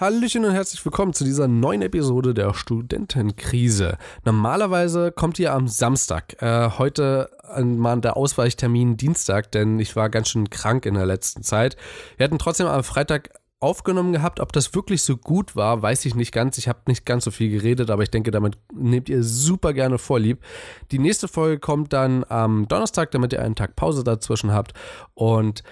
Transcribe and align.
Hallöchen 0.00 0.44
und 0.44 0.52
herzlich 0.52 0.84
willkommen 0.84 1.12
zu 1.12 1.24
dieser 1.24 1.48
neuen 1.48 1.82
Episode 1.82 2.32
der 2.32 2.54
Studentenkrise. 2.54 3.98
Normalerweise 4.24 5.10
kommt 5.10 5.40
ihr 5.40 5.52
am 5.52 5.66
Samstag. 5.66 6.40
Äh, 6.40 6.70
heute 6.78 7.28
mal 7.60 8.00
der 8.00 8.16
Ausweichtermin 8.16 8.96
Dienstag, 8.96 9.50
denn 9.50 9.80
ich 9.80 9.96
war 9.96 10.08
ganz 10.08 10.28
schön 10.28 10.50
krank 10.50 10.86
in 10.86 10.94
der 10.94 11.04
letzten 11.04 11.42
Zeit. 11.42 11.76
Wir 12.16 12.22
hatten 12.22 12.38
trotzdem 12.38 12.68
am 12.68 12.84
Freitag 12.84 13.30
aufgenommen 13.58 14.12
gehabt. 14.12 14.38
Ob 14.38 14.52
das 14.52 14.72
wirklich 14.72 15.02
so 15.02 15.16
gut 15.16 15.56
war, 15.56 15.82
weiß 15.82 16.04
ich 16.04 16.14
nicht 16.14 16.30
ganz. 16.30 16.58
Ich 16.58 16.68
habe 16.68 16.78
nicht 16.86 17.04
ganz 17.04 17.24
so 17.24 17.32
viel 17.32 17.50
geredet, 17.50 17.90
aber 17.90 18.04
ich 18.04 18.10
denke, 18.12 18.30
damit 18.30 18.56
nehmt 18.72 19.08
ihr 19.08 19.24
super 19.24 19.72
gerne 19.72 19.98
vorlieb. 19.98 20.44
Die 20.92 21.00
nächste 21.00 21.26
Folge 21.26 21.58
kommt 21.58 21.92
dann 21.92 22.24
am 22.28 22.68
Donnerstag, 22.68 23.10
damit 23.10 23.32
ihr 23.32 23.42
einen 23.42 23.56
Tag 23.56 23.74
Pause 23.74 24.04
dazwischen 24.04 24.52
habt. 24.52 24.74
Und 25.14 25.64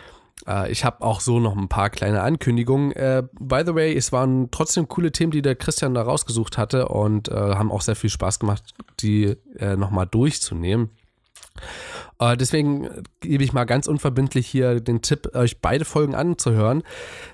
äh, 0.46 0.70
ich 0.70 0.84
habe 0.84 1.02
auch 1.02 1.20
so 1.20 1.40
noch 1.40 1.56
ein 1.56 1.68
paar 1.68 1.90
kleine 1.90 2.22
Ankündigungen. 2.22 2.92
Äh, 2.92 3.24
by 3.38 3.62
the 3.66 3.74
way, 3.74 3.94
es 3.94 4.12
waren 4.12 4.50
trotzdem 4.50 4.88
coole 4.88 5.12
Themen, 5.12 5.32
die 5.32 5.42
der 5.42 5.56
Christian 5.56 5.94
da 5.94 6.02
rausgesucht 6.02 6.58
hatte 6.58 6.88
und 6.88 7.28
äh, 7.28 7.34
haben 7.34 7.72
auch 7.72 7.82
sehr 7.82 7.96
viel 7.96 8.10
Spaß 8.10 8.38
gemacht, 8.38 8.62
die 9.00 9.36
äh, 9.58 9.76
nochmal 9.76 10.06
durchzunehmen. 10.06 10.90
Äh, 12.18 12.36
deswegen 12.36 12.88
gebe 13.20 13.44
ich 13.44 13.52
mal 13.52 13.64
ganz 13.64 13.86
unverbindlich 13.86 14.46
hier 14.46 14.80
den 14.80 15.02
Tipp, 15.02 15.34
euch 15.34 15.60
beide 15.60 15.84
Folgen 15.84 16.14
anzuhören. 16.14 16.82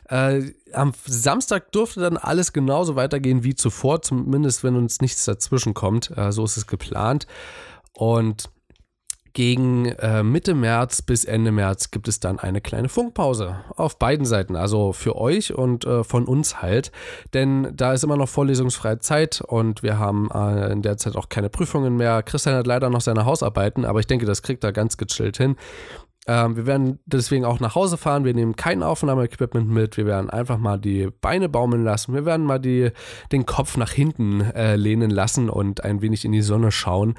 Äh, 0.09 0.53
am 0.73 0.93
Samstag 1.05 1.73
durfte 1.73 2.01
dann 2.01 2.17
alles 2.17 2.53
genauso 2.53 2.97
weitergehen 2.97 3.45
wie 3.45 3.55
zuvor, 3.55 4.03
zumindest 4.03 4.65
wenn 4.65 4.77
uns 4.77 5.01
nichts 5.01 5.25
dazwischen 5.25 5.75
kommt. 5.75 6.17
Äh, 6.17 6.33
so 6.33 6.45
ist 6.45 6.57
es 6.57 6.67
geplant. 6.67 7.27
Und 7.95 8.51
gegen 9.33 9.87
äh, 9.87 10.23
Mitte 10.23 10.55
März 10.55 11.03
bis 11.03 11.25
Ende 11.25 11.53
März 11.53 11.91
gibt 11.91 12.09
es 12.09 12.21
dann 12.21 12.39
eine 12.39 12.61
kleine 12.61 12.89
Funkpause 12.89 13.57
auf 13.77 13.99
beiden 13.99 14.27
Seiten, 14.27 14.57
also 14.57 14.93
für 14.93 15.17
euch 15.17 15.55
und 15.55 15.85
äh, 15.85 16.05
von 16.05 16.27
uns 16.27 16.61
halt. 16.61 16.93
Denn 17.35 17.73
da 17.75 17.93
ist 17.93 18.05
immer 18.05 18.17
noch 18.17 18.29
vorlesungsfreie 18.29 18.99
Zeit 18.99 19.41
und 19.41 19.83
wir 19.83 19.99
haben 19.99 20.31
äh, 20.33 20.73
in 20.73 20.83
der 20.83 20.97
Zeit 20.97 21.17
auch 21.17 21.29
keine 21.29 21.49
Prüfungen 21.49 21.97
mehr. 21.97 22.23
Christian 22.23 22.57
hat 22.57 22.67
leider 22.67 22.91
noch 22.91 23.01
seine 23.01 23.25
Hausarbeiten, 23.25 23.85
aber 23.85 24.01
ich 24.01 24.07
denke, 24.07 24.27
das 24.27 24.43
kriegt 24.43 24.65
er 24.65 24.73
ganz 24.73 24.97
gechillt 24.97 25.37
hin. 25.37 25.57
Ähm, 26.27 26.57
wir 26.57 26.67
werden 26.67 27.01
deswegen 27.05 27.45
auch 27.45 27.59
nach 27.59 27.75
Hause 27.75 27.97
fahren. 27.97 28.25
Wir 28.25 28.35
nehmen 28.35 28.55
kein 28.55 28.83
Aufnahmeequipment 28.83 29.69
mit. 29.69 29.97
Wir 29.97 30.07
werden 30.07 30.31
einfach 30.31 30.59
mal 30.59 30.79
die 30.79 31.09
Beine 31.21 31.49
baumeln 31.49 31.83
lassen. 31.83 32.15
Wir 32.15 32.25
werden 32.25 32.47
mal 32.47 32.61
die, 32.61 32.91
den 33.33 33.45
Kopf 33.47 33.77
nach 33.77 33.91
hinten 33.91 34.41
äh, 34.41 34.77
lehnen 34.77 35.11
lassen 35.11 35.51
und 35.51 35.83
ein 35.83 36.01
wenig 36.01 36.25
in 36.25 36.33
die 36.33 36.43
Sonne 36.43 36.71
schauen 36.71 37.15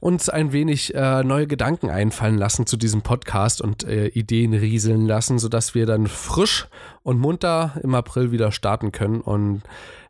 uns 0.00 0.28
ein 0.28 0.52
wenig 0.52 0.94
äh, 0.94 1.22
neue 1.24 1.46
Gedanken 1.46 1.90
einfallen 1.90 2.36
lassen 2.36 2.66
zu 2.66 2.76
diesem 2.76 3.02
Podcast 3.02 3.60
und 3.60 3.84
äh, 3.84 4.08
Ideen 4.08 4.52
rieseln 4.52 5.06
lassen, 5.06 5.38
sodass 5.38 5.74
wir 5.74 5.86
dann 5.86 6.06
frisch 6.06 6.68
und 7.02 7.18
munter 7.18 7.72
im 7.82 7.94
April 7.94 8.30
wieder 8.30 8.52
starten 8.52 8.92
können. 8.92 9.20
Und 9.20 9.62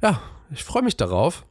ja, 0.03 0.20
ich 0.51 0.64
freue 0.64 0.83
mich 0.83 0.97
darauf. 0.97 1.45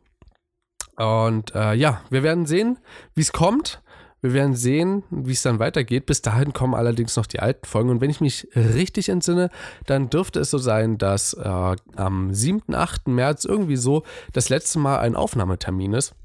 Und 0.97 1.53
äh, 1.55 1.73
ja, 1.73 2.01
wir 2.09 2.23
werden 2.23 2.45
sehen, 2.45 2.77
wie 3.15 3.21
es 3.21 3.31
kommt. 3.31 3.81
Wir 4.21 4.33
werden 4.33 4.55
sehen, 4.55 5.03
wie 5.11 5.33
es 5.33 5.43
dann 5.43 5.59
weitergeht. 5.59 6.07
Bis 6.07 6.21
dahin 6.21 6.51
kommen 6.51 6.73
allerdings 6.73 7.15
noch 7.15 7.27
die 7.27 7.39
alten 7.39 7.65
Folgen. 7.65 7.89
Und 7.89 8.01
wenn 8.01 8.09
ich 8.09 8.21
mich 8.21 8.47
richtig 8.55 9.09
entsinne, 9.09 9.49
dann 9.85 10.09
dürfte 10.09 10.39
es 10.39 10.49
so 10.49 10.57
sein, 10.57 10.97
dass 10.97 11.33
äh, 11.33 11.75
am 11.95 12.33
7., 12.33 12.73
8. 12.73 13.07
März 13.07 13.45
irgendwie 13.45 13.75
so 13.75 14.03
das 14.33 14.49
letzte 14.49 14.79
Mal 14.79 14.97
ein 14.99 15.15
Aufnahmetermin 15.15 15.93
ist. 15.93 16.15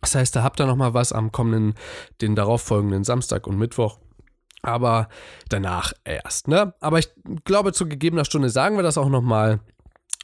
Das 0.00 0.14
heißt, 0.14 0.34
da 0.34 0.42
habt 0.42 0.60
ihr 0.60 0.66
nochmal 0.66 0.94
was 0.94 1.12
am 1.12 1.32
kommenden, 1.32 1.74
den 2.20 2.34
darauffolgenden 2.34 3.04
Samstag 3.04 3.46
und 3.46 3.58
Mittwoch. 3.58 3.98
Aber 4.62 5.08
danach 5.48 5.92
erst, 6.04 6.48
ne? 6.48 6.74
Aber 6.80 6.98
ich 6.98 7.10
glaube, 7.44 7.72
zu 7.72 7.88
gegebener 7.88 8.24
Stunde 8.24 8.50
sagen 8.50 8.76
wir 8.76 8.82
das 8.82 8.98
auch 8.98 9.08
nochmal. 9.08 9.60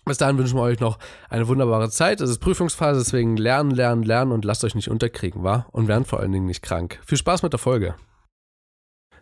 Bis 0.04 0.18
dahin 0.18 0.38
wünschen 0.38 0.56
wir 0.56 0.62
euch 0.62 0.78
noch 0.78 0.98
eine 1.28 1.48
wunderbare 1.48 1.90
Zeit. 1.90 2.20
Es 2.20 2.30
ist 2.30 2.38
Prüfungsphase, 2.38 3.00
deswegen 3.00 3.36
lernen, 3.36 3.72
lernen, 3.72 4.02
lernen 4.02 4.32
und 4.32 4.44
lasst 4.44 4.62
euch 4.62 4.74
nicht 4.74 4.88
unterkriegen, 4.88 5.42
wa? 5.42 5.66
Und 5.72 5.88
werden 5.88 6.04
vor 6.04 6.20
allen 6.20 6.32
Dingen 6.32 6.46
nicht 6.46 6.62
krank. 6.62 7.00
Viel 7.04 7.18
Spaß 7.18 7.42
mit 7.42 7.52
der 7.52 7.58
Folge. 7.58 7.96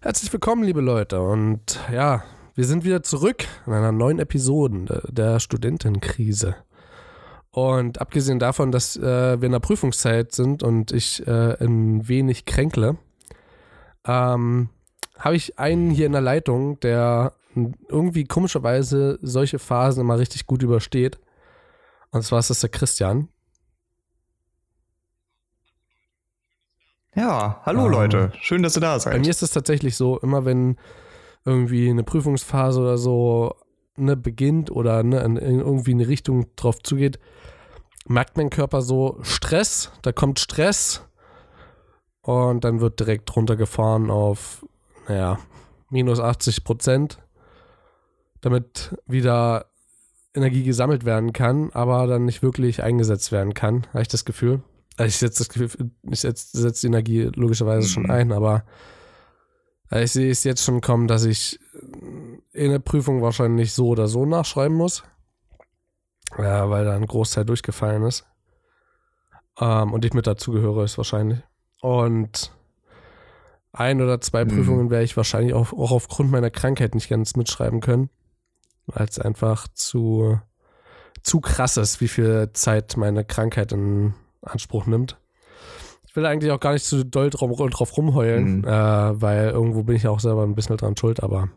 Herzlich 0.02 0.30
willkommen, 0.30 0.64
liebe 0.64 0.82
Leute. 0.82 1.22
Und 1.22 1.80
ja, 1.90 2.24
wir 2.54 2.66
sind 2.66 2.84
wieder 2.84 3.02
zurück 3.02 3.46
in 3.66 3.72
einer 3.72 3.92
neuen 3.92 4.18
Episode 4.18 5.02
der 5.08 5.40
Studentenkrise. 5.40 6.56
Und 7.54 8.00
abgesehen 8.00 8.40
davon, 8.40 8.72
dass 8.72 8.96
äh, 8.96 9.40
wir 9.40 9.46
in 9.46 9.52
der 9.52 9.60
Prüfungszeit 9.60 10.32
sind 10.32 10.64
und 10.64 10.90
ich 10.90 11.24
äh, 11.24 11.54
ein 11.64 12.08
wenig 12.08 12.46
kränkle, 12.46 12.96
ähm, 14.04 14.70
habe 15.16 15.36
ich 15.36 15.56
einen 15.56 15.90
hier 15.90 16.06
in 16.06 16.12
der 16.12 16.20
Leitung, 16.20 16.80
der 16.80 17.34
irgendwie 17.88 18.24
komischerweise 18.24 19.20
solche 19.22 19.60
Phasen 19.60 20.00
immer 20.00 20.18
richtig 20.18 20.46
gut 20.46 20.64
übersteht. 20.64 21.20
Und 22.10 22.24
zwar 22.24 22.40
ist 22.40 22.50
das 22.50 22.58
der 22.58 22.70
Christian. 22.70 23.28
Ja, 27.14 27.62
hallo 27.64 27.86
ähm, 27.86 27.92
Leute, 27.92 28.32
schön, 28.40 28.64
dass 28.64 28.76
ihr 28.76 28.80
da 28.80 28.98
seid. 28.98 29.12
Bei 29.12 29.20
mir 29.20 29.30
ist 29.30 29.44
es 29.44 29.52
tatsächlich 29.52 29.94
so, 29.94 30.18
immer 30.18 30.44
wenn 30.44 30.76
irgendwie 31.44 31.88
eine 31.88 32.02
Prüfungsphase 32.02 32.80
oder 32.80 32.98
so 32.98 33.54
ne, 33.96 34.16
beginnt 34.16 34.72
oder 34.72 35.04
ne, 35.04 35.20
in, 35.20 35.36
in 35.36 35.60
irgendwie 35.60 35.92
eine 35.92 36.08
Richtung 36.08 36.46
drauf 36.56 36.82
zugeht, 36.82 37.20
merkt 38.04 38.36
mein 38.36 38.50
Körper 38.50 38.82
so 38.82 39.18
Stress, 39.22 39.90
da 40.02 40.12
kommt 40.12 40.38
Stress 40.38 41.02
und 42.22 42.64
dann 42.64 42.80
wird 42.80 43.00
direkt 43.00 43.34
runtergefahren 43.34 44.10
auf, 44.10 44.64
naja, 45.08 45.38
minus 45.90 46.20
80 46.20 46.64
Prozent, 46.64 47.18
damit 48.40 48.96
wieder 49.06 49.66
Energie 50.34 50.64
gesammelt 50.64 51.04
werden 51.04 51.32
kann, 51.32 51.70
aber 51.72 52.06
dann 52.06 52.24
nicht 52.24 52.42
wirklich 52.42 52.82
eingesetzt 52.82 53.30
werden 53.32 53.54
kann, 53.54 53.86
habe 53.88 54.02
ich 54.02 54.08
das 54.08 54.24
Gefühl. 54.24 54.62
Also 54.96 55.08
ich 55.08 55.16
setze 55.16 55.44
das 55.44 55.48
Gefühl, 55.48 55.90
ich 56.10 56.20
setze 56.20 56.60
setz 56.60 56.80
die 56.80 56.88
Energie 56.88 57.30
logischerweise 57.34 57.86
mhm. 57.86 57.92
schon 57.92 58.10
ein, 58.10 58.32
aber 58.32 58.64
ich 59.90 60.12
sehe 60.12 60.30
es 60.30 60.44
jetzt 60.44 60.64
schon 60.64 60.80
kommen, 60.80 61.06
dass 61.06 61.24
ich 61.24 61.60
in 62.52 62.70
der 62.70 62.78
Prüfung 62.80 63.22
wahrscheinlich 63.22 63.72
so 63.72 63.88
oder 63.88 64.08
so 64.08 64.26
nachschreiben 64.26 64.76
muss. 64.76 65.04
Ja, 66.38 66.68
weil 66.70 66.84
da 66.84 66.94
ein 66.94 67.06
Großteil 67.06 67.44
durchgefallen 67.44 68.02
ist. 68.04 68.26
Ähm, 69.60 69.92
und 69.92 70.04
ich 70.04 70.14
mit 70.14 70.26
dazugehöre, 70.26 70.84
ist 70.84 70.98
wahrscheinlich. 70.98 71.40
Und 71.80 72.50
ein 73.72 74.00
oder 74.00 74.20
zwei 74.20 74.44
mhm. 74.44 74.48
Prüfungen 74.48 74.90
werde 74.90 75.04
ich 75.04 75.16
wahrscheinlich 75.16 75.54
auch, 75.54 75.72
auch 75.72 75.90
aufgrund 75.90 76.30
meiner 76.30 76.50
Krankheit 76.50 76.94
nicht 76.94 77.08
ganz 77.08 77.36
mitschreiben 77.36 77.80
können. 77.80 78.10
Weil 78.86 79.06
es 79.06 79.18
einfach 79.18 79.68
zu, 79.68 80.40
zu 81.22 81.40
krass 81.40 81.76
ist, 81.76 82.00
wie 82.00 82.08
viel 82.08 82.50
Zeit 82.52 82.96
meine 82.96 83.24
Krankheit 83.24 83.72
in 83.72 84.14
Anspruch 84.42 84.86
nimmt. 84.86 85.18
Ich 86.06 86.16
will 86.16 86.26
eigentlich 86.26 86.52
auch 86.52 86.60
gar 86.60 86.74
nicht 86.74 86.84
zu 86.84 87.04
doll 87.04 87.30
drauf, 87.30 87.50
drauf 87.70 87.96
rumheulen, 87.96 88.58
mhm. 88.58 88.64
äh, 88.64 89.20
weil 89.20 89.50
irgendwo 89.50 89.82
bin 89.82 89.96
ich 89.96 90.04
ja 90.04 90.10
auch 90.10 90.20
selber 90.20 90.44
ein 90.44 90.54
bisschen 90.54 90.76
dran 90.76 90.96
schuld, 90.96 91.22
aber 91.22 91.48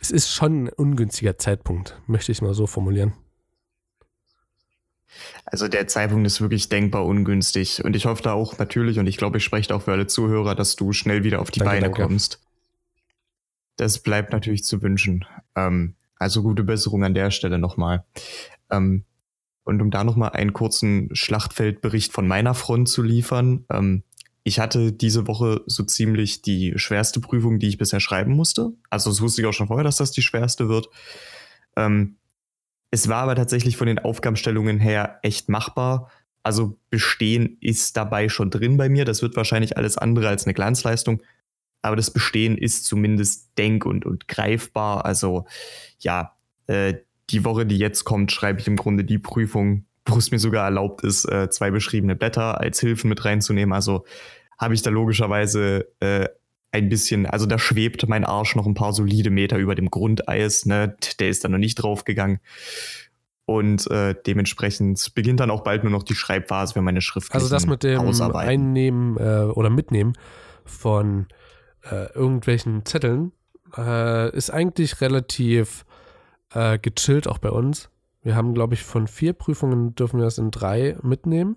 es 0.00 0.10
ist 0.10 0.30
schon 0.32 0.64
ein 0.64 0.68
ungünstiger 0.70 1.36
Zeitpunkt, 1.36 2.00
möchte 2.06 2.32
ich 2.32 2.40
mal 2.40 2.54
so 2.54 2.66
formulieren. 2.66 3.12
Also 5.44 5.68
der 5.68 5.86
Zeitpunkt 5.86 6.26
ist 6.26 6.40
wirklich 6.40 6.68
denkbar 6.68 7.04
ungünstig. 7.04 7.84
Und 7.84 7.96
ich 7.96 8.06
hoffe 8.06 8.22
da 8.22 8.32
auch 8.32 8.58
natürlich, 8.58 8.98
und 8.98 9.06
ich 9.06 9.16
glaube, 9.16 9.38
ich 9.38 9.44
spreche 9.44 9.74
auch 9.74 9.82
für 9.82 9.92
alle 9.92 10.06
Zuhörer, 10.06 10.54
dass 10.54 10.76
du 10.76 10.92
schnell 10.92 11.24
wieder 11.24 11.40
auf 11.40 11.50
die 11.50 11.60
danke, 11.60 11.72
Beine 11.72 11.86
danke. 11.86 12.02
kommst. 12.02 12.40
Das 13.76 14.00
bleibt 14.00 14.32
natürlich 14.32 14.64
zu 14.64 14.82
wünschen. 14.82 15.24
Ähm, 15.54 15.94
also 16.16 16.42
gute 16.42 16.64
Besserung 16.64 17.04
an 17.04 17.14
der 17.14 17.30
Stelle 17.30 17.58
nochmal. 17.58 18.04
Ähm, 18.70 19.04
und 19.64 19.82
um 19.82 19.90
da 19.90 20.02
nochmal 20.02 20.30
einen 20.30 20.52
kurzen 20.52 21.10
Schlachtfeldbericht 21.12 22.12
von 22.12 22.26
meiner 22.26 22.54
Front 22.54 22.88
zu 22.88 23.02
liefern. 23.02 23.66
Ähm, 23.70 24.02
ich 24.42 24.60
hatte 24.60 24.92
diese 24.92 25.26
Woche 25.26 25.62
so 25.66 25.82
ziemlich 25.82 26.40
die 26.42 26.72
schwerste 26.76 27.20
Prüfung, 27.20 27.58
die 27.58 27.68
ich 27.68 27.78
bisher 27.78 28.00
schreiben 28.00 28.32
musste. 28.32 28.72
Also 28.88 29.10
das 29.10 29.20
wusste 29.20 29.42
ich 29.42 29.46
auch 29.46 29.52
schon 29.52 29.66
vorher, 29.66 29.84
dass 29.84 29.96
das 29.98 30.10
die 30.10 30.22
schwerste 30.22 30.68
wird. 30.68 30.88
Ähm, 31.76 32.16
es 32.90 33.08
war 33.08 33.22
aber 33.22 33.34
tatsächlich 33.34 33.76
von 33.76 33.86
den 33.86 33.98
Aufgabenstellungen 33.98 34.78
her 34.78 35.18
echt 35.22 35.48
machbar. 35.48 36.10
Also 36.42 36.78
Bestehen 36.90 37.58
ist 37.60 37.96
dabei 37.96 38.28
schon 38.28 38.50
drin 38.50 38.76
bei 38.76 38.88
mir. 38.88 39.04
Das 39.04 39.22
wird 39.22 39.36
wahrscheinlich 39.36 39.76
alles 39.76 39.98
andere 39.98 40.28
als 40.28 40.46
eine 40.46 40.54
Glanzleistung. 40.54 41.22
Aber 41.82 41.96
das 41.96 42.10
Bestehen 42.10 42.56
ist 42.56 42.86
zumindest 42.86 43.50
denk- 43.58 43.84
und, 43.84 44.06
und 44.06 44.28
greifbar. 44.28 45.04
Also 45.04 45.46
ja, 46.00 46.36
äh, 46.66 46.94
die 47.30 47.44
Woche, 47.44 47.66
die 47.66 47.78
jetzt 47.78 48.04
kommt, 48.04 48.32
schreibe 48.32 48.60
ich 48.60 48.66
im 48.66 48.76
Grunde 48.76 49.04
die 49.04 49.18
Prüfung, 49.18 49.84
wo 50.06 50.16
es 50.16 50.30
mir 50.30 50.38
sogar 50.38 50.64
erlaubt 50.64 51.04
ist, 51.04 51.26
äh, 51.26 51.50
zwei 51.50 51.70
beschriebene 51.70 52.16
Blätter 52.16 52.58
als 52.60 52.80
Hilfen 52.80 53.10
mit 53.10 53.24
reinzunehmen. 53.24 53.74
Also 53.74 54.06
habe 54.58 54.74
ich 54.74 54.82
da 54.82 54.90
logischerweise 54.90 55.88
äh, 56.00 56.28
ein 56.70 56.88
bisschen, 56.88 57.26
also 57.26 57.46
da 57.46 57.58
schwebt 57.58 58.08
mein 58.08 58.24
Arsch 58.24 58.54
noch 58.54 58.66
ein 58.66 58.74
paar 58.74 58.92
solide 58.92 59.30
Meter 59.30 59.56
über 59.56 59.74
dem 59.74 59.90
Grundeis, 59.90 60.66
ne? 60.66 60.96
Der 61.18 61.28
ist 61.28 61.44
da 61.44 61.48
noch 61.48 61.58
nicht 61.58 61.76
draufgegangen. 61.76 62.40
Und 63.46 63.90
äh, 63.90 64.14
dementsprechend 64.26 65.14
beginnt 65.14 65.40
dann 65.40 65.50
auch 65.50 65.62
bald 65.62 65.82
nur 65.82 65.90
noch 65.90 66.02
die 66.02 66.14
Schreibphase 66.14 66.74
für 66.74 66.82
meine 66.82 67.00
Schrift. 67.00 67.34
Also 67.34 67.48
das 67.48 67.66
mit 67.66 67.82
dem 67.82 68.00
Einnehmen 68.34 69.16
äh, 69.16 69.44
oder 69.44 69.70
Mitnehmen 69.70 70.12
von 70.66 71.28
äh, 71.90 72.12
irgendwelchen 72.12 72.84
Zetteln 72.84 73.32
äh, 73.76 74.30
ist 74.36 74.50
eigentlich 74.50 75.00
relativ 75.00 75.86
äh, 76.52 76.78
gechillt 76.78 77.26
auch 77.26 77.38
bei 77.38 77.50
uns. 77.50 77.88
Wir 78.22 78.36
haben, 78.36 78.52
glaube 78.52 78.74
ich, 78.74 78.82
von 78.82 79.06
vier 79.06 79.32
Prüfungen 79.32 79.94
dürfen 79.94 80.18
wir 80.18 80.24
das 80.24 80.36
in 80.36 80.50
drei 80.50 80.98
mitnehmen. 81.02 81.56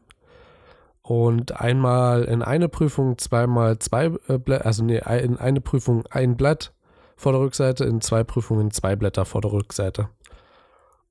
Und 1.01 1.59
einmal 1.59 2.23
in 2.23 2.41
eine 2.43 2.69
Prüfung 2.69 3.17
zweimal 3.17 3.79
zwei 3.79 4.11
äh, 4.27 4.37
Blätter, 4.37 4.65
also 4.65 4.83
nee, 4.83 5.01
in 5.23 5.37
eine 5.37 5.61
Prüfung 5.61 6.05
ein 6.07 6.37
Blatt 6.37 6.73
vor 7.15 7.31
der 7.31 7.41
Rückseite, 7.41 7.85
in 7.85 8.01
zwei 8.01 8.23
Prüfungen 8.23 8.71
zwei 8.71 8.95
Blätter 8.95 9.25
vor 9.25 9.41
der 9.41 9.51
Rückseite. 9.51 10.09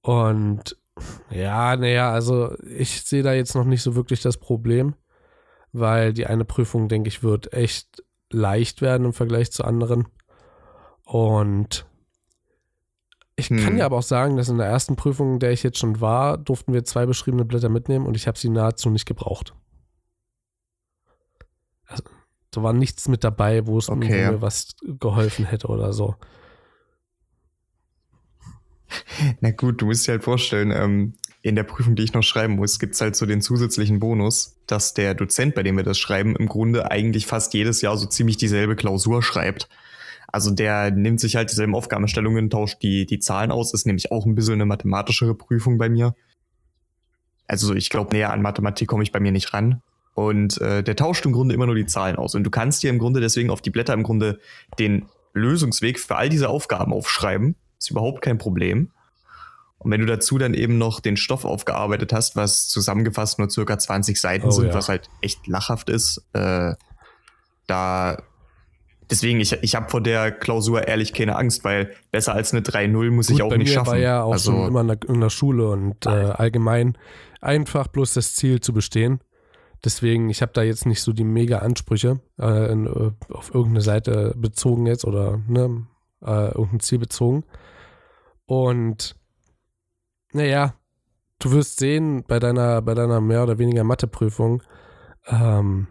Und 0.02 0.76
ja, 1.30 1.76
naja, 1.76 2.12
also 2.12 2.54
ich 2.64 3.02
sehe 3.02 3.22
da 3.22 3.32
jetzt 3.32 3.54
noch 3.54 3.64
nicht 3.64 3.82
so 3.82 3.94
wirklich 3.94 4.22
das 4.22 4.36
Problem, 4.36 4.94
weil 5.72 6.12
die 6.12 6.26
eine 6.26 6.44
Prüfung, 6.44 6.88
denke 6.88 7.08
ich, 7.08 7.22
wird 7.22 7.52
echt 7.52 8.02
leicht 8.30 8.82
werden 8.82 9.06
im 9.06 9.12
Vergleich 9.12 9.50
zu 9.50 9.64
anderen. 9.64 10.08
Und 11.04 11.86
ich 13.36 13.48
hm. 13.48 13.58
kann 13.58 13.78
ja 13.78 13.86
aber 13.86 13.98
auch 13.98 14.02
sagen, 14.02 14.36
dass 14.36 14.48
in 14.48 14.58
der 14.58 14.66
ersten 14.66 14.96
Prüfung, 14.96 15.34
in 15.34 15.38
der 15.40 15.52
ich 15.52 15.62
jetzt 15.62 15.78
schon 15.78 16.00
war, 16.00 16.38
durften 16.38 16.72
wir 16.72 16.84
zwei 16.84 17.06
beschriebene 17.06 17.44
Blätter 17.44 17.68
mitnehmen 17.68 18.06
und 18.06 18.16
ich 18.16 18.26
habe 18.26 18.38
sie 18.38 18.50
nahezu 18.50 18.90
nicht 18.90 19.06
gebraucht. 19.06 19.54
Also, 21.90 22.04
da 22.50 22.62
war 22.62 22.72
nichts 22.72 23.08
mit 23.08 23.24
dabei, 23.24 23.66
wo 23.66 23.78
es 23.78 23.88
okay. 23.88 24.30
mir 24.30 24.42
was 24.42 24.74
geholfen 24.82 25.44
hätte 25.44 25.68
oder 25.68 25.92
so. 25.92 26.14
Na 29.40 29.50
gut, 29.50 29.80
du 29.80 29.86
musst 29.86 30.06
dir 30.06 30.12
halt 30.12 30.24
vorstellen, 30.24 30.72
ähm, 30.72 31.14
in 31.42 31.56
der 31.56 31.62
Prüfung, 31.62 31.96
die 31.96 32.02
ich 32.02 32.12
noch 32.12 32.22
schreiben 32.22 32.56
muss, 32.56 32.78
gibt 32.78 32.94
es 32.94 33.00
halt 33.00 33.16
so 33.16 33.24
den 33.24 33.40
zusätzlichen 33.40 33.98
Bonus, 33.98 34.56
dass 34.66 34.94
der 34.94 35.14
Dozent, 35.14 35.54
bei 35.54 35.62
dem 35.62 35.76
wir 35.76 35.84
das 35.84 35.98
schreiben, 35.98 36.36
im 36.36 36.48
Grunde 36.48 36.90
eigentlich 36.90 37.26
fast 37.26 37.54
jedes 37.54 37.80
Jahr 37.80 37.96
so 37.96 38.06
ziemlich 38.06 38.36
dieselbe 38.36 38.76
Klausur 38.76 39.22
schreibt. 39.22 39.68
Also 40.28 40.50
der 40.50 40.90
nimmt 40.90 41.18
sich 41.18 41.36
halt 41.36 41.50
dieselben 41.50 41.74
Aufgabenstellungen, 41.74 42.50
tauscht 42.50 42.82
die, 42.82 43.06
die 43.06 43.18
Zahlen 43.18 43.50
aus, 43.50 43.72
ist 43.72 43.86
nämlich 43.86 44.12
auch 44.12 44.26
ein 44.26 44.34
bisschen 44.34 44.54
eine 44.54 44.66
mathematischere 44.66 45.34
Prüfung 45.34 45.78
bei 45.78 45.88
mir. 45.88 46.14
Also 47.46 47.74
ich 47.74 47.90
glaube, 47.90 48.12
näher 48.12 48.32
an 48.32 48.42
Mathematik 48.42 48.86
komme 48.86 49.02
ich 49.02 49.10
bei 49.10 49.18
mir 49.18 49.32
nicht 49.32 49.52
ran. 49.54 49.82
Und 50.14 50.60
äh, 50.60 50.82
der 50.82 50.96
tauscht 50.96 51.24
im 51.24 51.32
Grunde 51.32 51.54
immer 51.54 51.66
nur 51.66 51.74
die 51.74 51.86
Zahlen 51.86 52.16
aus. 52.16 52.34
Und 52.34 52.44
du 52.44 52.50
kannst 52.50 52.82
dir 52.82 52.90
im 52.90 52.98
Grunde 52.98 53.20
deswegen 53.20 53.50
auf 53.50 53.62
die 53.62 53.70
Blätter 53.70 53.94
im 53.94 54.02
Grunde 54.02 54.40
den 54.78 55.06
Lösungsweg 55.32 55.98
für 55.98 56.16
all 56.16 56.28
diese 56.28 56.48
Aufgaben 56.48 56.92
aufschreiben. 56.92 57.56
Ist 57.78 57.90
überhaupt 57.90 58.22
kein 58.22 58.38
Problem. 58.38 58.90
Und 59.78 59.90
wenn 59.90 60.00
du 60.00 60.06
dazu 60.06 60.36
dann 60.36 60.52
eben 60.52 60.76
noch 60.76 61.00
den 61.00 61.16
Stoff 61.16 61.46
aufgearbeitet 61.46 62.12
hast, 62.12 62.36
was 62.36 62.68
zusammengefasst 62.68 63.38
nur 63.38 63.48
circa 63.48 63.78
20 63.78 64.20
Seiten 64.20 64.48
oh, 64.48 64.50
sind, 64.50 64.68
ja. 64.68 64.74
was 64.74 64.90
halt 64.90 65.08
echt 65.22 65.46
lachhaft 65.46 65.88
ist, 65.88 66.22
äh, 66.34 66.74
da 67.66 68.22
deswegen, 69.10 69.40
ich, 69.40 69.52
ich 69.62 69.74
habe 69.74 69.88
vor 69.88 70.02
der 70.02 70.32
Klausur 70.32 70.86
ehrlich 70.86 71.12
keine 71.12 71.36
Angst, 71.36 71.64
weil 71.64 71.92
besser 72.10 72.34
als 72.34 72.52
eine 72.52 72.62
3-0 72.62 73.10
muss 73.10 73.28
Gut, 73.28 73.36
ich 73.36 73.42
auch 73.42 73.56
nicht 73.56 73.72
schaffen. 73.72 73.86
Ich 73.86 73.92
war 73.92 73.98
ja 73.98 74.22
auch 74.22 74.32
also, 74.32 74.52
schon 74.52 74.68
immer 74.68 74.80
in 74.82 74.88
der, 74.88 74.98
in 75.08 75.20
der 75.20 75.30
Schule 75.30 75.70
und 75.70 76.04
äh, 76.04 76.10
allgemein 76.10 76.98
einfach 77.40 77.88
bloß 77.88 78.14
das 78.14 78.34
Ziel 78.34 78.60
zu 78.60 78.72
bestehen. 78.72 79.20
Deswegen, 79.84 80.28
ich 80.28 80.42
habe 80.42 80.52
da 80.52 80.62
jetzt 80.62 80.86
nicht 80.86 81.02
so 81.02 81.12
die 81.12 81.24
mega 81.24 81.58
Ansprüche 81.58 82.20
äh, 82.38 82.72
in, 82.72 82.86
äh, 82.86 83.12
auf 83.32 83.54
irgendeine 83.54 83.80
Seite 83.80 84.34
bezogen 84.36 84.86
jetzt 84.86 85.04
oder 85.04 85.38
ne, 85.48 85.86
äh, 86.22 86.48
irgendein 86.48 86.80
Ziel 86.80 86.98
bezogen. 86.98 87.44
Und 88.46 89.16
naja, 90.32 90.74
du 91.38 91.52
wirst 91.52 91.78
sehen 91.78 92.24
bei 92.26 92.38
deiner, 92.38 92.82
bei 92.82 92.94
deiner 92.94 93.20
mehr 93.20 93.42
oder 93.42 93.58
weniger 93.58 93.84
Matheprüfung, 93.84 94.62
ähm, 95.26 95.88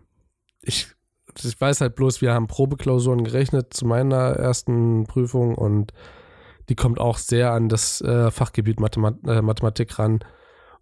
ich, 0.62 0.88
ich 1.38 1.60
weiß 1.62 1.82
halt 1.82 1.96
bloß, 1.96 2.22
wir 2.22 2.34
haben 2.34 2.48
Probeklausuren 2.48 3.24
gerechnet 3.24 3.74
zu 3.74 3.86
meiner 3.86 4.32
ersten 4.36 5.06
Prüfung 5.06 5.56
und 5.56 5.94
die 6.70 6.76
kommt 6.76 7.00
auch 7.00 7.18
sehr 7.18 7.52
an 7.52 7.70
das 7.70 8.02
äh, 8.02 8.30
Fachgebiet 8.30 8.80
Mathemat 8.80 9.16
äh, 9.26 9.42
Mathematik 9.42 9.98
ran. 9.98 10.20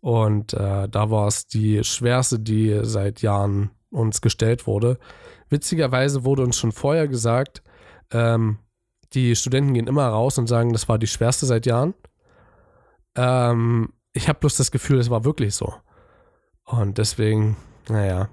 Und 0.02 0.54
äh, 0.54 0.88
da 0.88 1.10
war 1.10 1.28
es 1.28 1.48
die 1.48 1.84
schwerste, 1.84 2.40
die 2.40 2.80
seit 2.84 3.22
Jahren 3.22 3.72
uns 3.90 4.22
gestellt 4.22 4.68
wurde. 4.68 5.00
Witzigerweise 5.50 6.24
wurde 6.24 6.44
uns 6.44 6.58
schon 6.58 6.72
vorher 6.72 7.08
gesagt, 7.08 7.64
ähm, 8.12 8.60
die 9.14 9.36
Studenten 9.36 9.74
gehen 9.74 9.88
immer 9.88 10.08
raus 10.08 10.38
und 10.38 10.48
sagen, 10.48 10.74
das 10.74 10.90
war 10.90 10.98
die 10.98 11.08
schwerste 11.08 11.46
seit 11.46 11.66
Jahren. 11.66 11.94
Ähm, 13.16 13.94
ich 14.14 14.28
habe 14.28 14.40
bloß 14.40 14.58
das 14.58 14.72
Gefühl, 14.72 15.00
es 15.00 15.10
war 15.10 15.24
wirklich 15.26 15.56
so. 15.56 15.74
Und 16.66 16.98
deswegen, 16.98 17.56
naja. 17.88 18.30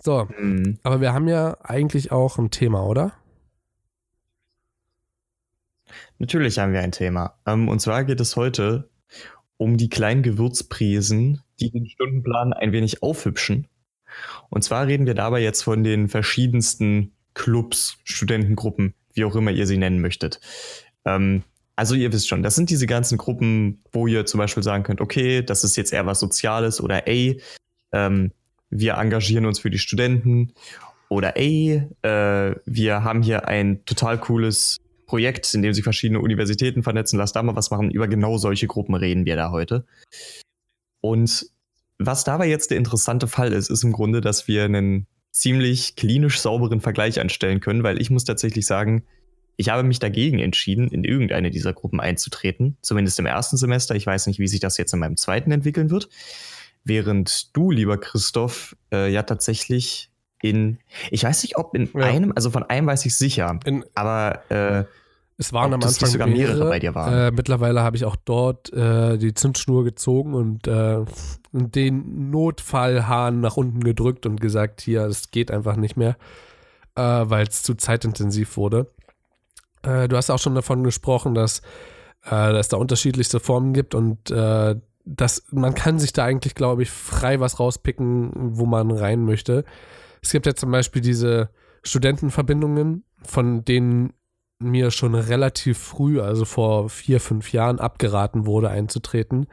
So, 0.00 0.28
mhm. 0.38 0.78
aber 0.82 1.00
wir 1.00 1.14
haben 1.14 1.28
ja 1.28 1.56
eigentlich 1.62 2.12
auch 2.12 2.38
ein 2.38 2.50
Thema, 2.50 2.84
oder? 2.84 3.12
Natürlich 6.18 6.58
haben 6.58 6.72
wir 6.72 6.80
ein 6.80 6.92
Thema. 6.92 7.38
Ähm, 7.46 7.68
und 7.68 7.80
zwar 7.80 8.04
geht 8.04 8.20
es 8.20 8.36
heute 8.36 8.90
um 9.58 9.76
die 9.76 9.90
kleinen 9.90 10.22
Gewürzprisen, 10.22 11.42
die 11.60 11.70
den 11.70 11.86
Stundenplan 11.86 12.52
ein 12.52 12.72
wenig 12.72 13.02
aufhübschen. 13.02 13.66
Und 14.48 14.62
zwar 14.62 14.86
reden 14.86 15.06
wir 15.06 15.14
dabei 15.14 15.42
jetzt 15.42 15.62
von 15.62 15.84
den 15.84 16.08
verschiedensten 16.08 17.12
Clubs, 17.34 17.98
Studentengruppen, 18.04 18.94
wie 19.12 19.24
auch 19.24 19.36
immer 19.36 19.50
ihr 19.50 19.66
sie 19.66 19.76
nennen 19.76 20.00
möchtet. 20.00 20.40
Ähm, 21.04 21.42
also 21.76 21.94
ihr 21.94 22.12
wisst 22.12 22.28
schon, 22.28 22.42
das 22.42 22.56
sind 22.56 22.70
diese 22.70 22.86
ganzen 22.86 23.18
Gruppen, 23.18 23.82
wo 23.92 24.06
ihr 24.06 24.26
zum 24.26 24.38
Beispiel 24.38 24.62
sagen 24.62 24.82
könnt, 24.82 25.00
okay, 25.00 25.42
das 25.42 25.62
ist 25.62 25.76
jetzt 25.76 25.92
eher 25.92 26.06
was 26.06 26.20
Soziales 26.20 26.80
oder 26.80 27.06
ey, 27.06 27.40
ähm, 27.92 28.32
wir 28.70 28.94
engagieren 28.94 29.46
uns 29.46 29.60
für 29.60 29.70
die 29.70 29.78
Studenten 29.78 30.52
oder 31.08 31.36
ey, 31.36 31.84
äh, 32.02 32.54
wir 32.64 33.04
haben 33.04 33.22
hier 33.22 33.46
ein 33.46 33.84
total 33.84 34.18
cooles 34.18 34.78
Projekt, 35.08 35.52
in 35.54 35.62
dem 35.62 35.72
sich 35.72 35.82
verschiedene 35.82 36.20
Universitäten 36.20 36.84
vernetzen, 36.84 37.18
lasst 37.18 37.34
da 37.34 37.42
mal 37.42 37.56
was 37.56 37.70
machen. 37.70 37.90
Über 37.90 38.06
genau 38.06 38.38
solche 38.38 38.68
Gruppen 38.68 38.94
reden 38.94 39.24
wir 39.24 39.34
da 39.34 39.50
heute. 39.50 39.84
Und 41.00 41.46
was 41.98 42.22
dabei 42.22 42.48
jetzt 42.48 42.70
der 42.70 42.78
interessante 42.78 43.26
Fall 43.26 43.52
ist, 43.52 43.70
ist 43.70 43.82
im 43.82 43.92
Grunde, 43.92 44.20
dass 44.20 44.46
wir 44.46 44.64
einen 44.64 45.08
ziemlich 45.32 45.96
klinisch 45.96 46.38
sauberen 46.38 46.80
Vergleich 46.80 47.20
anstellen 47.20 47.60
können, 47.60 47.82
weil 47.82 48.00
ich 48.00 48.10
muss 48.10 48.24
tatsächlich 48.24 48.66
sagen, 48.66 49.04
ich 49.56 49.70
habe 49.70 49.82
mich 49.82 49.98
dagegen 49.98 50.38
entschieden, 50.38 50.88
in 50.88 51.02
irgendeine 51.02 51.50
dieser 51.50 51.72
Gruppen 51.72 51.98
einzutreten, 51.98 52.76
zumindest 52.80 53.18
im 53.18 53.26
ersten 53.26 53.56
Semester. 53.56 53.96
Ich 53.96 54.06
weiß 54.06 54.28
nicht, 54.28 54.38
wie 54.38 54.46
sich 54.46 54.60
das 54.60 54.76
jetzt 54.78 54.92
in 54.92 55.00
meinem 55.00 55.16
zweiten 55.16 55.50
entwickeln 55.50 55.90
wird. 55.90 56.08
Während 56.84 57.56
du, 57.56 57.72
lieber 57.72 57.98
Christoph, 57.98 58.76
äh, 58.92 59.12
ja 59.12 59.24
tatsächlich 59.24 60.10
in, 60.42 60.78
ich 61.10 61.24
weiß 61.24 61.42
nicht, 61.42 61.56
ob 61.56 61.74
in 61.74 61.90
ja. 61.94 62.04
einem, 62.04 62.32
also 62.34 62.50
von 62.50 62.62
einem 62.62 62.86
weiß 62.86 63.04
ich 63.06 63.16
sicher, 63.16 63.58
in, 63.64 63.84
aber 63.94 64.50
äh, 64.50 64.84
es 65.40 65.52
waren 65.52 65.72
am 65.72 65.80
Anfang 65.80 66.08
sogar 66.08 66.26
mehrere, 66.26 66.54
mehrere 66.54 66.68
bei 66.68 66.78
dir 66.80 66.94
waren. 66.96 67.14
Äh, 67.14 67.30
mittlerweile 67.30 67.82
habe 67.82 67.96
ich 67.96 68.04
auch 68.04 68.16
dort 68.16 68.72
äh, 68.72 69.16
die 69.18 69.34
Zündschnur 69.34 69.84
gezogen 69.84 70.34
und 70.34 70.66
äh, 70.66 71.04
den 71.52 72.30
Notfallhahn 72.30 73.40
nach 73.40 73.56
unten 73.56 73.80
gedrückt 73.80 74.26
und 74.26 74.40
gesagt, 74.40 74.80
hier, 74.80 75.02
es 75.04 75.30
geht 75.30 75.52
einfach 75.52 75.76
nicht 75.76 75.96
mehr, 75.96 76.16
äh, 76.96 77.02
weil 77.02 77.46
es 77.46 77.62
zu 77.62 77.76
zeitintensiv 77.76 78.56
wurde. 78.56 78.90
Äh, 79.82 80.08
du 80.08 80.16
hast 80.16 80.28
auch 80.30 80.40
schon 80.40 80.56
davon 80.56 80.82
gesprochen, 80.82 81.34
dass, 81.34 81.62
äh, 82.28 82.50
es 82.56 82.66
da 82.66 82.76
unterschiedlichste 82.76 83.38
Formen 83.38 83.72
gibt 83.72 83.94
und 83.94 84.30
dass 85.10 85.44
man 85.52 85.74
kann 85.74 85.98
sich 85.98 86.12
da 86.12 86.24
eigentlich, 86.24 86.54
glaube 86.54 86.82
ich, 86.82 86.90
frei 86.90 87.40
was 87.40 87.58
rauspicken, 87.58 88.30
wo 88.34 88.66
man 88.66 88.90
rein 88.90 89.24
möchte. 89.24 89.64
Es 90.20 90.32
gibt 90.32 90.44
ja 90.44 90.54
zum 90.54 90.70
Beispiel 90.70 91.00
diese 91.00 91.48
Studentenverbindungen, 91.82 93.04
von 93.22 93.64
denen 93.64 94.12
mir 94.60 94.90
schon 94.90 95.14
relativ 95.14 95.78
früh, 95.78 96.20
also 96.20 96.44
vor 96.44 96.88
vier, 96.88 97.20
fünf 97.20 97.52
Jahren, 97.52 97.78
abgeraten 97.78 98.46
wurde, 98.46 98.70
einzutreten. 98.70 99.46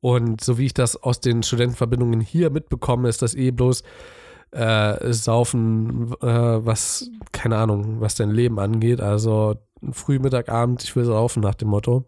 Und 0.00 0.42
so 0.42 0.58
wie 0.58 0.66
ich 0.66 0.74
das 0.74 0.96
aus 0.96 1.20
den 1.20 1.42
Studentenverbindungen 1.42 2.20
hier 2.20 2.50
mitbekomme, 2.50 3.08
ist 3.08 3.22
das 3.22 3.34
eh 3.34 3.50
bloß 3.50 3.82
äh, 4.52 5.12
Saufen, 5.12 6.12
äh, 6.20 6.26
was, 6.66 7.10
keine 7.32 7.56
Ahnung, 7.58 8.00
was 8.00 8.16
dein 8.16 8.30
Leben 8.30 8.58
angeht. 8.58 9.00
Also 9.00 9.56
früh, 9.92 10.18
Mittag, 10.18 10.48
Abend, 10.48 10.82
ich 10.82 10.96
will 10.96 11.04
saufen 11.04 11.42
nach 11.42 11.54
dem 11.54 11.68
Motto. 11.68 12.04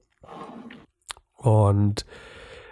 Und 1.36 2.06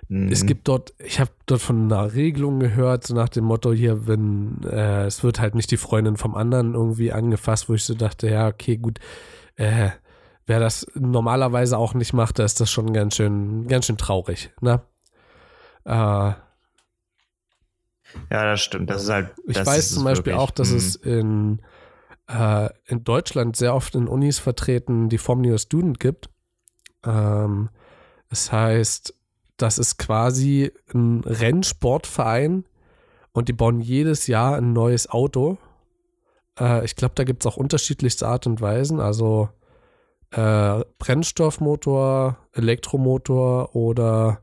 mhm. 0.08 0.32
es 0.32 0.46
gibt 0.46 0.66
dort, 0.68 0.94
ich 0.98 1.20
habe 1.20 1.30
dort 1.46 1.60
von 1.60 1.92
einer 1.92 2.14
Regelung 2.14 2.58
gehört, 2.58 3.06
so 3.06 3.14
nach 3.14 3.28
dem 3.28 3.44
Motto 3.44 3.72
hier, 3.72 4.08
wenn 4.08 4.62
äh, 4.64 5.04
es 5.04 5.22
wird 5.22 5.38
halt 5.38 5.54
nicht 5.54 5.70
die 5.70 5.76
Freundin 5.76 6.16
vom 6.16 6.34
anderen 6.34 6.74
irgendwie 6.74 7.12
angefasst, 7.12 7.68
wo 7.68 7.74
ich 7.74 7.84
so 7.84 7.94
dachte, 7.94 8.28
ja, 8.28 8.48
okay, 8.48 8.76
gut, 8.76 8.98
äh, 9.56 9.90
wer 10.46 10.60
das 10.60 10.86
normalerweise 10.94 11.78
auch 11.78 11.94
nicht 11.94 12.12
macht, 12.12 12.38
da 12.38 12.44
ist 12.44 12.60
das 12.60 12.70
schon 12.70 12.92
ganz 12.92 13.16
schön, 13.16 13.68
ganz 13.68 13.86
schön 13.86 13.96
traurig, 13.96 14.52
ne? 14.60 14.82
Äh, 15.84 16.32
ja, 18.30 18.44
das 18.44 18.60
stimmt. 18.60 18.90
Das 18.90 19.04
ist 19.04 19.10
halt. 19.10 19.30
Ich 19.46 19.64
weiß 19.64 19.90
zum 19.90 20.04
Beispiel 20.04 20.32
wirklich. 20.32 20.42
auch, 20.42 20.50
dass 20.50 20.70
mhm. 20.70 20.76
es 20.76 20.96
in, 20.96 21.62
äh, 22.28 22.68
in 22.86 23.04
Deutschland 23.04 23.56
sehr 23.56 23.74
oft 23.74 23.94
in 23.94 24.08
Unis 24.08 24.38
vertreten 24.38 25.08
die 25.08 25.18
Form 25.18 25.44
Your 25.44 25.58
Student 25.58 26.00
gibt. 26.00 26.28
Ähm, 27.04 27.70
das 28.28 28.52
heißt, 28.52 29.14
das 29.56 29.78
ist 29.78 29.98
quasi 29.98 30.72
ein 30.94 31.22
Rennsportverein 31.24 32.64
und 33.32 33.48
die 33.48 33.52
bauen 33.52 33.80
jedes 33.80 34.26
Jahr 34.26 34.56
ein 34.56 34.72
neues 34.72 35.08
Auto. 35.08 35.58
Äh, 36.60 36.84
ich 36.84 36.94
glaube, 36.94 37.14
da 37.14 37.24
gibt 37.24 37.42
es 37.42 37.46
auch 37.46 37.56
unterschiedlichste 37.56 38.28
Art 38.28 38.46
und 38.46 38.60
Weisen. 38.60 39.00
Also 39.00 39.48
äh, 40.30 40.84
Brennstoffmotor, 40.98 42.38
Elektromotor 42.52 43.74
oder 43.74 44.42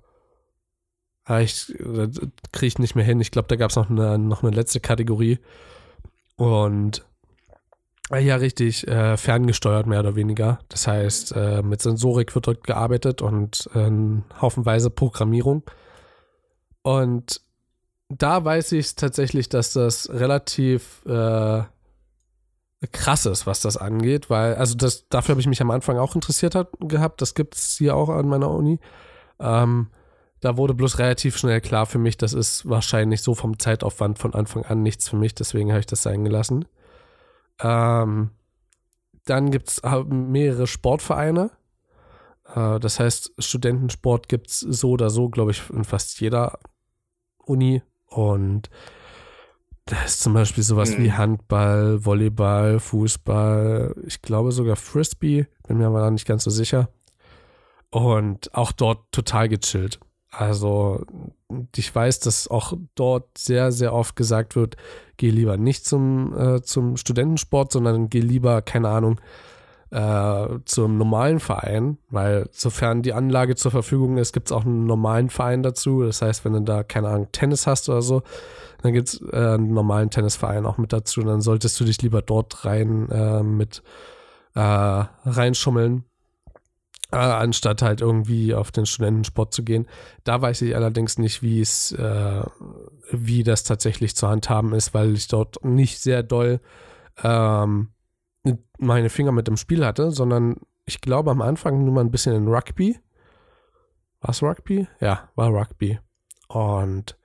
ah, 1.23 1.39
ich 1.39 1.73
äh, 1.79 2.09
kriege 2.51 2.67
ich 2.67 2.79
nicht 2.79 2.95
mehr 2.95 3.05
hin. 3.05 3.21
Ich 3.21 3.31
glaube, 3.31 3.47
da 3.47 3.55
gab 3.55 3.69
es 3.69 3.75
noch 3.75 3.89
eine, 3.89 4.17
noch 4.17 4.43
eine 4.43 4.55
letzte 4.55 4.79
Kategorie. 4.79 5.39
Und 6.35 7.05
ah, 8.09 8.17
ja, 8.17 8.35
richtig, 8.35 8.87
äh, 8.87 9.17
ferngesteuert 9.17 9.87
mehr 9.87 10.01
oder 10.01 10.15
weniger. 10.15 10.59
Das 10.69 10.87
heißt, 10.87 11.33
äh, 11.35 11.61
mit 11.61 11.81
Sensorik 11.81 12.35
wird 12.35 12.47
dort 12.47 12.63
gearbeitet 12.65 13.21
und 13.21 13.69
äh, 13.73 13.91
haufenweise 14.41 14.89
Programmierung. 14.89 15.63
Und 16.81 17.41
da 18.09 18.43
weiß 18.43 18.71
ich 18.73 18.95
tatsächlich, 18.95 19.49
dass 19.49 19.73
das 19.73 20.09
relativ 20.09 21.01
äh, 22.81 22.87
krass 22.87 23.25
ist, 23.25 23.47
was 23.47 23.61
das 23.61 23.77
angeht, 23.77 24.29
weil, 24.29 24.55
also 24.55 24.75
das, 24.75 25.07
dafür 25.09 25.33
habe 25.33 25.41
ich 25.41 25.47
mich 25.47 25.61
am 25.61 25.71
Anfang 25.71 25.97
auch 25.97 26.15
interessiert 26.15 26.55
hat, 26.55 26.69
gehabt. 26.79 27.21
Das 27.21 27.35
gibt 27.35 27.55
es 27.55 27.77
hier 27.77 27.95
auch 27.95 28.09
an 28.09 28.27
meiner 28.27 28.51
Uni. 28.51 28.79
Ähm, 29.39 29.89
da 30.39 30.57
wurde 30.57 30.73
bloß 30.73 30.99
relativ 30.99 31.37
schnell 31.37 31.61
klar 31.61 31.85
für 31.85 31.97
mich, 31.97 32.17
das 32.17 32.33
ist 32.33 32.69
wahrscheinlich 32.69 33.21
so 33.21 33.33
vom 33.33 33.57
Zeitaufwand 33.57 34.19
von 34.19 34.35
Anfang 34.35 34.63
an 34.65 34.83
nichts 34.83 35.09
für 35.09 35.15
mich, 35.15 35.33
deswegen 35.33 35.71
habe 35.71 35.79
ich 35.79 35.87
das 35.87 36.03
sein 36.03 36.23
gelassen. 36.23 36.65
Ähm, 37.59 38.31
dann 39.25 39.51
gibt 39.51 39.69
es 39.69 39.81
mehrere 40.07 40.67
Sportvereine. 40.67 41.51
Äh, 42.55 42.79
das 42.79 42.99
heißt, 42.99 43.33
Studentensport 43.39 44.29
gibt 44.29 44.49
es 44.49 44.59
so 44.59 44.91
oder 44.91 45.09
so, 45.09 45.29
glaube 45.29 45.51
ich, 45.51 45.69
in 45.69 45.83
fast 45.83 46.19
jeder 46.19 46.59
Uni. 47.39 47.81
Und 48.07 48.69
da 49.87 50.03
ist 50.03 50.19
zum 50.19 50.33
Beispiel 50.33 50.63
sowas 50.63 50.91
mhm. 50.91 51.03
wie 51.03 51.13
Handball, 51.13 52.05
Volleyball, 52.05 52.79
Fußball, 52.79 53.95
ich 54.05 54.21
glaube 54.21 54.51
sogar 54.51 54.75
Frisbee, 54.75 55.47
bin 55.67 55.77
mir 55.77 55.87
aber 55.87 56.11
nicht 56.11 56.27
ganz 56.27 56.43
so 56.43 56.49
sicher. 56.49 56.89
Und 57.89 58.53
auch 58.53 58.73
dort 58.73 59.11
total 59.11 59.47
gechillt. 59.47 59.99
Also 60.29 61.05
ich 61.75 61.95
weiß, 61.95 62.19
dass 62.19 62.49
auch 62.49 62.73
dort 62.95 63.37
sehr, 63.37 63.71
sehr 63.71 63.93
oft 63.93 64.15
gesagt 64.17 64.55
wird, 64.57 64.75
geh 65.15 65.29
lieber 65.29 65.57
nicht 65.57 65.85
zum, 65.85 66.37
äh, 66.37 66.61
zum 66.61 66.97
Studentensport, 66.97 67.71
sondern 67.71 68.09
geh 68.09 68.19
lieber, 68.19 68.61
keine 68.61 68.89
Ahnung, 68.89 69.21
äh, 69.89 70.47
zum 70.65 70.97
normalen 70.97 71.39
Verein, 71.39 71.97
weil 72.09 72.49
sofern 72.51 73.01
die 73.01 73.13
Anlage 73.13 73.55
zur 73.55 73.71
Verfügung 73.71 74.17
ist, 74.17 74.33
gibt 74.33 74.49
es 74.49 74.51
auch 74.51 74.65
einen 74.65 74.85
normalen 74.85 75.29
Verein 75.29 75.63
dazu. 75.63 76.03
Das 76.03 76.21
heißt, 76.21 76.43
wenn 76.43 76.53
du 76.53 76.61
da, 76.61 76.83
keine 76.83 77.07
Ahnung, 77.09 77.29
Tennis 77.31 77.67
hast 77.67 77.87
oder 77.87 78.01
so, 78.01 78.23
dann 78.81 78.93
gibt 78.93 79.07
es 79.09 79.21
äh, 79.31 79.35
einen 79.35 79.73
normalen 79.73 80.09
Tennisverein 80.09 80.65
auch 80.65 80.77
mit 80.77 80.91
dazu. 80.91 81.21
Dann 81.21 81.41
solltest 81.41 81.79
du 81.79 81.85
dich 81.85 82.01
lieber 82.01 82.21
dort 82.21 82.65
rein 82.65 83.09
äh, 83.09 83.43
mit 83.43 83.81
äh, 84.55 84.59
reinschummeln, 84.59 86.03
äh, 87.11 87.17
anstatt 87.17 87.81
halt 87.81 88.01
irgendwie 88.01 88.53
auf 88.53 88.71
den 88.71 88.85
Studentensport 88.85 89.53
zu 89.53 89.63
gehen. 89.63 89.87
Da 90.25 90.41
weiß 90.41 90.63
ich 90.63 90.75
allerdings 90.75 91.17
nicht, 91.17 91.41
wie 91.41 91.61
es, 91.61 91.95
wie 93.11 93.43
das 93.43 93.63
tatsächlich 93.63 94.17
zu 94.17 94.27
handhaben 94.27 94.73
ist, 94.73 94.93
weil 94.93 95.13
ich 95.13 95.29
dort 95.29 95.63
nicht 95.63 95.99
sehr 95.99 96.23
doll 96.23 96.59
ähm, 97.23 97.89
meine 98.77 99.09
Finger 99.09 99.31
mit 99.31 99.47
dem 99.47 99.57
Spiel 99.57 99.85
hatte, 99.85 100.11
sondern 100.11 100.57
ich 100.85 101.01
glaube 101.01 101.31
am 101.31 101.41
Anfang 101.41 101.83
nur 101.83 101.93
mal 101.93 102.01
ein 102.01 102.11
bisschen 102.11 102.35
in 102.35 102.47
Rugby. 102.47 102.99
War 104.21 104.31
es 104.31 104.41
Rugby? 104.41 104.87
Ja, 104.99 105.29
war 105.35 105.49
Rugby. 105.49 105.99
Und 106.47 107.17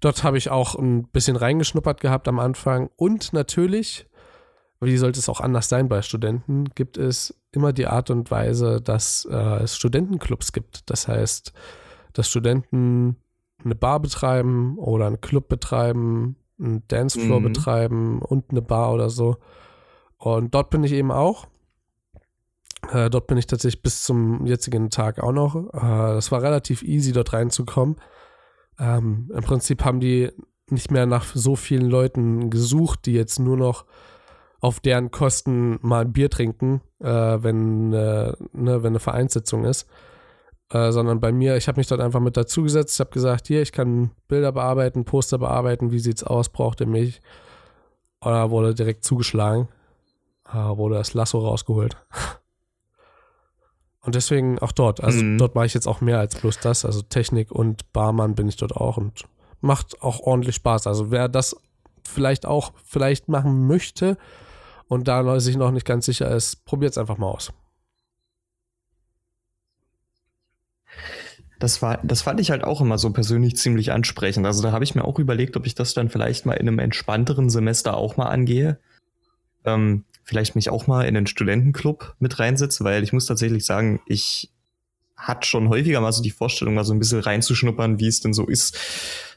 dort 0.00 0.24
habe 0.24 0.38
ich 0.38 0.50
auch 0.50 0.74
ein 0.74 1.08
bisschen 1.08 1.36
reingeschnuppert 1.36 2.00
gehabt 2.00 2.28
am 2.28 2.38
Anfang. 2.38 2.90
Und 2.96 3.32
natürlich, 3.32 4.08
wie 4.80 4.96
sollte 4.96 5.18
es 5.18 5.28
auch 5.28 5.40
anders 5.40 5.68
sein 5.68 5.88
bei 5.88 6.02
Studenten, 6.02 6.64
gibt 6.74 6.96
es 6.98 7.40
immer 7.52 7.72
die 7.72 7.86
Art 7.86 8.10
und 8.10 8.30
Weise, 8.30 8.80
dass 8.80 9.26
äh, 9.30 9.62
es 9.62 9.76
Studentenclubs 9.76 10.52
gibt. 10.52 10.90
Das 10.90 11.08
heißt, 11.08 11.52
dass 12.12 12.28
Studenten 12.28 13.16
eine 13.64 13.74
Bar 13.74 14.00
betreiben 14.00 14.78
oder 14.78 15.06
einen 15.06 15.20
Club 15.20 15.48
betreiben, 15.48 16.36
einen 16.58 16.86
Dancefloor 16.88 17.40
mhm. 17.40 17.44
betreiben 17.44 18.22
und 18.22 18.50
eine 18.50 18.62
Bar 18.62 18.92
oder 18.92 19.10
so. 19.10 19.36
Und 20.18 20.54
dort 20.54 20.70
bin 20.70 20.84
ich 20.84 20.92
eben 20.92 21.12
auch. 21.12 21.46
Äh, 22.92 23.10
dort 23.10 23.26
bin 23.26 23.38
ich 23.38 23.46
tatsächlich 23.46 23.82
bis 23.82 24.02
zum 24.02 24.46
jetzigen 24.46 24.90
Tag 24.90 25.20
auch 25.20 25.32
noch. 25.32 25.54
Äh, 25.72 26.30
war 26.30 26.42
relativ 26.42 26.82
easy, 26.82 27.12
dort 27.12 27.32
reinzukommen. 27.32 27.96
Ähm, 28.78 29.30
Im 29.34 29.42
Prinzip 29.42 29.84
haben 29.84 30.00
die 30.00 30.30
nicht 30.70 30.90
mehr 30.90 31.06
nach 31.06 31.24
so 31.34 31.56
vielen 31.56 31.88
Leuten 31.88 32.50
gesucht, 32.50 33.06
die 33.06 33.12
jetzt 33.12 33.38
nur 33.38 33.56
noch 33.56 33.86
auf 34.60 34.80
deren 34.80 35.10
Kosten 35.10 35.78
mal 35.82 36.04
ein 36.04 36.12
Bier 36.12 36.30
trinken, 36.30 36.82
äh, 37.00 37.06
wenn, 37.08 37.92
äh, 37.92 38.32
ne, 38.52 38.82
wenn 38.82 38.86
eine 38.86 39.00
Vereinssitzung 39.00 39.64
ist. 39.64 39.88
Äh, 40.70 40.92
sondern 40.92 41.20
bei 41.20 41.32
mir, 41.32 41.56
ich 41.56 41.68
habe 41.68 41.80
mich 41.80 41.86
dort 41.86 42.00
einfach 42.00 42.20
mit 42.20 42.36
dazugesetzt, 42.36 42.94
ich 42.96 43.00
habe 43.00 43.10
gesagt, 43.10 43.46
hier, 43.46 43.62
ich 43.62 43.72
kann 43.72 44.10
Bilder 44.26 44.52
bearbeiten, 44.52 45.04
Poster 45.04 45.38
bearbeiten, 45.38 45.92
wie 45.92 45.98
sieht's 45.98 46.24
aus, 46.24 46.50
braucht 46.50 46.80
ihr 46.80 46.86
mich? 46.86 47.22
Oder 48.20 48.50
wurde 48.50 48.74
direkt 48.74 49.04
zugeschlagen 49.04 49.68
wurde 50.52 50.96
das 50.96 51.14
Lasso 51.14 51.38
rausgeholt. 51.38 51.96
Und 54.00 54.14
deswegen 54.14 54.58
auch 54.58 54.72
dort. 54.72 55.02
Also 55.02 55.22
mhm. 55.22 55.38
dort 55.38 55.54
mache 55.54 55.66
ich 55.66 55.74
jetzt 55.74 55.86
auch 55.86 56.00
mehr 56.00 56.18
als 56.18 56.36
bloß 56.36 56.60
das. 56.60 56.84
Also 56.84 57.02
Technik 57.02 57.50
und 57.50 57.92
Barmann 57.92 58.34
bin 58.34 58.48
ich 58.48 58.56
dort 58.56 58.72
auch 58.72 58.96
und 58.96 59.24
macht 59.60 60.00
auch 60.02 60.20
ordentlich 60.20 60.54
Spaß. 60.56 60.86
Also 60.86 61.10
wer 61.10 61.28
das 61.28 61.56
vielleicht 62.06 62.46
auch 62.46 62.72
vielleicht 62.84 63.28
machen 63.28 63.66
möchte 63.66 64.16
und 64.86 65.08
da 65.08 65.38
sich 65.40 65.56
noch 65.56 65.70
nicht 65.70 65.84
ganz 65.84 66.06
sicher 66.06 66.30
ist, 66.30 66.64
probiert 66.64 66.92
es 66.92 66.98
einfach 66.98 67.18
mal 67.18 67.26
aus. 67.26 67.52
Das, 71.58 71.82
war, 71.82 71.98
das 72.02 72.22
fand 72.22 72.40
ich 72.40 72.50
halt 72.50 72.64
auch 72.64 72.80
immer 72.80 72.98
so 72.98 73.10
persönlich 73.10 73.56
ziemlich 73.56 73.92
ansprechend. 73.92 74.46
Also 74.46 74.62
da 74.62 74.72
habe 74.72 74.84
ich 74.84 74.94
mir 74.94 75.04
auch 75.04 75.18
überlegt, 75.18 75.56
ob 75.56 75.66
ich 75.66 75.74
das 75.74 75.92
dann 75.92 76.08
vielleicht 76.08 76.46
mal 76.46 76.54
in 76.54 76.68
einem 76.68 76.78
entspannteren 76.78 77.50
Semester 77.50 77.96
auch 77.96 78.16
mal 78.16 78.28
angehe. 78.28 78.78
Ähm, 79.64 80.04
vielleicht 80.28 80.54
mich 80.54 80.68
auch 80.68 80.86
mal 80.86 81.06
in 81.06 81.14
den 81.14 81.26
Studentenclub 81.26 82.14
mit 82.18 82.38
reinsetze, 82.38 82.84
weil 82.84 83.02
ich 83.02 83.14
muss 83.14 83.24
tatsächlich 83.24 83.64
sagen, 83.64 84.02
ich 84.04 84.50
hatte 85.16 85.48
schon 85.48 85.70
häufiger 85.70 86.02
mal 86.02 86.12
so 86.12 86.22
die 86.22 86.30
Vorstellung, 86.30 86.74
mal 86.74 86.84
so 86.84 86.92
ein 86.92 86.98
bisschen 86.98 87.20
reinzuschnuppern, 87.20 87.98
wie 87.98 88.08
es 88.08 88.20
denn 88.20 88.34
so 88.34 88.46
ist, 88.46 88.78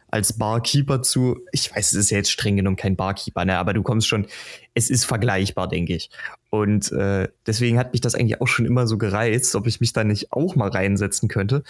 als 0.10 0.34
Barkeeper 0.34 1.02
zu, 1.02 1.40
ich 1.54 1.74
weiß, 1.74 1.94
es 1.94 1.98
ist 1.98 2.10
ja 2.10 2.18
jetzt 2.18 2.30
streng 2.30 2.58
genommen 2.58 2.76
kein 2.76 2.98
Barkeeper, 2.98 3.46
ne, 3.46 3.58
aber 3.58 3.74
du 3.74 3.84
kommst 3.84 4.10
schon, 4.10 4.28
es 4.74 4.90
ist 4.90 5.06
vergleichbar, 5.06 5.70
denke 5.70 5.96
ich. 5.96 6.10
Und 6.50 6.92
äh, 6.92 7.30
deswegen 7.48 7.78
hat 7.78 7.94
mich 7.94 8.02
das 8.02 8.14
eigentlich 8.14 8.42
auch 8.42 8.50
schon 8.50 8.66
immer 8.66 8.86
so 8.86 8.98
gereizt, 8.98 9.56
ob 9.56 9.68
ich 9.68 9.80
mich 9.80 9.94
da 9.94 10.04
nicht 10.04 10.34
auch 10.34 10.58
mal 10.58 10.70
reinsetzen 10.70 11.30
könnte. 11.30 11.64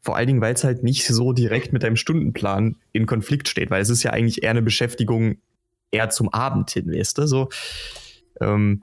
Vor 0.00 0.16
allen 0.16 0.28
Dingen, 0.28 0.40
weil 0.40 0.54
es 0.54 0.64
halt 0.64 0.82
nicht 0.82 1.06
so 1.06 1.34
direkt 1.34 1.74
mit 1.74 1.82
deinem 1.82 1.96
Stundenplan 1.96 2.76
in 2.92 3.04
Konflikt 3.04 3.48
steht, 3.48 3.70
weil 3.70 3.82
es 3.82 3.90
ist 3.90 4.02
ja 4.02 4.12
eigentlich 4.12 4.42
eher 4.42 4.50
eine 4.52 4.62
Beschäftigung 4.62 5.36
eher 5.90 6.08
zum 6.08 6.30
Abend 6.30 6.70
hin, 6.70 6.90
weißt 6.90 7.18
du, 7.18 7.26
so 7.26 7.50
ähm, 8.40 8.82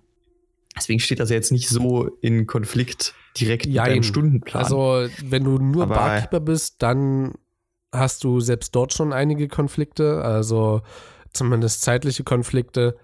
deswegen 0.75 0.99
steht 0.99 1.19
das 1.19 1.29
ja 1.29 1.35
jetzt 1.35 1.51
nicht 1.51 1.69
so 1.69 2.05
in 2.21 2.47
Konflikt 2.47 3.13
direkt 3.37 3.65
Jein. 3.65 3.83
mit 3.83 3.95
deinem 3.95 4.03
Stundenplan. 4.03 4.63
Also, 4.63 5.07
wenn 5.23 5.43
du 5.43 5.57
nur 5.57 5.83
Aber 5.83 5.95
Barkeeper 5.95 6.39
bist, 6.39 6.81
dann 6.81 7.33
hast 7.91 8.23
du 8.23 8.39
selbst 8.39 8.75
dort 8.75 8.93
schon 8.93 9.13
einige 9.13 9.47
Konflikte, 9.47 10.23
also 10.23 10.81
zumindest 11.33 11.81
zeitliche 11.81 12.23
Konflikte. 12.23 12.97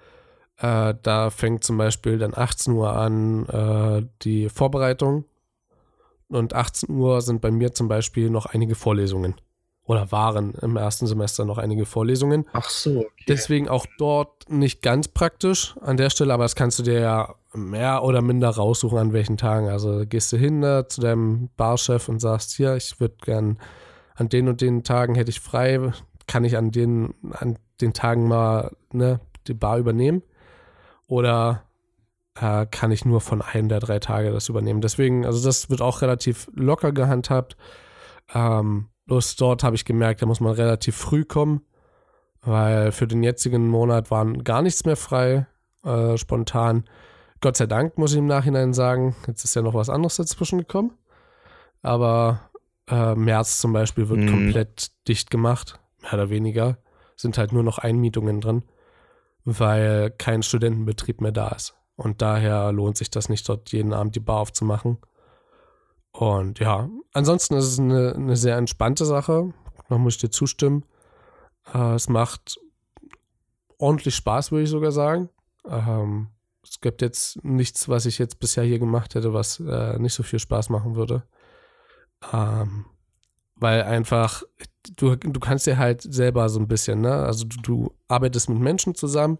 Äh, 0.57 0.93
da 1.01 1.29
fängt 1.29 1.63
zum 1.63 1.77
Beispiel 1.77 2.17
dann 2.17 2.33
18 2.35 2.73
Uhr 2.73 2.95
an 2.95 3.45
äh, 3.47 4.07
die 4.21 4.49
Vorbereitung. 4.49 5.25
Und 6.27 6.53
18 6.53 6.89
Uhr 6.89 7.21
sind 7.21 7.41
bei 7.41 7.51
mir 7.51 7.73
zum 7.73 7.87
Beispiel 7.87 8.29
noch 8.29 8.47
einige 8.47 8.75
Vorlesungen 8.75 9.35
oder 9.85 10.11
waren 10.11 10.53
im 10.55 10.77
ersten 10.77 11.05
Semester 11.05 11.45
noch 11.45 11.57
einige 11.57 11.85
Vorlesungen. 11.85 12.45
Ach 12.53 12.69
so. 12.69 13.01
Okay. 13.01 13.25
Deswegen 13.27 13.69
auch 13.69 13.85
dort 13.97 14.49
nicht 14.49 14.81
ganz 14.81 15.07
praktisch 15.07 15.75
an 15.81 15.97
der 15.97 16.09
Stelle, 16.09 16.33
aber 16.33 16.43
das 16.43 16.55
kannst 16.55 16.79
du 16.79 16.83
dir 16.83 16.99
ja 16.99 17.35
mehr 17.53 18.03
oder 18.03 18.21
minder 18.21 18.49
raussuchen, 18.49 18.97
an 18.97 19.13
welchen 19.13 19.37
Tagen. 19.37 19.69
Also 19.69 20.03
gehst 20.05 20.33
du 20.33 20.37
hin 20.37 20.61
da, 20.61 20.87
zu 20.87 21.01
deinem 21.01 21.49
Barchef 21.55 22.09
und 22.09 22.19
sagst, 22.19 22.51
hier, 22.53 22.75
ich 22.75 22.99
würde 22.99 23.15
gern 23.23 23.59
an 24.15 24.29
den 24.29 24.47
und 24.47 24.61
den 24.61 24.83
Tagen 24.83 25.15
hätte 25.15 25.29
ich 25.29 25.39
frei, 25.39 25.91
kann 26.27 26.43
ich 26.43 26.57
an 26.57 26.71
den, 26.71 27.13
an 27.31 27.59
den 27.79 27.93
Tagen 27.93 28.27
mal 28.27 28.75
ne, 28.91 29.19
die 29.47 29.53
Bar 29.53 29.77
übernehmen? 29.77 30.23
Oder 31.07 31.63
äh, 32.39 32.65
kann 32.65 32.91
ich 32.91 33.05
nur 33.05 33.21
von 33.21 33.43
einem 33.43 33.69
der 33.69 33.79
drei 33.79 33.99
Tage 33.99 34.31
das 34.31 34.49
übernehmen? 34.49 34.81
Deswegen, 34.81 35.25
also 35.25 35.45
das 35.45 35.69
wird 35.69 35.81
auch 35.81 36.01
relativ 36.01 36.49
locker 36.55 36.91
gehandhabt. 36.91 37.55
Ähm, 38.33 38.87
Bloß 39.05 39.35
dort 39.35 39.63
habe 39.63 39.75
ich 39.75 39.85
gemerkt, 39.85 40.21
da 40.21 40.25
muss 40.25 40.39
man 40.39 40.53
relativ 40.53 40.95
früh 40.95 41.25
kommen, 41.25 41.61
weil 42.41 42.91
für 42.91 43.07
den 43.07 43.23
jetzigen 43.23 43.67
Monat 43.67 44.11
waren 44.11 44.43
gar 44.43 44.61
nichts 44.61 44.85
mehr 44.85 44.95
frei, 44.95 45.47
äh, 45.83 46.17
spontan. 46.17 46.85
Gott 47.41 47.57
sei 47.57 47.67
Dank, 47.67 47.97
muss 47.97 48.13
ich 48.13 48.17
im 48.17 48.25
Nachhinein 48.25 48.73
sagen. 48.73 49.15
Jetzt 49.27 49.43
ist 49.43 49.55
ja 49.55 49.61
noch 49.61 49.73
was 49.73 49.89
anderes 49.89 50.15
dazwischen 50.15 50.59
gekommen. 50.59 50.93
Aber 51.81 52.49
äh, 52.89 53.13
März 53.15 53.59
zum 53.59 53.73
Beispiel 53.73 54.09
wird 54.09 54.21
mhm. 54.21 54.29
komplett 54.29 54.91
dicht 55.07 55.29
gemacht, 55.29 55.79
mehr 56.01 56.13
oder 56.13 56.29
weniger. 56.29 56.77
Sind 57.15 57.37
halt 57.37 57.53
nur 57.53 57.63
noch 57.63 57.77
Einmietungen 57.77 58.41
drin, 58.41 58.63
weil 59.43 60.09
kein 60.11 60.43
Studentenbetrieb 60.43 61.21
mehr 61.21 61.31
da 61.31 61.49
ist. 61.49 61.75
Und 61.95 62.21
daher 62.21 62.71
lohnt 62.71 62.97
sich 62.97 63.09
das 63.09 63.29
nicht, 63.29 63.47
dort 63.47 63.71
jeden 63.71 63.93
Abend 63.93 64.15
die 64.15 64.19
Bar 64.19 64.39
aufzumachen. 64.39 64.97
Und 66.17 66.59
ja, 66.59 66.89
ansonsten 67.11 67.55
ist 67.55 67.65
es 67.65 67.77
eine, 67.77 68.15
eine 68.15 68.37
sehr 68.37 68.55
entspannte 68.55 69.05
Sache. 69.05 69.53
Da 69.89 69.97
muss 69.97 70.15
ich 70.15 70.21
dir 70.21 70.29
zustimmen. 70.29 70.85
Äh, 71.73 71.95
es 71.95 72.07
macht 72.07 72.57
ordentlich 73.77 74.15
Spaß, 74.15 74.51
würde 74.51 74.63
ich 74.63 74.69
sogar 74.69 74.93
sagen. 74.93 75.29
Ähm, 75.67 76.29
es 76.63 76.79
gibt 76.79 77.01
jetzt 77.01 77.43
nichts, 77.43 77.89
was 77.89 78.05
ich 78.05 78.17
jetzt 78.17 78.39
bisher 78.39 78.63
hier 78.63 78.79
gemacht 78.79 79.13
hätte, 79.13 79.33
was 79.33 79.59
äh, 79.59 79.99
nicht 79.99 80.13
so 80.13 80.23
viel 80.23 80.39
Spaß 80.39 80.69
machen 80.69 80.95
würde. 80.95 81.23
Ähm, 82.31 82.85
weil 83.57 83.83
einfach, 83.83 84.43
du, 84.95 85.17
du 85.17 85.39
kannst 85.41 85.67
dir 85.67 85.77
halt 85.77 86.01
selber 86.01 86.47
so 86.47 86.61
ein 86.61 86.67
bisschen, 86.69 87.01
ne? 87.01 87.13
Also 87.13 87.45
du, 87.45 87.61
du 87.61 87.93
arbeitest 88.07 88.47
mit 88.49 88.59
Menschen 88.59 88.95
zusammen, 88.95 89.37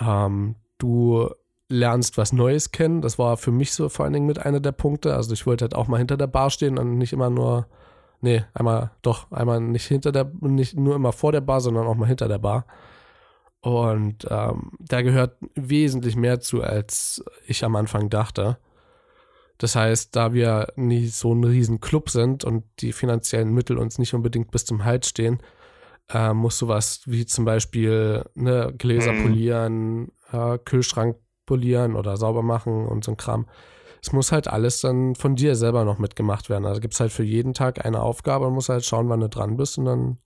ähm, 0.00 0.54
du 0.78 1.28
lernst 1.68 2.16
was 2.16 2.32
Neues 2.32 2.72
kennen. 2.72 3.02
Das 3.02 3.18
war 3.18 3.36
für 3.36 3.52
mich 3.52 3.72
so 3.72 3.88
vor 3.88 4.04
allen 4.04 4.14
Dingen 4.14 4.26
mit 4.26 4.38
einer 4.38 4.60
der 4.60 4.72
Punkte. 4.72 5.14
Also 5.14 5.32
ich 5.32 5.46
wollte 5.46 5.64
halt 5.64 5.74
auch 5.74 5.88
mal 5.88 5.98
hinter 5.98 6.16
der 6.16 6.26
Bar 6.26 6.50
stehen 6.50 6.78
und 6.78 6.96
nicht 6.96 7.12
immer 7.12 7.30
nur, 7.30 7.66
nee, 8.20 8.44
einmal 8.54 8.90
doch, 9.02 9.30
einmal 9.30 9.60
nicht 9.60 9.86
hinter 9.86 10.12
der, 10.12 10.30
nicht 10.40 10.76
nur 10.76 10.94
immer 10.96 11.12
vor 11.12 11.32
der 11.32 11.42
Bar, 11.42 11.60
sondern 11.60 11.86
auch 11.86 11.94
mal 11.94 12.06
hinter 12.08 12.28
der 12.28 12.38
Bar. 12.38 12.66
Und 13.60 14.26
ähm, 14.30 14.72
da 14.78 15.02
gehört 15.02 15.36
wesentlich 15.54 16.16
mehr 16.16 16.40
zu, 16.40 16.62
als 16.62 17.24
ich 17.46 17.64
am 17.64 17.76
Anfang 17.76 18.08
dachte. 18.08 18.58
Das 19.58 19.74
heißt, 19.74 20.14
da 20.14 20.32
wir 20.32 20.68
nicht 20.76 21.14
so 21.14 21.34
ein 21.34 21.42
riesen 21.42 21.80
Club 21.80 22.10
sind 22.10 22.44
und 22.44 22.64
die 22.78 22.92
finanziellen 22.92 23.52
Mittel 23.52 23.76
uns 23.76 23.98
nicht 23.98 24.14
unbedingt 24.14 24.52
bis 24.52 24.64
zum 24.64 24.84
Hals 24.84 25.08
stehen, 25.08 25.42
äh, 26.08 26.32
muss 26.32 26.58
sowas 26.58 27.02
wie 27.06 27.26
zum 27.26 27.44
Beispiel 27.44 28.24
ne, 28.34 28.72
Gläser 28.78 29.12
mhm. 29.12 29.22
polieren, 29.22 30.12
äh, 30.32 30.58
Kühlschrank 30.58 31.16
polieren 31.48 31.96
oder 31.96 32.16
sauber 32.16 32.42
machen 32.42 32.86
und 32.86 33.04
so 33.04 33.12
ein 33.12 33.16
Kram. 33.16 33.46
Es 34.02 34.12
muss 34.12 34.30
halt 34.30 34.46
alles 34.46 34.80
dann 34.80 35.14
von 35.16 35.34
dir 35.34 35.56
selber 35.56 35.84
noch 35.84 35.98
mitgemacht 35.98 36.50
werden. 36.50 36.66
Also 36.66 36.80
gibt 36.80 36.94
es 36.94 37.00
halt 37.00 37.12
für 37.12 37.24
jeden 37.24 37.54
Tag 37.54 37.84
eine 37.84 38.00
Aufgabe 38.02 38.46
und 38.46 38.54
muss 38.54 38.68
halt 38.68 38.84
schauen, 38.84 39.08
wann 39.08 39.20
du 39.20 39.28
dran 39.28 39.56
bist 39.56 39.78
und 39.78 39.86
dann, 39.86 40.18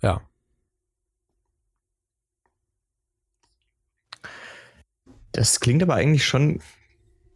ja. 0.00 0.22
Das 5.32 5.60
klingt 5.60 5.82
aber 5.82 5.94
eigentlich 5.94 6.24
schon 6.24 6.60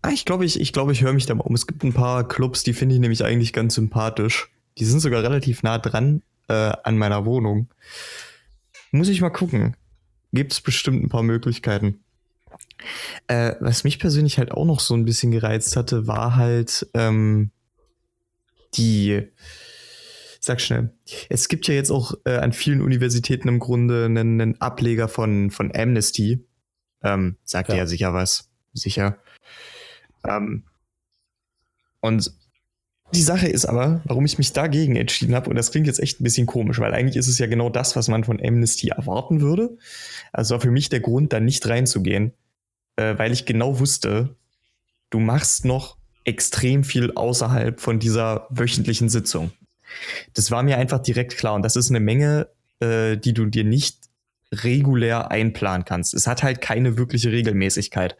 Ah, 0.05 0.11
ich 0.11 0.25
glaube, 0.25 0.45
ich, 0.45 0.61
ich, 0.61 0.73
glaub, 0.73 0.91
ich 0.91 1.03
höre 1.03 1.13
mich 1.13 1.27
da 1.27 1.35
mal 1.35 1.45
um. 1.45 1.55
Es 1.55 1.69
gibt 1.69 1.85
ein 1.85 1.93
paar 1.93 2.27
Clubs, 2.27 2.65
die 2.65 2.73
finde 2.73 2.97
ich 2.97 3.01
nämlich 3.01 3.25
eigentlich 3.25 3.53
ganz 3.53 3.77
sympathisch. 3.77 4.51
Die 4.79 4.85
sind 4.85 4.99
sogar 4.99 5.23
relativ 5.23 5.63
nah 5.63 5.79
dran 5.79 6.23
äh, 6.49 6.73
an 6.83 6.99
meiner 6.99 7.25
Wohnung. 7.25 7.69
Muss 8.91 9.09
ich 9.09 9.21
mal 9.21 9.31
gucken. 9.31 9.77
Gibt 10.33 10.53
es 10.53 10.61
bestimmt 10.61 11.05
ein 11.05 11.09
paar 11.09 11.23
Möglichkeiten. 11.23 12.03
Äh, 13.27 13.55
was 13.61 13.85
mich 13.85 13.99
persönlich 13.99 14.39
halt 14.39 14.53
auch 14.53 14.65
noch 14.65 14.81
so 14.81 14.95
ein 14.95 15.05
bisschen 15.05 15.31
gereizt 15.31 15.77
hatte, 15.77 16.07
war 16.07 16.37
halt 16.37 16.89
ähm, 16.95 17.51
die. 18.75 19.29
Sag 20.41 20.61
schnell. 20.61 20.91
Es 21.29 21.49
gibt 21.49 21.69
ja 21.69 21.75
jetzt 21.75 21.91
auch 21.91 22.15
äh, 22.25 22.37
an 22.37 22.53
vielen 22.53 22.81
Universitäten 22.81 23.47
im 23.47 23.61
Grunde 23.61 24.07
einen, 24.07 24.41
einen 24.41 24.61
Ableger 24.61 25.07
von, 25.07 25.53
von 25.53 25.71
Amnesty. 25.75 26.45
Ähm, 27.05 27.37
sagt 27.45 27.69
ja. 27.69 27.77
ja 27.77 27.87
sicher 27.87 28.13
was. 28.13 28.51
Sicher. 28.73 29.19
Ähm, 30.27 30.65
und 32.01 32.33
die 33.15 33.23
Sache 33.23 33.47
ist 33.47 33.67
aber, 33.67 34.01
warum 34.05 34.25
ich 34.25 34.39
mich 34.39 34.53
dagegen 34.53 34.97
entschieden 34.97 35.35
habe, 35.35 35.51
und 35.51 35.57
das 35.57 35.71
klingt 35.71 35.87
jetzt 35.87 36.01
echt 36.01 36.21
ein 36.21 36.25
bisschen 36.25 36.47
komisch, 36.47 36.79
weil 36.79 36.95
eigentlich 36.95 37.17
ist 37.17 37.29
es 37.29 37.39
ja 37.39 37.47
genau 37.47 37.69
das, 37.69 37.95
was 37.95 38.09
man 38.09 38.25
von 38.25 38.41
Amnesty 38.43 38.89
erwarten 38.89 39.41
würde. 39.41 39.77
Also 40.33 40.55
war 40.55 40.61
für 40.61 40.71
mich 40.71 40.89
der 40.89 41.01
Grund, 41.01 41.33
da 41.33 41.39
nicht 41.39 41.67
reinzugehen, 41.69 42.33
äh, 42.97 43.17
weil 43.19 43.33
ich 43.33 43.47
genau 43.47 43.79
wusste, 43.79 44.35
du 45.11 45.21
machst 45.21 45.65
noch 45.65 45.97
extrem 46.25 46.85
viel 46.85 47.13
außerhalb 47.13 47.81
von 47.81 47.99
dieser 47.99 48.47
wöchentlichen 48.51 49.09
Sitzung. 49.09 49.53
Das 50.35 50.51
war 50.51 50.63
mir 50.63 50.79
einfach 50.79 51.01
direkt 51.01 51.37
klar 51.37 51.55
und 51.55 51.63
das 51.63 51.77
ist 51.77 51.91
eine 51.91 52.01
Menge, 52.01 52.49
äh, 52.81 53.17
die 53.17 53.35
du 53.35 53.47
dir 53.47 53.65
nicht 53.65 53.99
regulär 54.53 55.31
einplanen 55.31 55.85
kannst. 55.85 56.15
Es 56.15 56.27
hat 56.27 56.43
halt 56.43 56.61
keine 56.61 56.97
wirkliche 56.97 57.33
Regelmäßigkeit 57.33 58.17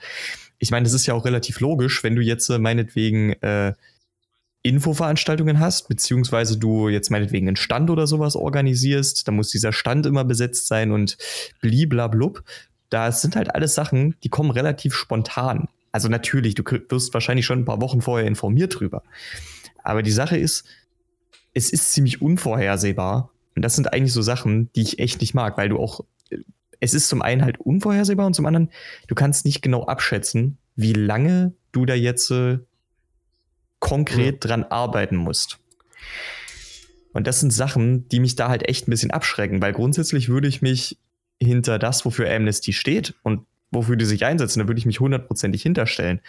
ich 0.63 0.71
meine, 0.71 0.85
das 0.85 0.93
ist 0.93 1.07
ja 1.07 1.15
auch 1.15 1.25
relativ 1.25 1.59
logisch, 1.59 2.05
wenn 2.05 2.15
du 2.15 2.23
jetzt 2.23 2.49
äh, 2.49 2.57
meinetwegen 2.57 3.33
äh, 3.43 3.73
Infoveranstaltungen 4.63 5.59
hast, 5.59 5.89
beziehungsweise 5.89 6.57
du 6.57 6.89
jetzt 6.89 7.11
meinetwegen 7.11 7.49
einen 7.49 7.57
Stand 7.57 7.91
oder 7.91 8.07
sowas 8.07 8.37
organisierst, 8.37 9.27
dann 9.27 9.35
muss 9.35 9.49
dieser 9.49 9.73
Stand 9.73 10.07
immer 10.07 10.23
besetzt 10.25 10.69
sein 10.69 10.93
und 10.93 11.19
bliblablub. 11.61 12.45
Das 12.93 13.23
sind 13.23 13.37
halt 13.37 13.55
alles 13.55 13.75
Sachen, 13.75 14.17
die 14.23 14.29
kommen 14.29 14.51
relativ 14.51 14.95
spontan. 14.95 15.69
Also 15.93 16.09
natürlich, 16.09 16.55
du 16.55 16.63
wirst 16.89 17.15
wahrscheinlich 17.15 17.47
schon 17.47 17.61
ein 17.61 17.65
paar 17.65 17.81
Wochen 17.81 18.03
vorher 18.03 18.27
informiert 18.27 18.79
drüber. 18.79 19.03
Aber 19.83 20.03
die 20.03 20.11
Sache 20.11 20.37
ist, 20.37 20.67
es 21.55 21.71
ist 21.71 21.93
ziemlich 21.93 22.21
unvorhersehbar. 22.21 23.31
Und 23.57 23.63
das 23.63 23.77
sind 23.77 23.93
eigentlich 23.93 24.13
so 24.13 24.23
Sachen, 24.23 24.71
die 24.75 24.83
ich 24.83 24.99
echt 24.99 25.21
nicht 25.21 25.35
mag, 25.35 25.57
weil 25.57 25.69
du 25.69 25.79
auch 25.79 26.05
es 26.81 26.95
ist 26.95 27.09
zum 27.09 27.23
einen 27.23 27.45
halt 27.45 27.61
unvorhersehbar 27.61 28.27
und 28.27 28.35
zum 28.35 28.45
anderen, 28.45 28.69
du 29.07 29.15
kannst 29.15 29.45
nicht 29.45 29.63
genau 29.63 29.85
abschätzen, 29.85 30.59
wie 30.75 30.93
lange 30.93 31.55
du 31.71 31.87
da 31.87 31.95
jetzt 31.95 32.31
äh, 32.33 32.59
konkret 33.79 34.45
ja. 34.45 34.49
dran 34.49 34.65
arbeiten 34.65 35.15
musst. 35.15 35.61
Und 37.13 37.29
das 37.29 37.39
sind 37.39 37.53
Sachen, 37.53 38.09
die 38.09 38.19
mich 38.19 38.35
da 38.35 38.49
halt 38.49 38.69
echt 38.69 38.89
ein 38.89 38.91
bisschen 38.91 39.13
abschrecken, 39.13 39.63
weil 39.63 39.73
grundsätzlich 39.73 40.29
würde 40.29 40.49
ich 40.49 40.61
mich 40.61 40.99
hinter 41.45 41.79
das, 41.79 42.05
wofür 42.05 42.33
Amnesty 42.33 42.73
steht 42.73 43.15
und 43.23 43.47
wofür 43.71 43.97
die 43.97 44.05
sich 44.05 44.25
einsetzen, 44.25 44.61
da 44.61 44.69
würde 44.69 44.79
ich 44.79 44.87
mich 44.87 45.01
hundertprozentig 45.01 45.63
hinterstellen. 45.63 46.21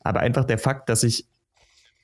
Aber 0.00 0.20
einfach 0.20 0.44
der 0.44 0.58
Fakt, 0.58 0.88
dass 0.88 1.02
ich 1.02 1.26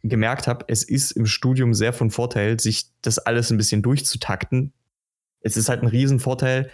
gemerkt 0.02 0.48
habe, 0.48 0.64
es 0.68 0.82
ist 0.82 1.12
im 1.12 1.26
Studium 1.26 1.74
sehr 1.74 1.92
von 1.92 2.10
Vorteil, 2.10 2.58
sich 2.58 2.86
das 3.02 3.18
alles 3.18 3.50
ein 3.50 3.56
bisschen 3.56 3.82
durchzutakten. 3.82 4.72
Es 5.40 5.56
ist 5.56 5.68
halt 5.68 5.82
ein 5.82 5.88
Riesenvorteil, 5.88 6.70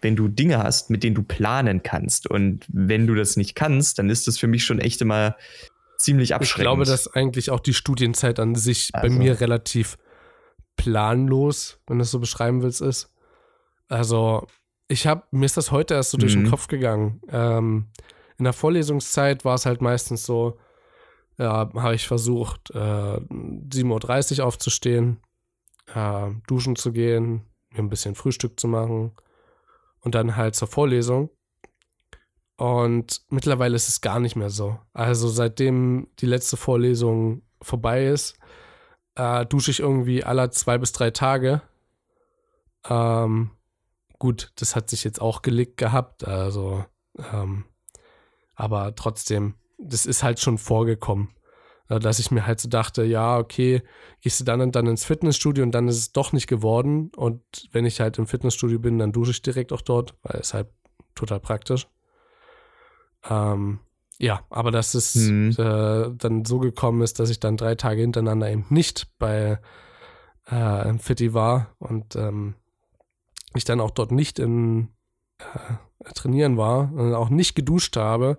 wenn 0.00 0.16
du 0.16 0.28
Dinge 0.28 0.58
hast, 0.58 0.90
mit 0.90 1.02
denen 1.02 1.14
du 1.14 1.22
planen 1.22 1.82
kannst. 1.82 2.28
Und 2.28 2.64
wenn 2.68 3.06
du 3.06 3.14
das 3.14 3.36
nicht 3.36 3.54
kannst, 3.54 3.98
dann 3.98 4.08
ist 4.08 4.26
das 4.26 4.38
für 4.38 4.46
mich 4.46 4.64
schon 4.64 4.78
echt 4.78 5.00
immer 5.00 5.36
ziemlich 5.98 6.34
abschreckend. 6.34 6.58
Ich 6.58 6.62
glaube, 6.62 6.84
dass 6.84 7.08
eigentlich 7.08 7.50
auch 7.50 7.60
die 7.60 7.74
Studienzeit 7.74 8.38
an 8.38 8.54
sich 8.54 8.90
also. 8.92 9.08
bei 9.08 9.12
mir 9.12 9.40
relativ 9.40 9.98
planlos, 10.76 11.78
wenn 11.86 11.98
du 11.98 12.02
es 12.02 12.10
so 12.10 12.20
beschreiben 12.20 12.62
willst, 12.62 12.80
ist. 12.80 13.10
Also, 13.88 14.46
ich 14.90 15.06
habe, 15.06 15.22
mir 15.30 15.46
ist 15.46 15.56
das 15.56 15.70
heute 15.70 15.94
erst 15.94 16.10
so 16.10 16.18
durch 16.18 16.34
mhm. 16.36 16.44
den 16.44 16.50
Kopf 16.50 16.66
gegangen. 16.66 17.20
Ähm, 17.28 17.86
in 18.38 18.44
der 18.44 18.52
Vorlesungszeit 18.52 19.44
war 19.44 19.54
es 19.54 19.64
halt 19.64 19.80
meistens 19.80 20.26
so, 20.26 20.58
ja, 21.38 21.70
habe 21.74 21.94
ich 21.94 22.08
versucht, 22.08 22.70
äh, 22.70 22.74
7.30 22.76 24.40
Uhr 24.40 24.46
aufzustehen, 24.46 25.20
äh, 25.94 26.30
duschen 26.48 26.74
zu 26.74 26.92
gehen, 26.92 27.46
mir 27.70 27.78
ein 27.78 27.88
bisschen 27.88 28.16
Frühstück 28.16 28.58
zu 28.58 28.66
machen, 28.66 29.12
und 30.00 30.14
dann 30.14 30.36
halt 30.36 30.56
zur 30.56 30.68
Vorlesung. 30.68 31.30
Und 32.56 33.22
mittlerweile 33.28 33.76
ist 33.76 33.88
es 33.88 34.00
gar 34.00 34.18
nicht 34.18 34.36
mehr 34.36 34.50
so. 34.50 34.78
Also 34.92 35.28
seitdem 35.28 36.08
die 36.18 36.26
letzte 36.26 36.56
Vorlesung 36.56 37.42
vorbei 37.62 38.06
ist, 38.06 38.38
äh, 39.14 39.46
dusche 39.46 39.70
ich 39.70 39.80
irgendwie 39.80 40.24
alle 40.24 40.50
zwei 40.50 40.78
bis 40.78 40.92
drei 40.92 41.10
Tage. 41.10 41.62
Ähm, 42.88 43.50
gut, 44.20 44.52
das 44.54 44.76
hat 44.76 44.88
sich 44.88 45.02
jetzt 45.02 45.20
auch 45.20 45.42
gelegt 45.42 45.76
gehabt, 45.76 46.24
also, 46.28 46.84
ähm, 47.32 47.64
aber 48.54 48.94
trotzdem, 48.94 49.56
das 49.78 50.06
ist 50.06 50.22
halt 50.22 50.38
schon 50.38 50.58
vorgekommen. 50.58 51.34
Äh, 51.90 51.98
dass 51.98 52.20
ich 52.20 52.30
mir 52.30 52.46
halt 52.46 52.60
so 52.60 52.68
dachte, 52.68 53.02
ja, 53.02 53.36
okay, 53.36 53.82
gehst 54.20 54.40
du 54.40 54.44
dann 54.44 54.60
und 54.60 54.76
dann 54.76 54.86
ins 54.86 55.04
Fitnessstudio 55.04 55.64
und 55.64 55.72
dann 55.72 55.88
ist 55.88 55.98
es 55.98 56.12
doch 56.12 56.32
nicht 56.32 56.46
geworden. 56.46 57.10
Und 57.16 57.42
wenn 57.72 57.84
ich 57.84 58.00
halt 58.00 58.16
im 58.18 58.26
Fitnessstudio 58.26 58.78
bin, 58.78 58.98
dann 58.98 59.12
dusche 59.12 59.32
ich 59.32 59.42
direkt 59.42 59.72
auch 59.72 59.82
dort, 59.82 60.14
weil 60.22 60.40
es 60.40 60.54
halt 60.54 60.68
total 61.14 61.40
praktisch. 61.40 61.88
Ähm, 63.28 63.80
ja, 64.18 64.44
aber 64.50 64.70
dass 64.70 64.94
es 64.94 65.14
mhm. 65.16 65.54
äh, 65.58 66.10
dann 66.16 66.44
so 66.44 66.58
gekommen 66.58 67.02
ist, 67.02 67.18
dass 67.18 67.30
ich 67.30 67.40
dann 67.40 67.56
drei 67.56 67.74
Tage 67.74 68.02
hintereinander 68.02 68.50
eben 68.50 68.66
nicht 68.68 69.08
bei 69.18 69.58
äh, 70.50 70.88
im 70.88 70.98
Fitti 70.98 71.34
war 71.34 71.74
und 71.78 72.16
ähm, 72.16 72.54
ich 73.54 73.64
dann 73.64 73.80
auch 73.80 73.90
dort 73.90 74.12
nicht 74.12 74.38
im 74.38 74.88
äh, 75.38 76.12
Trainieren 76.14 76.56
war 76.56 76.92
und 76.92 77.14
auch 77.14 77.28
nicht 77.28 77.54
geduscht 77.54 77.96
habe, 77.96 78.38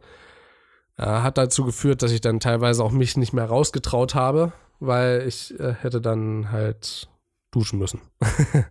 äh, 0.97 1.03
hat 1.03 1.37
dazu 1.37 1.63
geführt, 1.63 2.01
dass 2.01 2.11
ich 2.11 2.21
dann 2.21 2.39
teilweise 2.39 2.83
auch 2.83 2.91
mich 2.91 3.17
nicht 3.17 3.33
mehr 3.33 3.45
rausgetraut 3.45 4.15
habe, 4.15 4.53
weil 4.79 5.27
ich 5.27 5.57
äh, 5.59 5.73
hätte 5.73 6.01
dann 6.01 6.51
halt 6.51 7.09
duschen 7.51 7.79
müssen. 7.79 8.01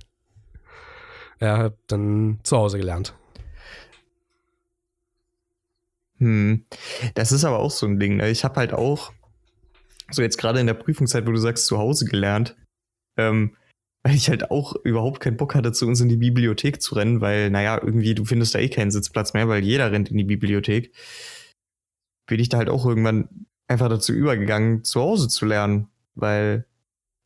ja, 1.41 1.59
hab 1.59 1.75
dann 1.87 2.41
zu 2.43 2.57
Hause 2.57 2.79
gelernt. 2.79 3.15
Hm. 6.19 6.67
Das 7.15 7.33
ist 7.33 7.45
aber 7.45 7.59
auch 7.59 7.71
so 7.71 7.87
ein 7.87 7.99
Ding. 7.99 8.17
Ne? 8.17 8.29
Ich 8.29 8.45
habe 8.45 8.57
halt 8.57 8.73
auch, 8.73 9.13
so 10.11 10.23
jetzt 10.23 10.39
gerade 10.39 10.61
in 10.61 10.67
der 10.67 10.75
Prüfungszeit, 10.75 11.27
wo 11.27 11.33
du 11.33 11.39
sagst, 11.39 11.67
zu 11.67 11.79
Hause 11.79 12.05
gelernt, 12.05 12.57
ähm, 13.17 13.57
weil 14.03 14.15
ich 14.15 14.29
halt 14.29 14.51
auch 14.51 14.75
überhaupt 14.85 15.21
keinen 15.21 15.37
Bock 15.37 15.55
hatte, 15.55 15.73
zu 15.73 15.87
uns 15.87 16.01
in 16.01 16.09
die 16.09 16.17
Bibliothek 16.17 16.81
zu 16.81 16.95
rennen, 16.95 17.21
weil, 17.21 17.51
naja, 17.51 17.81
irgendwie, 17.83 18.15
du 18.15 18.25
findest 18.25 18.55
da 18.55 18.59
eh 18.59 18.69
keinen 18.69 18.91
Sitzplatz 18.91 19.35
mehr, 19.35 19.49
weil 19.49 19.63
jeder 19.63 19.93
rennt 19.93 20.11
in 20.11 20.17
die 20.17 20.25
Bibliothek. 20.25 20.95
Bin 22.27 22.41
ich 22.41 22.49
da 22.49 22.59
halt 22.59 22.71
auch 22.71 22.87
irgendwann 22.87 23.29
einfach 23.69 23.89
dazu 23.89 24.13
übergegangen, 24.13 24.85
zu 24.85 25.01
Hause 25.01 25.29
zu 25.29 25.47
lernen, 25.47 25.89
weil 26.15 26.65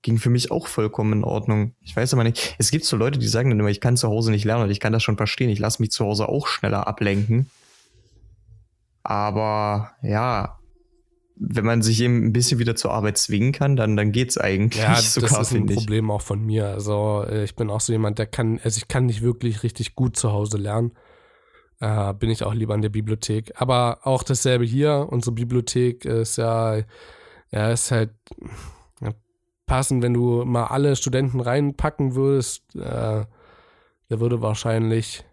ging 0.03 0.19
für 0.19 0.31
mich 0.31 0.51
auch 0.51 0.67
vollkommen 0.67 1.15
in 1.15 1.25
Ordnung. 1.25 1.75
Ich 1.81 1.97
weiß 1.97 2.13
aber 2.13 2.25
nicht, 2.25 2.57
es 2.59 2.71
gibt 2.71 2.85
so 2.85 2.97
Leute, 2.97 3.19
die 3.19 3.27
sagen 3.27 3.49
dann 3.49 3.59
immer, 3.59 3.71
ich 3.71 3.81
kann 3.81 3.97
zu 3.97 4.09
Hause 4.09 4.31
nicht 4.31 4.45
lernen 4.45 4.65
und 4.65 4.71
ich 4.71 4.79
kann 4.79 4.93
das 4.93 5.03
schon 5.03 5.17
verstehen, 5.17 5.49
ich 5.49 5.59
lasse 5.59 5.81
mich 5.81 5.93
zu 5.93 6.05
Hause 6.05 6.29
auch 6.29 6.47
schneller 6.47 6.87
ablenken. 6.87 7.51
Aber 9.03 9.93
ja, 10.03 10.59
wenn 11.37 11.65
man 11.65 11.83
sich 11.83 12.01
eben 12.01 12.27
ein 12.27 12.33
bisschen 12.33 12.59
wieder 12.59 12.77
zur 12.77 12.93
Arbeit 12.93 13.19
zwingen 13.19 13.53
kann, 13.53 13.77
dann, 13.77 13.97
dann 13.97 14.13
geht's 14.13 14.39
eigentlich 14.39 14.83
ja, 14.83 14.95
sogar, 15.01 15.31
das 15.31 15.51
ist 15.51 15.57
ein 15.57 15.67
Problem 15.67 16.11
auch 16.11 16.23
von 16.23 16.41
mir. 16.41 16.69
Also 16.69 17.25
äh, 17.29 17.45
ich 17.45 17.57
bin 17.57 17.71
auch 17.71 17.81
so 17.81 17.93
jemand, 17.93 18.19
der 18.19 18.27
kann, 18.27 18.61
also 18.63 18.79
ich 18.79 18.89
kann 18.89 19.07
nicht 19.07 19.23
wirklich 19.23 19.63
richtig 19.63 19.95
gut 19.95 20.17
zu 20.17 20.33
Hause 20.33 20.59
lernen. 20.59 20.93
Äh, 21.81 22.15
bin 22.15 22.31
ich 22.31 22.45
auch 22.45 22.55
lieber 22.55 22.75
in 22.75 22.83
der 22.83 22.89
Bibliothek. 22.89 23.53
Aber 23.61 23.99
auch 24.05 24.23
dasselbe 24.23 24.65
hier. 24.65 25.09
Unsere 25.11 25.35
Bibliothek 25.35 26.05
ist 26.05 26.37
ja, 26.37 26.79
ja, 27.51 27.71
ist 27.71 27.91
halt 27.91 28.13
ja, 29.01 29.13
passend, 29.67 30.03
wenn 30.03 30.15
du 30.15 30.45
mal 30.45 30.67
alle 30.67 30.95
Studenten 30.95 31.41
reinpacken 31.41 32.15
würdest. 32.15 32.63
Äh, 32.77 33.25
der 34.11 34.21
würde 34.21 34.41
wahrscheinlich, 34.41 35.25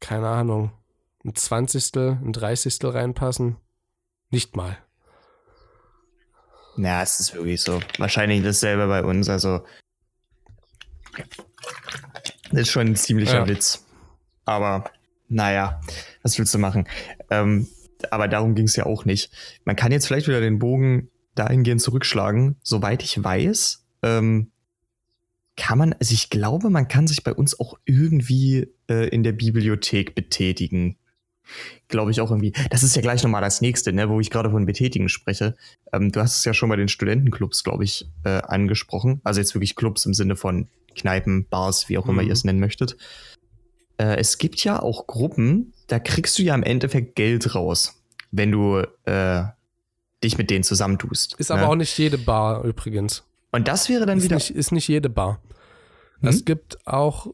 keine 0.00 0.26
Ahnung, 0.26 0.72
ein 1.24 1.36
Zwanzigstel, 1.36 2.18
ein 2.24 2.32
Dreißigstel 2.32 2.90
reinpassen. 2.90 3.56
Nicht 4.30 4.56
mal. 4.56 4.76
Ja, 6.78 7.02
es 7.02 7.18
ist 7.18 7.34
wirklich 7.34 7.60
so. 7.60 7.80
Wahrscheinlich 7.98 8.42
dasselbe 8.42 8.86
bei 8.86 9.02
uns. 9.02 9.28
Also, 9.28 9.64
das 12.50 12.62
ist 12.62 12.70
schon 12.70 12.86
ein 12.86 12.96
ziemlicher 12.96 13.40
ja. 13.40 13.48
Witz. 13.48 13.84
Aber, 14.44 14.90
naja, 15.28 15.80
was 16.22 16.38
willst 16.38 16.54
du 16.54 16.58
machen? 16.58 16.88
Ähm, 17.30 17.66
aber 18.10 18.28
darum 18.28 18.54
ging 18.54 18.66
es 18.66 18.76
ja 18.76 18.86
auch 18.86 19.04
nicht. 19.04 19.32
Man 19.64 19.74
kann 19.76 19.90
jetzt 19.90 20.06
vielleicht 20.06 20.28
wieder 20.28 20.40
den 20.40 20.60
Bogen 20.60 21.10
dahingehend 21.34 21.82
zurückschlagen. 21.82 22.56
Soweit 22.62 23.02
ich 23.02 23.22
weiß, 23.22 23.84
ähm, 24.04 24.52
kann 25.56 25.78
man, 25.78 25.92
also 25.94 26.14
ich 26.14 26.30
glaube, 26.30 26.70
man 26.70 26.86
kann 26.86 27.08
sich 27.08 27.24
bei 27.24 27.34
uns 27.34 27.58
auch 27.58 27.76
irgendwie 27.84 28.68
äh, 28.88 29.08
in 29.08 29.24
der 29.24 29.32
Bibliothek 29.32 30.14
betätigen 30.14 30.96
glaube 31.88 32.10
ich 32.10 32.20
auch 32.20 32.30
irgendwie. 32.30 32.52
Das 32.70 32.82
ist 32.82 32.94
ja 32.96 33.02
gleich 33.02 33.22
nochmal 33.22 33.42
das 33.42 33.60
nächste, 33.60 33.92
ne, 33.92 34.08
wo 34.08 34.20
ich 34.20 34.30
gerade 34.30 34.50
von 34.50 34.66
Betätigen 34.66 35.08
spreche. 35.08 35.56
Ähm, 35.92 36.12
du 36.12 36.20
hast 36.20 36.38
es 36.38 36.44
ja 36.44 36.54
schon 36.54 36.68
bei 36.68 36.76
den 36.76 36.88
Studentenclubs, 36.88 37.64
glaube 37.64 37.84
ich, 37.84 38.08
äh, 38.24 38.40
angesprochen. 38.42 39.20
Also 39.24 39.40
jetzt 39.40 39.54
wirklich 39.54 39.76
Clubs 39.76 40.06
im 40.06 40.14
Sinne 40.14 40.36
von 40.36 40.68
Kneipen, 40.96 41.46
Bars, 41.48 41.88
wie 41.88 41.98
auch 41.98 42.06
immer 42.08 42.22
mhm. 42.22 42.28
ihr 42.28 42.32
es 42.32 42.44
nennen 42.44 42.60
möchtet. 42.60 42.96
Äh, 43.98 44.16
es 44.16 44.38
gibt 44.38 44.62
ja 44.64 44.80
auch 44.80 45.06
Gruppen, 45.06 45.72
da 45.86 45.98
kriegst 45.98 46.38
du 46.38 46.42
ja 46.42 46.54
im 46.54 46.62
Endeffekt 46.62 47.16
Geld 47.16 47.54
raus, 47.54 48.02
wenn 48.30 48.52
du 48.52 48.82
äh, 49.04 49.44
dich 50.22 50.38
mit 50.38 50.50
denen 50.50 50.64
zusammentust. 50.64 51.34
Ist 51.38 51.50
ne? 51.50 51.56
aber 51.56 51.68
auch 51.68 51.76
nicht 51.76 51.96
jede 51.98 52.18
Bar 52.18 52.64
übrigens. 52.64 53.24
Und 53.50 53.68
das 53.68 53.88
wäre 53.88 54.06
dann 54.06 54.18
ist 54.18 54.24
wieder. 54.24 54.36
Nicht, 54.36 54.50
ist 54.50 54.72
nicht 54.72 54.88
jede 54.88 55.08
Bar. 55.08 55.40
Mhm. 56.20 56.28
Es 56.28 56.44
gibt 56.44 56.86
auch 56.86 57.32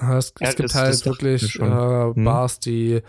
es, 0.00 0.34
ja, 0.40 0.48
es 0.48 0.56
gibt 0.56 0.70
das, 0.70 0.74
halt 0.74 0.92
das 0.92 1.06
wirklich 1.06 1.58
äh, 1.60 1.62
hm. 1.62 2.24
Bars, 2.24 2.60
die 2.60 3.02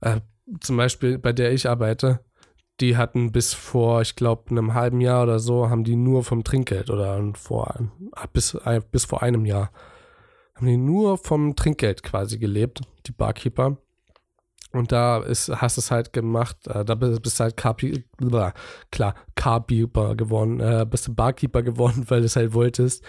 äh, 0.00 0.20
zum 0.60 0.76
Beispiel 0.76 1.18
bei 1.18 1.32
der 1.32 1.52
ich 1.52 1.68
arbeite, 1.68 2.20
die 2.80 2.96
hatten 2.96 3.32
bis 3.32 3.54
vor, 3.54 4.00
ich 4.00 4.16
glaube, 4.16 4.50
einem 4.50 4.74
halben 4.74 5.00
Jahr 5.00 5.22
oder 5.22 5.38
so, 5.38 5.70
haben 5.70 5.84
die 5.84 5.96
nur 5.96 6.24
vom 6.24 6.42
Trinkgeld 6.42 6.90
oder 6.90 7.32
vor 7.34 7.74
bis, 8.32 8.54
äh, 8.54 8.80
bis 8.90 9.04
vor 9.04 9.22
einem 9.22 9.44
Jahr 9.44 9.70
haben 10.54 10.66
die 10.66 10.76
nur 10.76 11.18
vom 11.18 11.56
Trinkgeld 11.56 12.02
quasi 12.02 12.38
gelebt, 12.38 12.82
die 13.06 13.12
Barkeeper. 13.12 13.78
Und 14.72 14.90
da 14.90 15.18
ist, 15.18 15.48
hast 15.48 15.76
du 15.76 15.80
es 15.80 15.90
halt 15.90 16.12
gemacht, 16.12 16.56
äh, 16.66 16.84
da 16.84 16.94
bist 16.94 17.38
du 17.38 17.42
halt 17.42 17.56
Carpi, 17.56 18.04
klar, 18.90 19.14
Carkeeper 19.34 20.14
geworden, 20.14 20.60
äh, 20.60 20.86
bist 20.88 21.08
du 21.08 21.14
Barkeeper 21.14 21.62
geworden, 21.62 22.04
weil 22.08 22.20
du 22.20 22.26
es 22.26 22.36
halt 22.36 22.54
wolltest. 22.54 23.04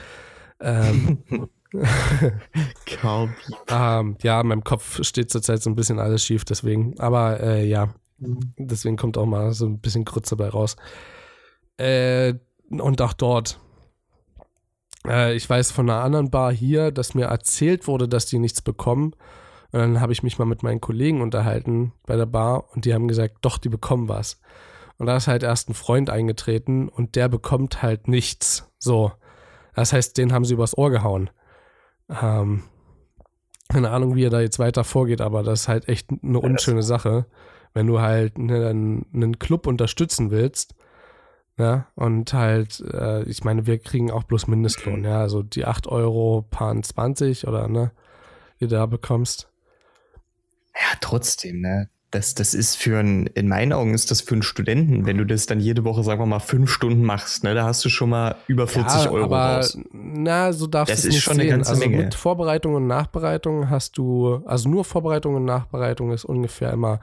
Ähm, 0.60 1.24
Kaum. 3.02 3.34
ähm, 3.68 4.18
ja, 4.22 4.42
in 4.42 4.48
meinem 4.48 4.64
Kopf 4.64 5.04
steht 5.04 5.32
zurzeit 5.32 5.62
so 5.62 5.70
ein 5.70 5.76
bisschen 5.76 6.00
alles 6.00 6.24
schief, 6.24 6.46
deswegen. 6.46 7.00
Aber 7.00 7.40
äh, 7.40 7.66
ja, 7.66 7.94
mhm. 8.20 8.54
deswegen 8.58 8.98
kommt 8.98 9.18
auch 9.18 9.26
mal 9.26 9.54
so 9.54 9.66
ein 9.66 9.80
bisschen 9.80 10.06
Krütze 10.06 10.36
bei 10.36 10.50
raus. 10.50 10.76
Äh, 11.78 12.36
und 12.70 13.02
auch 13.02 13.14
dort. 13.14 13.60
Äh, 15.08 15.36
ich 15.36 15.50
weiß 15.50 15.72
von 15.72 15.90
einer 15.90 16.04
anderen 16.04 16.30
Bar 16.30 16.52
hier, 16.54 16.92
dass 16.92 17.16
mir 17.16 17.26
erzählt 17.26 17.88
wurde, 17.88 18.08
dass 18.08 18.26
die 18.26 18.40
nichts 18.40 18.62
bekommen. 18.62 19.14
Und 19.72 19.80
dann 19.80 20.02
habe 20.02 20.14
ich 20.14 20.22
mich 20.22 20.38
mal 20.38 20.46
mit 20.46 20.62
meinen 20.62 20.82
Kollegen 20.82 21.22
unterhalten 21.22 21.94
bei 22.06 22.16
der 22.16 22.28
Bar 22.28 22.66
und 22.74 22.86
die 22.86 22.94
haben 22.94 23.08
gesagt, 23.08 23.38
doch, 23.42 23.58
die 23.58 23.70
bekommen 23.70 24.08
was. 24.08 24.40
Und 24.98 25.08
da 25.08 25.18
ist 25.18 25.28
halt 25.28 25.42
erst 25.42 25.70
ein 25.70 25.74
Freund 25.74 26.12
eingetreten 26.12 26.88
und 26.88 27.16
der 27.16 27.28
bekommt 27.28 27.82
halt 27.82 28.08
nichts. 28.08 28.72
So. 28.78 29.12
Das 29.74 29.92
heißt, 29.92 30.18
den 30.18 30.32
haben 30.32 30.46
sie 30.46 30.54
übers 30.54 30.78
Ohr 30.78 30.92
gehauen. 30.92 31.32
Ähm, 32.22 32.64
keine 33.70 33.90
Ahnung, 33.90 34.16
wie 34.16 34.26
er 34.26 34.30
da 34.30 34.42
jetzt 34.42 34.60
weiter 34.60 34.84
vorgeht, 34.84 35.22
aber 35.22 35.42
das 35.44 35.62
ist 35.62 35.68
halt 35.68 35.88
echt 35.88 36.10
eine 36.12 36.40
unschöne 36.40 36.84
Sache, 36.84 37.26
wenn 37.74 37.88
du 37.88 38.02
halt 38.02 38.38
einen, 38.38 39.06
einen 39.14 39.40
Club 39.40 39.68
unterstützen 39.68 40.32
willst. 40.32 40.76
Ja, 41.58 41.88
und 41.96 42.34
halt, 42.34 42.80
äh, 42.80 43.24
ich 43.24 43.44
meine, 43.44 43.68
wir 43.68 43.78
kriegen 43.78 44.10
auch 44.10 44.24
bloß 44.24 44.48
Mindestlohn, 44.48 45.04
ja, 45.04 45.20
also 45.20 45.44
die 45.44 45.66
8 45.66 45.86
Euro 45.86 46.46
paar 46.50 46.80
20 46.82 47.48
oder, 47.48 47.68
ne, 47.68 47.92
die 48.60 48.68
du 48.68 48.76
da 48.76 48.88
bekommst. 48.88 49.50
Ja, 50.74 50.98
trotzdem, 51.00 51.62
ne? 51.62 51.90
Das, 52.14 52.36
das 52.36 52.54
ist 52.54 52.76
für 52.76 53.00
ein, 53.00 53.26
in 53.28 53.48
meinen 53.48 53.74
Augen 53.74 53.94
ist 53.96 54.12
das 54.12 54.22
für 54.22 54.36
einen 54.36 54.44
Studenten, 54.44 55.08
wenn 55.08 55.18
du 55.18 55.26
das 55.26 55.48
dann 55.48 55.60
jede 55.60 55.84
Woche, 55.84 56.04
sagen 56.04 56.22
wir 56.22 56.28
mal, 56.28 56.40
fünf 56.40 56.70
Stunden 56.70 57.04
machst, 57.04 57.44
ne, 57.44 57.56
da 57.56 57.66
hast 57.66 57.84
du 57.84 57.90
schon 57.90 58.12
mal 58.12 58.36
über 58.48 58.68
40 58.68 59.06
ja, 59.06 59.12
Euro 59.12 59.26
aber, 59.26 59.58
raus. 59.58 59.78
Na, 59.92 60.54
so 60.54 60.68
darfst 60.68 60.94
du 60.94 61.08
es 61.08 61.14
nicht 61.14 61.24
schon 61.24 61.38
sehen. 61.38 61.60
Also 61.60 61.76
Menge. 61.76 61.98
mit 61.98 62.14
Vorbereitung 62.14 62.76
und 62.76 62.86
Nachbereitung 62.86 63.70
hast 63.72 63.98
du, 63.98 64.44
also 64.46 64.70
nur 64.70 64.86
Vorbereitung 64.86 65.36
und 65.36 65.46
Nachbereitung 65.46 66.12
ist 66.12 66.26
ungefähr 66.26 66.72
immer 66.72 67.00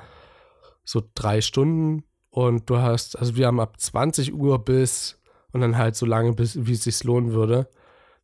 so 0.84 1.02
drei 1.14 1.40
Stunden 1.40 2.04
und 2.30 2.70
du 2.70 2.78
hast, 2.78 3.18
also 3.18 3.34
wir 3.34 3.48
haben 3.48 3.58
ab 3.58 3.80
20 3.80 4.32
Uhr 4.32 4.64
bis 4.64 5.18
und 5.52 5.60
dann 5.60 5.76
halt 5.76 5.96
so 5.96 6.06
lange, 6.06 6.34
bis, 6.34 6.66
wie 6.66 6.74
es 6.74 6.84
sich 6.84 7.02
lohnen 7.02 7.32
würde. 7.32 7.68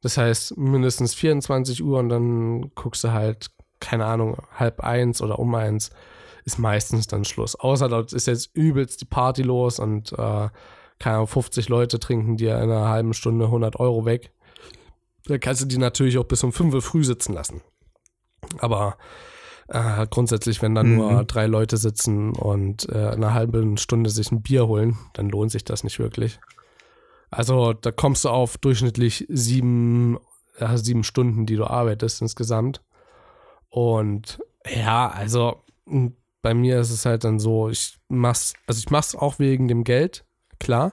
Das 0.02 0.18
heißt 0.18 0.56
mindestens 0.56 1.14
24 1.14 1.82
Uhr 1.82 1.98
und 1.98 2.10
dann 2.10 2.70
guckst 2.76 3.02
du 3.02 3.10
halt, 3.10 3.50
keine 3.80 4.04
Ahnung, 4.04 4.36
halb 4.54 4.80
eins 4.80 5.20
oder 5.20 5.40
um 5.40 5.52
eins 5.56 5.90
ist 6.46 6.58
meistens 6.58 7.08
dann 7.08 7.24
Schluss. 7.24 7.56
Außer 7.56 7.88
dort 7.88 8.12
ist 8.12 8.26
jetzt 8.26 8.54
übelst 8.54 9.00
die 9.02 9.06
Party 9.06 9.42
los 9.42 9.78
und 9.78 10.12
äh, 10.12 10.48
keine 10.98 11.16
Ahnung, 11.16 11.26
50 11.26 11.68
Leute 11.68 11.98
trinken 11.98 12.36
dir 12.36 12.54
in 12.56 12.70
einer 12.70 12.88
halben 12.88 13.12
Stunde 13.12 13.46
100 13.46 13.78
Euro 13.78 14.06
weg. 14.06 14.32
Da 15.26 15.38
kannst 15.38 15.60
du 15.60 15.66
die 15.66 15.76
natürlich 15.76 16.16
auch 16.18 16.24
bis 16.24 16.42
um 16.44 16.52
5 16.52 16.72
Uhr 16.72 16.82
früh 16.82 17.04
sitzen 17.04 17.34
lassen. 17.34 17.60
Aber 18.58 18.96
äh, 19.68 20.06
grundsätzlich, 20.08 20.62
wenn 20.62 20.76
da 20.76 20.84
mhm. 20.84 20.96
nur 20.96 21.24
drei 21.24 21.46
Leute 21.46 21.76
sitzen 21.76 22.32
und 22.32 22.88
äh, 22.88 23.08
in 23.08 23.24
einer 23.24 23.34
halben 23.34 23.76
Stunde 23.76 24.08
sich 24.08 24.30
ein 24.30 24.42
Bier 24.42 24.68
holen, 24.68 24.96
dann 25.14 25.28
lohnt 25.28 25.50
sich 25.50 25.64
das 25.64 25.82
nicht 25.82 25.98
wirklich. 25.98 26.38
Also 27.30 27.72
da 27.72 27.90
kommst 27.90 28.24
du 28.24 28.28
auf 28.28 28.56
durchschnittlich 28.56 29.26
sieben, 29.28 30.18
äh, 30.58 30.76
sieben 30.76 31.02
Stunden, 31.02 31.44
die 31.44 31.56
du 31.56 31.64
arbeitest 31.64 32.22
insgesamt. 32.22 32.82
Und 33.68 34.38
ja, 34.64 35.08
also 35.08 35.64
bei 36.46 36.54
mir 36.54 36.78
ist 36.78 36.92
es 36.92 37.04
halt 37.04 37.24
dann 37.24 37.40
so, 37.40 37.70
ich 37.70 37.98
mach's, 38.06 38.52
also 38.68 38.78
ich 38.78 38.88
mach's 38.88 39.16
auch 39.16 39.40
wegen 39.40 39.66
dem 39.66 39.82
Geld, 39.82 40.24
klar. 40.60 40.92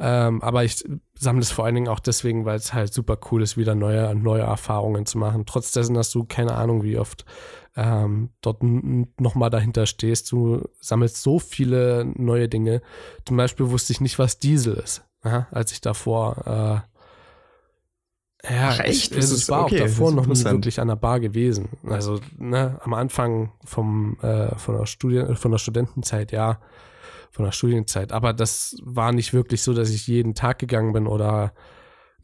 Ähm, 0.00 0.42
aber 0.42 0.64
ich 0.64 0.82
sammle 1.14 1.42
es 1.42 1.52
vor 1.52 1.64
allen 1.64 1.76
Dingen 1.76 1.86
auch 1.86 2.00
deswegen, 2.00 2.44
weil 2.44 2.56
es 2.56 2.74
halt 2.74 2.92
super 2.92 3.16
cool 3.30 3.44
ist, 3.44 3.56
wieder 3.56 3.76
neue, 3.76 4.12
neue 4.16 4.42
Erfahrungen 4.42 5.06
zu 5.06 5.16
machen. 5.16 5.46
Trotz 5.46 5.70
dessen, 5.70 5.94
dass 5.94 6.10
du 6.10 6.24
keine 6.24 6.56
Ahnung, 6.56 6.82
wie 6.82 6.98
oft 6.98 7.24
ähm, 7.76 8.30
dort 8.40 8.64
nochmal 8.64 9.50
dahinter 9.50 9.86
stehst. 9.86 10.32
Du 10.32 10.64
sammelst 10.80 11.22
so 11.22 11.38
viele 11.38 12.04
neue 12.16 12.48
Dinge. 12.48 12.82
Zum 13.28 13.36
Beispiel 13.36 13.70
wusste 13.70 13.92
ich 13.92 14.00
nicht, 14.00 14.18
was 14.18 14.40
Diesel 14.40 14.74
ist, 14.74 15.04
ja, 15.24 15.46
als 15.52 15.70
ich 15.70 15.82
davor 15.82 16.82
äh, 16.84 16.93
ja, 18.48 18.70
Ach, 18.70 18.80
echt? 18.80 19.12
Ich, 19.12 19.16
also 19.16 19.34
es 19.34 19.48
war 19.48 19.64
okay, 19.64 19.76
auch 19.76 19.86
davor 19.86 20.12
noch 20.12 20.26
nie 20.26 20.44
wirklich 20.44 20.80
an 20.80 20.88
der 20.88 20.96
Bar 20.96 21.20
gewesen. 21.20 21.70
Also, 21.86 22.20
ne, 22.38 22.78
am 22.82 22.94
Anfang 22.94 23.52
vom, 23.64 24.18
äh, 24.20 24.54
von, 24.56 24.76
der 24.76 24.86
Studien, 24.86 25.34
von 25.36 25.50
der 25.50 25.58
Studentenzeit, 25.58 26.32
ja, 26.32 26.60
von 27.30 27.44
der 27.44 27.52
Studienzeit. 27.52 28.12
Aber 28.12 28.32
das 28.32 28.76
war 28.82 29.12
nicht 29.12 29.32
wirklich 29.32 29.62
so, 29.62 29.72
dass 29.72 29.90
ich 29.90 30.06
jeden 30.06 30.34
Tag 30.34 30.58
gegangen 30.58 30.92
bin 30.92 31.06
oder, 31.06 31.52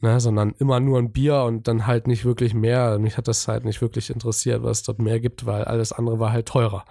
ne, 0.01 0.21
sondern 0.21 0.55
immer 0.59 0.79
nur 0.79 0.99
ein 0.99 1.13
Bier 1.13 1.43
und 1.43 1.67
dann 1.67 1.87
halt 1.87 2.07
nicht 2.07 2.25
wirklich 2.25 2.53
mehr. 2.55 2.99
Mich 2.99 3.17
hat 3.17 3.27
das 3.27 3.49
halt 3.49 3.65
nicht 3.65 3.81
wirklich 3.81 4.11
interessiert, 4.11 4.63
was 4.63 4.79
es 4.79 4.83
dort 4.85 4.99
mehr 4.99 5.21
gibt, 5.21 5.47
weil 5.47 5.65
alles 5.65 5.93
andere 5.93 6.19
war 6.19 6.33
halt 6.33 6.47
teurer. 6.47 6.85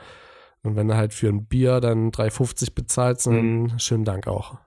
Und 0.64 0.76
wenn 0.76 0.88
du 0.88 0.98
halt 0.98 1.14
für 1.14 1.30
ein 1.30 1.46
Bier 1.46 1.80
dann 1.80 2.12
3,50 2.12 2.74
bezahlst, 2.74 3.28
dann 3.28 3.62
mhm. 3.62 3.80
schönen 3.80 4.06
Dank 4.06 4.28
auch. 4.28 4.58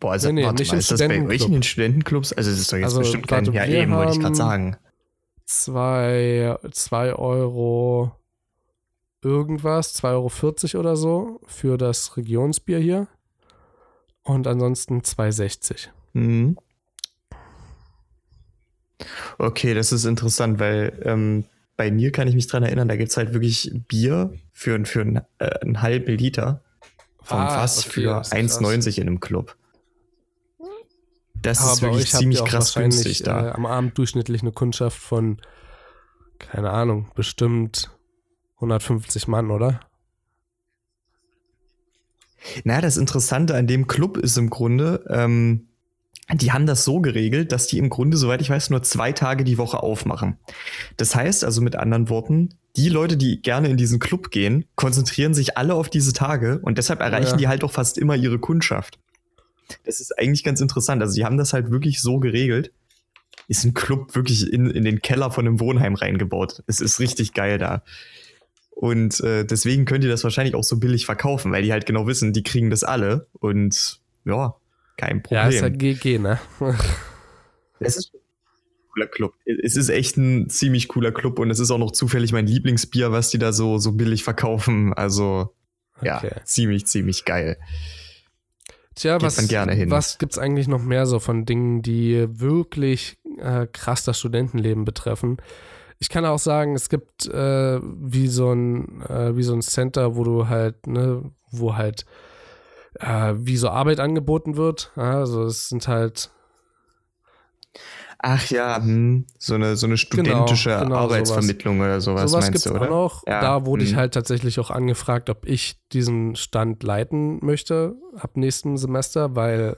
Boah, 0.00 0.12
also 0.12 0.28
nee, 0.28 0.40
nee, 0.40 0.46
warte 0.46 0.62
nicht 0.62 0.72
mal, 0.72 0.78
ist 0.78 0.90
das 0.90 1.00
bei 1.00 1.26
euch 1.26 1.44
in 1.44 1.52
den 1.52 1.62
Studentenclubs? 1.62 2.32
Also 2.32 2.50
das 2.50 2.60
ist 2.60 2.72
doch 2.72 2.76
jetzt 2.76 2.84
also, 2.86 3.00
bestimmt 3.00 3.28
kein, 3.28 3.44
ja 3.52 3.66
eben, 3.66 3.92
wollte 3.94 4.12
ich 4.12 4.20
gerade 4.20 4.34
sagen. 4.34 4.76
Zwei, 5.46 6.56
zwei 6.72 7.12
Euro 7.12 8.12
irgendwas, 9.22 10.02
2,40 10.02 10.74
Euro 10.74 10.80
oder 10.80 10.96
so 10.96 11.40
für 11.46 11.78
das 11.78 12.16
Regionsbier 12.16 12.78
hier. 12.78 13.08
Und 14.22 14.46
ansonsten 14.46 15.00
2,60. 15.00 15.88
Mhm. 16.14 16.56
Okay, 19.38 19.74
das 19.74 19.92
ist 19.92 20.04
interessant, 20.04 20.60
weil 20.60 20.98
ähm, 21.04 21.44
bei 21.76 21.90
mir 21.90 22.12
kann 22.12 22.28
ich 22.28 22.34
mich 22.34 22.46
dran 22.46 22.62
erinnern, 22.62 22.88
da 22.88 22.96
gibt 22.96 23.10
es 23.10 23.16
halt 23.16 23.32
wirklich 23.32 23.72
Bier 23.88 24.32
für, 24.52 24.84
für 24.86 25.00
ein, 25.00 25.16
äh, 25.38 25.58
einen 25.60 25.82
halben 25.82 26.16
Liter 26.16 26.62
vom 27.20 27.38
ah, 27.38 27.50
Fass 27.50 27.80
okay, 27.80 28.02
für 28.02 28.22
1,90 28.22 28.98
in 28.98 29.08
einem 29.08 29.20
Club. 29.20 29.56
Das 31.44 31.60
Aber 31.60 31.72
ist 31.72 31.82
wirklich 31.82 32.10
ziemlich 32.10 32.42
krass 32.42 32.74
günstig 32.74 33.22
da. 33.22 33.48
Äh, 33.48 33.50
am 33.52 33.66
Abend 33.66 33.98
durchschnittlich 33.98 34.40
eine 34.40 34.52
Kundschaft 34.52 34.98
von, 34.98 35.42
keine 36.38 36.70
Ahnung, 36.70 37.10
bestimmt 37.14 37.90
150 38.56 39.28
Mann, 39.28 39.50
oder? 39.50 39.80
Na, 42.64 42.80
das 42.80 42.96
Interessante 42.96 43.54
an 43.54 43.66
dem 43.66 43.86
Club 43.86 44.16
ist 44.16 44.38
im 44.38 44.48
Grunde, 44.48 45.04
ähm, 45.10 45.68
die 46.32 46.52
haben 46.52 46.64
das 46.64 46.82
so 46.84 47.00
geregelt, 47.00 47.52
dass 47.52 47.66
die 47.66 47.76
im 47.76 47.90
Grunde, 47.90 48.16
soweit 48.16 48.40
ich 48.40 48.48
weiß, 48.48 48.70
nur 48.70 48.82
zwei 48.82 49.12
Tage 49.12 49.44
die 49.44 49.58
Woche 49.58 49.82
aufmachen. 49.82 50.38
Das 50.96 51.14
heißt 51.14 51.44
also 51.44 51.60
mit 51.60 51.76
anderen 51.76 52.08
Worten, 52.08 52.54
die 52.76 52.88
Leute, 52.88 53.18
die 53.18 53.42
gerne 53.42 53.68
in 53.68 53.76
diesen 53.76 53.98
Club 53.98 54.30
gehen, 54.30 54.64
konzentrieren 54.76 55.34
sich 55.34 55.58
alle 55.58 55.74
auf 55.74 55.90
diese 55.90 56.14
Tage 56.14 56.60
und 56.60 56.78
deshalb 56.78 57.00
erreichen 57.00 57.32
ja. 57.32 57.36
die 57.36 57.48
halt 57.48 57.64
auch 57.64 57.72
fast 57.72 57.98
immer 57.98 58.16
ihre 58.16 58.38
Kundschaft. 58.38 58.98
Das 59.84 60.00
ist 60.00 60.18
eigentlich 60.18 60.44
ganz 60.44 60.60
interessant. 60.60 61.02
Also, 61.02 61.14
die 61.14 61.24
haben 61.24 61.38
das 61.38 61.52
halt 61.52 61.70
wirklich 61.70 62.00
so 62.00 62.18
geregelt. 62.18 62.72
Ist 63.48 63.64
ein 63.64 63.74
Club 63.74 64.14
wirklich 64.14 64.52
in, 64.52 64.70
in 64.70 64.84
den 64.84 65.00
Keller 65.02 65.30
von 65.30 65.46
einem 65.46 65.60
Wohnheim 65.60 65.94
reingebaut. 65.94 66.62
Es 66.66 66.80
ist 66.80 67.00
richtig 67.00 67.34
geil 67.34 67.58
da. 67.58 67.82
Und 68.70 69.20
äh, 69.20 69.44
deswegen 69.44 69.84
könnt 69.84 70.04
ihr 70.04 70.10
das 70.10 70.24
wahrscheinlich 70.24 70.54
auch 70.54 70.64
so 70.64 70.78
billig 70.78 71.06
verkaufen, 71.06 71.52
weil 71.52 71.62
die 71.62 71.72
halt 71.72 71.86
genau 71.86 72.06
wissen, 72.06 72.32
die 72.32 72.42
kriegen 72.42 72.70
das 72.70 72.82
alle. 72.82 73.28
Und 73.38 74.00
ja, 74.24 74.56
kein 74.96 75.22
Problem. 75.22 75.42
Ja, 75.42 75.48
ist 75.48 75.62
halt 75.62 75.78
GG, 75.78 76.18
ne? 76.18 76.40
es 77.78 77.96
ist 77.96 78.14
ein 78.14 78.20
cooler 78.92 79.06
Club. 79.06 79.34
Es 79.62 79.76
ist 79.76 79.90
echt 79.90 80.16
ein 80.16 80.48
ziemlich 80.48 80.88
cooler 80.88 81.12
Club 81.12 81.38
und 81.38 81.50
es 81.50 81.60
ist 81.60 81.70
auch 81.70 81.78
noch 81.78 81.92
zufällig 81.92 82.32
mein 82.32 82.46
Lieblingsbier, 82.46 83.12
was 83.12 83.30
die 83.30 83.38
da 83.38 83.52
so, 83.52 83.78
so 83.78 83.92
billig 83.92 84.24
verkaufen. 84.24 84.92
Also, 84.92 85.54
ja, 86.02 86.18
okay. 86.18 86.40
ziemlich, 86.44 86.86
ziemlich 86.86 87.24
geil. 87.24 87.58
Tja, 88.94 89.18
Geht 89.18 89.24
was, 89.24 89.36
was 89.90 90.18
gibt 90.18 90.32
es 90.32 90.38
eigentlich 90.38 90.68
noch 90.68 90.82
mehr 90.82 91.06
so 91.06 91.18
von 91.18 91.44
Dingen, 91.46 91.82
die 91.82 92.26
wirklich 92.28 93.18
äh, 93.38 93.66
krass 93.66 94.04
das 94.04 94.18
Studentenleben 94.18 94.84
betreffen? 94.84 95.38
Ich 95.98 96.08
kann 96.08 96.24
auch 96.24 96.38
sagen, 96.38 96.74
es 96.74 96.88
gibt 96.88 97.26
äh, 97.26 97.80
wie 97.82 98.28
so 98.28 98.52
ein 98.52 99.02
äh, 99.02 99.36
wie 99.36 99.42
so 99.42 99.54
ein 99.54 99.62
Center, 99.62 100.16
wo 100.16 100.24
du 100.24 100.48
halt, 100.48 100.86
ne, 100.86 101.22
wo 101.50 101.76
halt 101.76 102.04
äh, 103.00 103.34
wie 103.36 103.56
so 103.56 103.68
Arbeit 103.68 104.00
angeboten 104.00 104.56
wird. 104.56 104.92
Also 104.96 105.44
es 105.44 105.68
sind 105.68 105.88
halt 105.88 106.30
Ach 108.26 108.48
ja, 108.48 108.78
hm. 108.78 109.26
so 109.38 109.54
eine 109.54 109.76
so 109.76 109.86
eine 109.86 109.98
studentische 109.98 110.70
genau, 110.70 110.84
genau, 110.84 110.96
Arbeitsvermittlung 110.96 111.76
sowas. 111.76 111.86
oder 111.86 112.00
sowas, 112.00 112.30
sowas 112.30 112.50
meinst 112.50 112.66
du, 112.66 112.70
oder? 112.70 112.82
Auch 112.82 112.88
noch. 112.90 113.26
Ja. 113.26 113.40
Da 113.42 113.66
wurde 113.66 113.84
hm. 113.84 113.90
ich 113.90 113.96
halt 113.96 114.14
tatsächlich 114.14 114.58
auch 114.58 114.70
angefragt, 114.70 115.28
ob 115.28 115.46
ich 115.46 115.78
diesen 115.92 116.34
Stand 116.34 116.82
leiten 116.82 117.38
möchte 117.44 117.94
ab 118.16 118.38
nächstem 118.38 118.78
Semester, 118.78 119.36
weil 119.36 119.76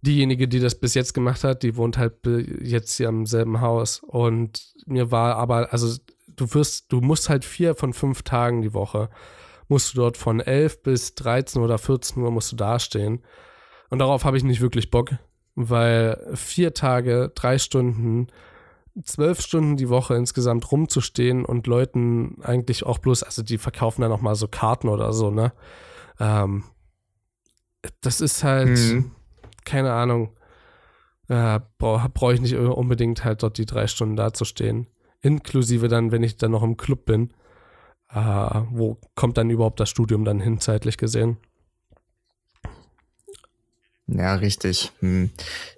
diejenige, 0.00 0.48
die 0.48 0.58
das 0.58 0.74
bis 0.74 0.94
jetzt 0.94 1.14
gemacht 1.14 1.44
hat, 1.44 1.62
die 1.62 1.76
wohnt 1.76 1.98
halt 1.98 2.14
jetzt 2.60 2.96
hier 2.96 3.08
im 3.08 3.26
selben 3.26 3.60
Haus 3.60 4.02
und 4.04 4.74
mir 4.86 5.12
war 5.12 5.36
aber, 5.36 5.72
also 5.72 5.96
du 6.26 6.52
wirst, 6.54 6.90
du 6.90 7.00
musst 7.00 7.28
halt 7.28 7.44
vier 7.44 7.76
von 7.76 7.92
fünf 7.92 8.22
Tagen 8.22 8.62
die 8.62 8.74
Woche 8.74 9.08
musst 9.68 9.94
du 9.94 9.98
dort 9.98 10.16
von 10.16 10.40
11 10.40 10.82
bis 10.82 11.14
13 11.14 11.62
oder 11.62 11.78
14 11.78 12.22
Uhr 12.22 12.30
musst 12.30 12.52
du 12.52 12.56
dastehen. 12.56 13.22
Und 13.88 14.00
darauf 14.00 14.24
habe 14.24 14.36
ich 14.36 14.44
nicht 14.44 14.60
wirklich 14.60 14.90
Bock, 14.90 15.12
weil 15.54 16.32
vier 16.34 16.74
Tage, 16.74 17.30
drei 17.34 17.58
Stunden, 17.58 18.28
zwölf 19.02 19.40
Stunden 19.40 19.76
die 19.76 19.88
Woche 19.88 20.14
insgesamt 20.14 20.70
rumzustehen 20.70 21.44
und 21.44 21.66
Leuten 21.66 22.38
eigentlich 22.42 22.84
auch 22.84 22.98
bloß, 22.98 23.22
also 23.22 23.42
die 23.42 23.58
verkaufen 23.58 24.02
dann 24.02 24.12
auch 24.12 24.20
mal 24.20 24.34
so 24.34 24.48
Karten 24.48 24.88
oder 24.88 25.12
so, 25.12 25.30
ne? 25.30 25.52
Ähm, 26.20 26.64
das 28.00 28.20
ist 28.20 28.44
halt, 28.44 28.78
mhm. 28.78 29.10
keine 29.64 29.92
Ahnung, 29.92 30.36
äh, 31.28 31.60
brauche 31.78 32.08
brauch 32.08 32.32
ich 32.32 32.40
nicht 32.40 32.56
unbedingt 32.56 33.24
halt 33.24 33.42
dort 33.42 33.58
die 33.58 33.66
drei 33.66 33.86
Stunden 33.86 34.16
dazustehen. 34.16 34.86
Inklusive 35.20 35.88
dann, 35.88 36.12
wenn 36.12 36.22
ich 36.22 36.36
dann 36.36 36.50
noch 36.50 36.62
im 36.62 36.76
Club 36.76 37.06
bin 37.06 37.32
äh, 38.14 38.62
wo 38.70 38.98
kommt 39.14 39.38
dann 39.38 39.50
überhaupt 39.50 39.80
das 39.80 39.88
Studium 39.88 40.24
dann 40.24 40.40
hin, 40.40 40.60
zeitlich 40.60 40.98
gesehen? 40.98 41.38
Ja, 44.14 44.34
richtig. 44.34 44.92
Hm. 45.00 45.30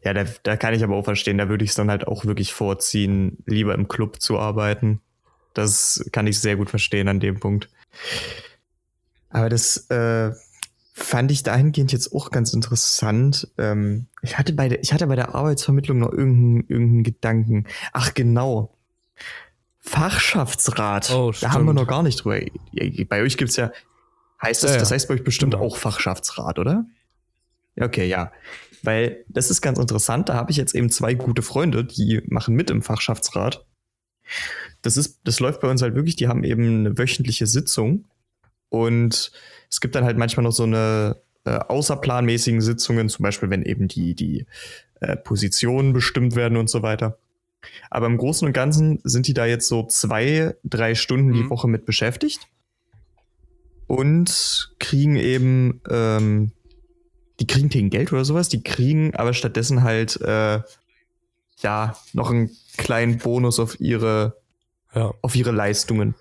Ja, 0.02 0.12
da, 0.12 0.24
da 0.42 0.56
kann 0.56 0.74
ich 0.74 0.82
aber 0.82 0.96
auch 0.96 1.04
verstehen, 1.04 1.38
da 1.38 1.48
würde 1.48 1.64
ich 1.64 1.70
es 1.70 1.76
dann 1.76 1.90
halt 1.90 2.06
auch 2.06 2.24
wirklich 2.24 2.52
vorziehen, 2.52 3.38
lieber 3.46 3.74
im 3.74 3.88
Club 3.88 4.20
zu 4.20 4.38
arbeiten. 4.38 5.00
Das 5.52 6.04
kann 6.12 6.26
ich 6.26 6.40
sehr 6.40 6.56
gut 6.56 6.70
verstehen 6.70 7.08
an 7.08 7.20
dem 7.20 7.38
Punkt. 7.38 7.68
Aber 9.30 9.48
das 9.48 9.88
äh, 9.90 10.32
fand 10.94 11.30
ich 11.30 11.42
dahingehend 11.42 11.92
jetzt 11.92 12.12
auch 12.12 12.30
ganz 12.30 12.52
interessant. 12.52 13.48
Ähm, 13.58 14.06
ich, 14.22 14.36
hatte 14.36 14.52
bei 14.52 14.68
der, 14.68 14.82
ich 14.82 14.92
hatte 14.92 15.06
bei 15.06 15.16
der 15.16 15.34
Arbeitsvermittlung 15.34 15.98
noch 15.98 16.12
irgendeinen, 16.12 16.68
irgendeinen 16.68 17.02
Gedanken. 17.04 17.66
Ach, 17.92 18.14
genau. 18.14 18.76
Fachschaftsrat. 19.80 21.10
Oh, 21.10 21.32
da 21.40 21.52
haben 21.52 21.66
wir 21.66 21.74
noch 21.74 21.86
gar 21.86 22.02
nicht 22.02 22.24
drüber. 22.24 22.40
Bei 23.08 23.22
euch 23.22 23.36
gibt 23.36 23.50
es 23.50 23.56
ja, 23.56 23.70
heißt 24.42 24.64
das, 24.64 24.70
ja, 24.70 24.76
ja. 24.76 24.80
das 24.80 24.90
heißt 24.90 25.08
bei 25.08 25.14
euch 25.14 25.24
bestimmt 25.24 25.54
auch 25.54 25.76
Fachschaftsrat, 25.76 26.58
oder? 26.58 26.86
Okay, 27.78 28.06
ja. 28.06 28.32
Weil 28.82 29.24
das 29.28 29.50
ist 29.50 29.60
ganz 29.60 29.78
interessant. 29.78 30.28
Da 30.28 30.34
habe 30.34 30.50
ich 30.50 30.56
jetzt 30.56 30.74
eben 30.74 30.90
zwei 30.90 31.14
gute 31.14 31.42
Freunde, 31.42 31.84
die 31.84 32.22
machen 32.26 32.54
mit 32.54 32.70
im 32.70 32.82
Fachschaftsrat. 32.82 33.64
Das 34.82 34.96
ist, 34.96 35.20
das 35.24 35.40
läuft 35.40 35.60
bei 35.60 35.68
uns 35.68 35.82
halt 35.82 35.94
wirklich, 35.94 36.16
die 36.16 36.28
haben 36.28 36.44
eben 36.44 36.80
eine 36.80 36.98
wöchentliche 36.98 37.46
Sitzung 37.46 38.06
und 38.68 39.32
es 39.70 39.80
gibt 39.80 39.94
dann 39.94 40.04
halt 40.04 40.18
manchmal 40.18 40.44
noch 40.44 40.52
so 40.52 40.64
eine 40.64 41.20
äh, 41.44 41.58
außerplanmäßigen 41.58 42.60
Sitzungen, 42.60 43.08
zum 43.08 43.22
Beispiel, 43.22 43.50
wenn 43.50 43.62
eben 43.62 43.88
die, 43.88 44.14
die 44.14 44.46
äh, 45.00 45.16
Positionen 45.16 45.92
bestimmt 45.92 46.36
werden 46.36 46.56
und 46.56 46.70
so 46.70 46.82
weiter. 46.82 47.18
Aber 47.90 48.06
im 48.06 48.18
Großen 48.18 48.46
und 48.46 48.52
Ganzen 48.52 49.00
sind 49.04 49.26
die 49.26 49.34
da 49.34 49.46
jetzt 49.46 49.68
so 49.68 49.86
zwei, 49.86 50.54
drei 50.64 50.94
Stunden 50.94 51.28
mhm. 51.28 51.34
die 51.34 51.50
Woche 51.50 51.68
mit 51.68 51.86
beschäftigt 51.86 52.48
und 53.86 54.74
kriegen 54.78 55.16
eben, 55.16 55.80
ähm, 55.88 56.52
die 57.40 57.46
kriegen 57.46 57.68
kein 57.68 57.90
Geld 57.90 58.12
oder 58.12 58.24
sowas, 58.24 58.48
die 58.48 58.62
kriegen 58.62 59.14
aber 59.16 59.32
stattdessen 59.32 59.82
halt, 59.82 60.20
äh, 60.20 60.60
ja, 61.58 61.96
noch 62.12 62.30
einen 62.30 62.50
kleinen 62.76 63.18
Bonus 63.18 63.58
auf 63.58 63.80
ihre, 63.80 64.36
ja. 64.94 65.12
auf 65.22 65.34
ihre 65.34 65.50
Leistungen. 65.50 66.14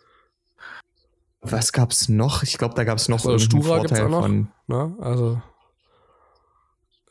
Was 1.41 1.73
gab's 1.73 2.07
noch? 2.09 2.43
Ich 2.43 2.57
glaube, 2.57 2.75
da 2.75 2.83
gab's 2.83 3.09
noch 3.09 3.25
also, 3.25 3.37
Stura 3.37 3.77
Vorteil 3.77 4.09
noch, 4.09 4.21
von. 4.21 4.47
Ne? 4.67 4.95
Also 4.99 5.41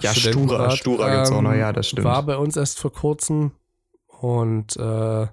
ja, 0.03 0.15
Stura, 0.15 0.71
Stura 0.73 1.09
ähm, 1.09 1.15
gibt's 1.17 1.31
auch 1.31 1.43
noch, 1.43 1.55
ja, 1.55 1.73
das 1.73 1.89
stimmt. 1.89 2.05
War 2.05 2.23
bei 2.25 2.37
uns 2.37 2.57
erst 2.57 2.81
vor 2.81 2.93
kurzem 2.93 3.53
und 4.09 4.77
äh, 4.77 5.27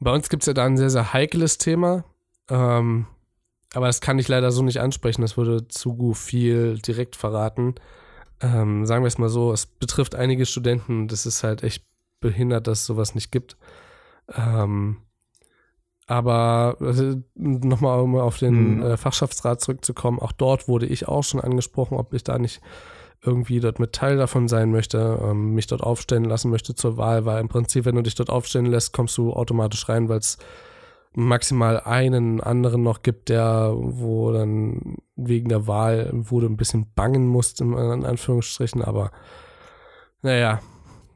bei 0.00 0.12
uns 0.12 0.28
gibt 0.28 0.42
es 0.42 0.46
ja 0.48 0.52
da 0.52 0.64
ein 0.64 0.76
sehr, 0.76 0.90
sehr 0.90 1.12
heikles 1.12 1.58
Thema. 1.58 2.04
Ähm, 2.50 3.06
aber 3.74 3.86
das 3.86 4.00
kann 4.00 4.18
ich 4.18 4.28
leider 4.28 4.50
so 4.50 4.62
nicht 4.62 4.80
ansprechen. 4.80 5.22
Das 5.22 5.36
würde 5.36 5.66
zu 5.68 6.12
viel 6.14 6.78
direkt 6.78 7.16
verraten. 7.16 7.74
Ähm, 8.40 8.86
sagen 8.86 9.04
wir 9.04 9.08
es 9.08 9.18
mal 9.18 9.28
so, 9.28 9.52
es 9.52 9.66
betrifft 9.66 10.14
einige 10.14 10.46
Studenten. 10.46 11.08
Das 11.08 11.26
ist 11.26 11.42
halt 11.42 11.62
echt 11.62 11.84
behindert, 12.20 12.66
dass 12.66 12.80
es 12.80 12.86
sowas 12.86 13.14
nicht 13.14 13.32
gibt. 13.32 13.56
Ähm, 14.34 14.98
aber 16.06 16.76
also, 16.80 17.22
nochmal, 17.34 18.00
um 18.00 18.16
auf 18.16 18.38
den 18.38 18.76
mhm. 18.76 18.82
äh, 18.82 18.96
Fachschaftsrat 18.96 19.60
zurückzukommen, 19.60 20.18
auch 20.18 20.32
dort 20.32 20.68
wurde 20.68 20.86
ich 20.86 21.08
auch 21.08 21.24
schon 21.24 21.40
angesprochen, 21.40 21.96
ob 21.96 22.12
ich 22.12 22.24
da 22.24 22.38
nicht 22.38 22.60
irgendwie 23.24 23.60
dort 23.60 23.78
mit 23.78 23.92
Teil 23.92 24.16
davon 24.16 24.48
sein 24.48 24.72
möchte, 24.72 25.20
ähm, 25.22 25.54
mich 25.54 25.68
dort 25.68 25.82
aufstellen 25.82 26.24
lassen 26.24 26.50
möchte 26.50 26.74
zur 26.74 26.96
Wahl, 26.96 27.24
weil 27.24 27.40
im 27.40 27.48
Prinzip, 27.48 27.84
wenn 27.84 27.94
du 27.94 28.02
dich 28.02 28.16
dort 28.16 28.30
aufstellen 28.30 28.66
lässt, 28.66 28.92
kommst 28.92 29.16
du 29.16 29.32
automatisch 29.32 29.88
rein, 29.88 30.08
weil 30.08 30.18
es 30.18 30.38
maximal 31.14 31.80
einen 31.80 32.40
anderen 32.40 32.82
noch 32.82 33.02
gibt, 33.02 33.28
der, 33.28 33.72
wo 33.74 34.32
dann 34.32 34.96
wegen 35.16 35.48
der 35.48 35.66
Wahl 35.66 36.10
wurde 36.12 36.46
ein 36.46 36.56
bisschen 36.56 36.92
bangen 36.94 37.26
musst, 37.26 37.60
in, 37.60 37.72
in 37.72 38.04
Anführungsstrichen, 38.04 38.82
aber 38.82 39.10
naja, 40.22 40.60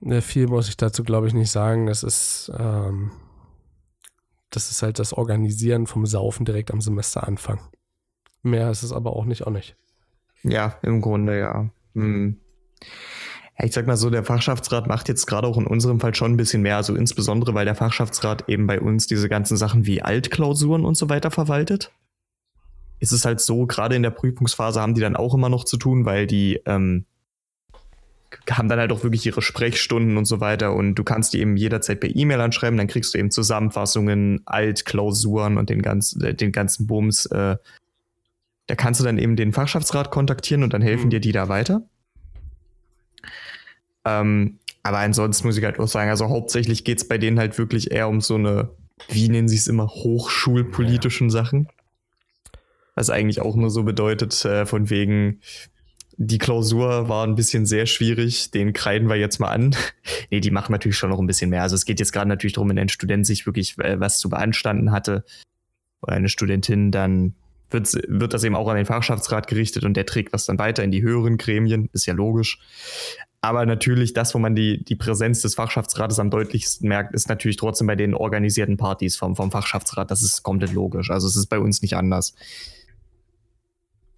ne, 0.01 0.21
viel 0.23 0.49
muss 0.49 0.69
ich 0.69 0.77
dazu, 0.77 1.03
glaube 1.03 1.27
ich, 1.29 1.35
nicht 1.35 1.51
sagen. 1.51 1.87
Das 1.87 2.03
ist, 2.03 2.51
ähm, 2.59 3.13
das 4.51 4.71
ist 4.71 4.83
halt 4.83 4.99
das 4.99 5.13
Organisieren 5.13 5.87
vom 5.87 6.07
Saufen 6.07 6.45
direkt 6.45 6.71
am 6.71 6.81
Semesteranfang. 6.81 7.61
Mehr 8.43 8.71
ist 8.71 8.83
es 8.83 8.93
aber 8.93 9.15
auch 9.15 9.25
nicht, 9.25 9.47
auch 9.47 9.51
nicht. 9.51 9.77
Ja, 10.43 10.79
im 10.83 11.01
Grunde 11.01 11.39
ja. 11.39 11.71
Hm. 11.95 12.41
Ja, 13.59 13.65
ich 13.65 13.73
sag 13.73 13.87
mal 13.87 13.97
so, 13.97 14.11
der 14.11 14.25
Fachschaftsrat 14.25 14.87
macht 14.87 15.09
jetzt 15.09 15.27
gerade 15.27 15.47
auch 15.47 15.57
in 15.57 15.67
unserem 15.67 16.01
Fall 16.01 16.15
schon 16.15 16.33
ein 16.33 16.37
bisschen 16.37 16.63
mehr, 16.63 16.77
also 16.77 16.95
insbesondere, 16.95 17.55
weil 17.55 17.65
der 17.65 17.75
Fachschaftsrat 17.75 18.49
eben 18.49 18.67
bei 18.67 18.81
uns 18.81 19.07
diese 19.07 19.29
ganzen 19.29 19.57
Sachen 19.57 19.87
wie 19.87 20.03
Altklausuren 20.03 20.85
und 20.85 20.97
so 20.97 21.09
weiter 21.09 21.31
verwaltet. 21.31 21.91
Ist 22.99 23.13
es 23.13 23.25
halt 23.25 23.41
so, 23.41 23.67
gerade 23.67 23.97
in 23.97 24.03
der 24.03 24.11
Prüfungsphase 24.11 24.81
haben 24.81 24.95
die 24.95 25.01
dann 25.01 25.17
auch 25.17 25.35
immer 25.35 25.49
noch 25.49 25.65
zu 25.65 25.77
tun, 25.77 26.05
weil 26.05 26.27
die 26.27 26.61
ähm, 26.67 27.07
haben 28.51 28.69
dann 28.69 28.79
halt 28.79 28.93
auch 28.93 29.03
wirklich 29.03 29.25
ihre 29.27 29.43
Sprechstunden 29.43 30.17
und 30.17 30.25
so 30.27 30.41
weiter 30.41 30.75
und 30.75 30.95
du 30.95 31.05
kannst 31.05 31.33
die 31.33 31.41
eben 31.41 31.57
jederzeit 31.57 32.01
per 32.01 32.15
E-Mail 32.15 32.41
anschreiben, 32.41 32.77
dann 32.77 32.87
kriegst 32.87 33.15
du 33.15 33.19
eben 33.19 33.31
Zusammenfassungen, 33.31 34.43
Altklausuren 34.45 35.57
und 35.57 35.71
den 35.71 35.83
ganzen, 35.83 36.23
äh, 36.23 36.35
den 36.35 36.53
ganzen 36.53 36.87
Bums. 36.87 37.27
Äh, 37.27 37.57
da 38.67 38.75
kannst 38.75 39.01
du 39.01 39.05
dann 39.05 39.19
eben 39.19 39.37
den 39.37 39.53
Fachschaftsrat 39.53 40.11
kontaktieren 40.11 40.63
und 40.63 40.75
dann 40.75 40.83
helfen 40.83 41.07
mhm. 41.07 41.11
dir 41.11 41.21
die 41.21 41.33
da 41.33 41.49
weiter. 41.49 41.83
Ähm, 44.07 44.61
aber 44.83 44.99
ansonsten 44.99 45.47
muss 45.47 45.59
ich 45.59 45.65
halt 45.65 45.81
auch 45.81 45.89
sagen, 45.89 46.11
also 46.11 46.29
hauptsächlich 46.29 46.85
geht 46.85 46.99
es 46.99 47.09
bei 47.09 47.19
denen 47.19 47.41
halt 47.41 47.59
wirklich 47.59 47.91
eher 47.91 48.09
um 48.09 48.21
so 48.21 48.37
eine, 48.37 48.71
wie 49.09 49.29
nennen 49.29 49.49
sie 49.49 49.57
es 49.57 49.67
immer, 49.67 49.89
hochschulpolitischen 49.89 51.29
ja. 51.29 51.33
Sachen. 51.33 51.69
Was 52.95 53.11
eigentlich 53.11 53.41
auch 53.41 53.57
nur 53.57 53.69
so 53.71 53.83
bedeutet, 53.83 54.45
äh, 54.45 54.65
von 54.65 54.89
wegen, 54.89 55.41
die 56.19 56.39
Klausur 56.39 57.09
war 57.09 57.27
ein 57.27 57.35
bisschen 57.35 57.67
sehr 57.67 57.87
schwierig, 57.87 58.51
den 58.53 58.73
kreiden 58.73 59.09
wir 59.09 59.17
jetzt 59.17 59.39
mal 59.39 59.51
an. 59.51 59.75
nee, 60.31 60.41
die 60.41 60.53
machen 60.53 60.73
natürlich 60.73 60.97
schon 60.97 61.11
noch 61.11 61.19
ein 61.19 61.27
bisschen 61.27 61.51
mehr. 61.51 61.63
Also 61.63 61.75
es 61.75 61.85
geht 61.85 61.99
jetzt 61.99 62.13
gerade 62.13 62.29
natürlich 62.29 62.55
darum, 62.55 62.71
wenn 62.71 62.79
ein 62.79 62.89
Student 62.89 63.27
sich 63.27 63.45
wirklich 63.45 63.77
äh, 63.79 63.99
was 63.99 64.19
zu 64.19 64.31
beanstanden 64.31 64.93
hatte 64.93 65.25
oder 66.01 66.15
eine 66.15 66.29
Studentin, 66.29 66.91
dann 66.93 67.35
wird, 67.71 67.93
wird 68.07 68.33
das 68.33 68.45
eben 68.45 68.55
auch 68.55 68.69
an 68.69 68.77
den 68.77 68.87
Fachschaftsrat 68.87 69.49
gerichtet 69.49 69.85
und 69.85 69.95
der 69.95 70.07
trägt 70.07 70.33
was 70.33 70.47
dann 70.47 70.59
weiter 70.59 70.85
in 70.85 70.91
die 70.91 71.03
höheren 71.03 71.37
Gremien, 71.37 71.91
ist 71.93 72.07
ja 72.07 72.15
logisch. 72.15 72.61
Aber 73.41 73.65
natürlich, 73.67 74.13
das, 74.13 74.35
wo 74.35 74.39
man 74.39 74.55
die, 74.55 74.83
die 74.83 74.97
Präsenz 74.97 75.43
des 75.43 75.55
Fachschaftsrates 75.55 76.19
am 76.19 76.31
deutlichsten 76.31 76.89
merkt, 76.89 77.15
ist 77.15 77.29
natürlich 77.29 77.57
trotzdem 77.57 77.87
bei 77.87 77.97
den 77.97 78.15
organisierten 78.15 78.77
Partys 78.77 79.17
vom, 79.17 79.37
vom 79.37 79.51
Fachschaftsrat. 79.51 80.11
Das 80.11 80.23
ist 80.23 80.43
komplett 80.43 80.73
logisch. 80.73 81.11
Also 81.11 81.29
es 81.29 81.37
ist 81.37 81.47
bei 81.47 81.59
uns 81.59 81.83
nicht 81.83 81.97
anders. 81.97 82.35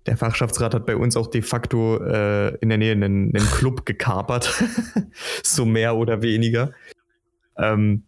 Der 0.07 0.17
Fachschaftsrat 0.17 0.73
hat 0.73 0.87
bei 0.87 0.97
uns 0.97 1.17
auch 1.17 1.27
de 1.27 1.43
facto 1.43 1.99
äh, 2.03 2.55
in 2.57 2.71
der 2.71 2.79
Nähe 2.79 2.93
einen, 2.93 3.37
einen 3.37 3.51
Club 3.51 3.85
gekapert. 3.85 4.63
so 5.43 5.67
mehr 5.67 5.97
oder 5.97 6.23
weniger. 6.23 6.73
Ähm, 7.59 8.05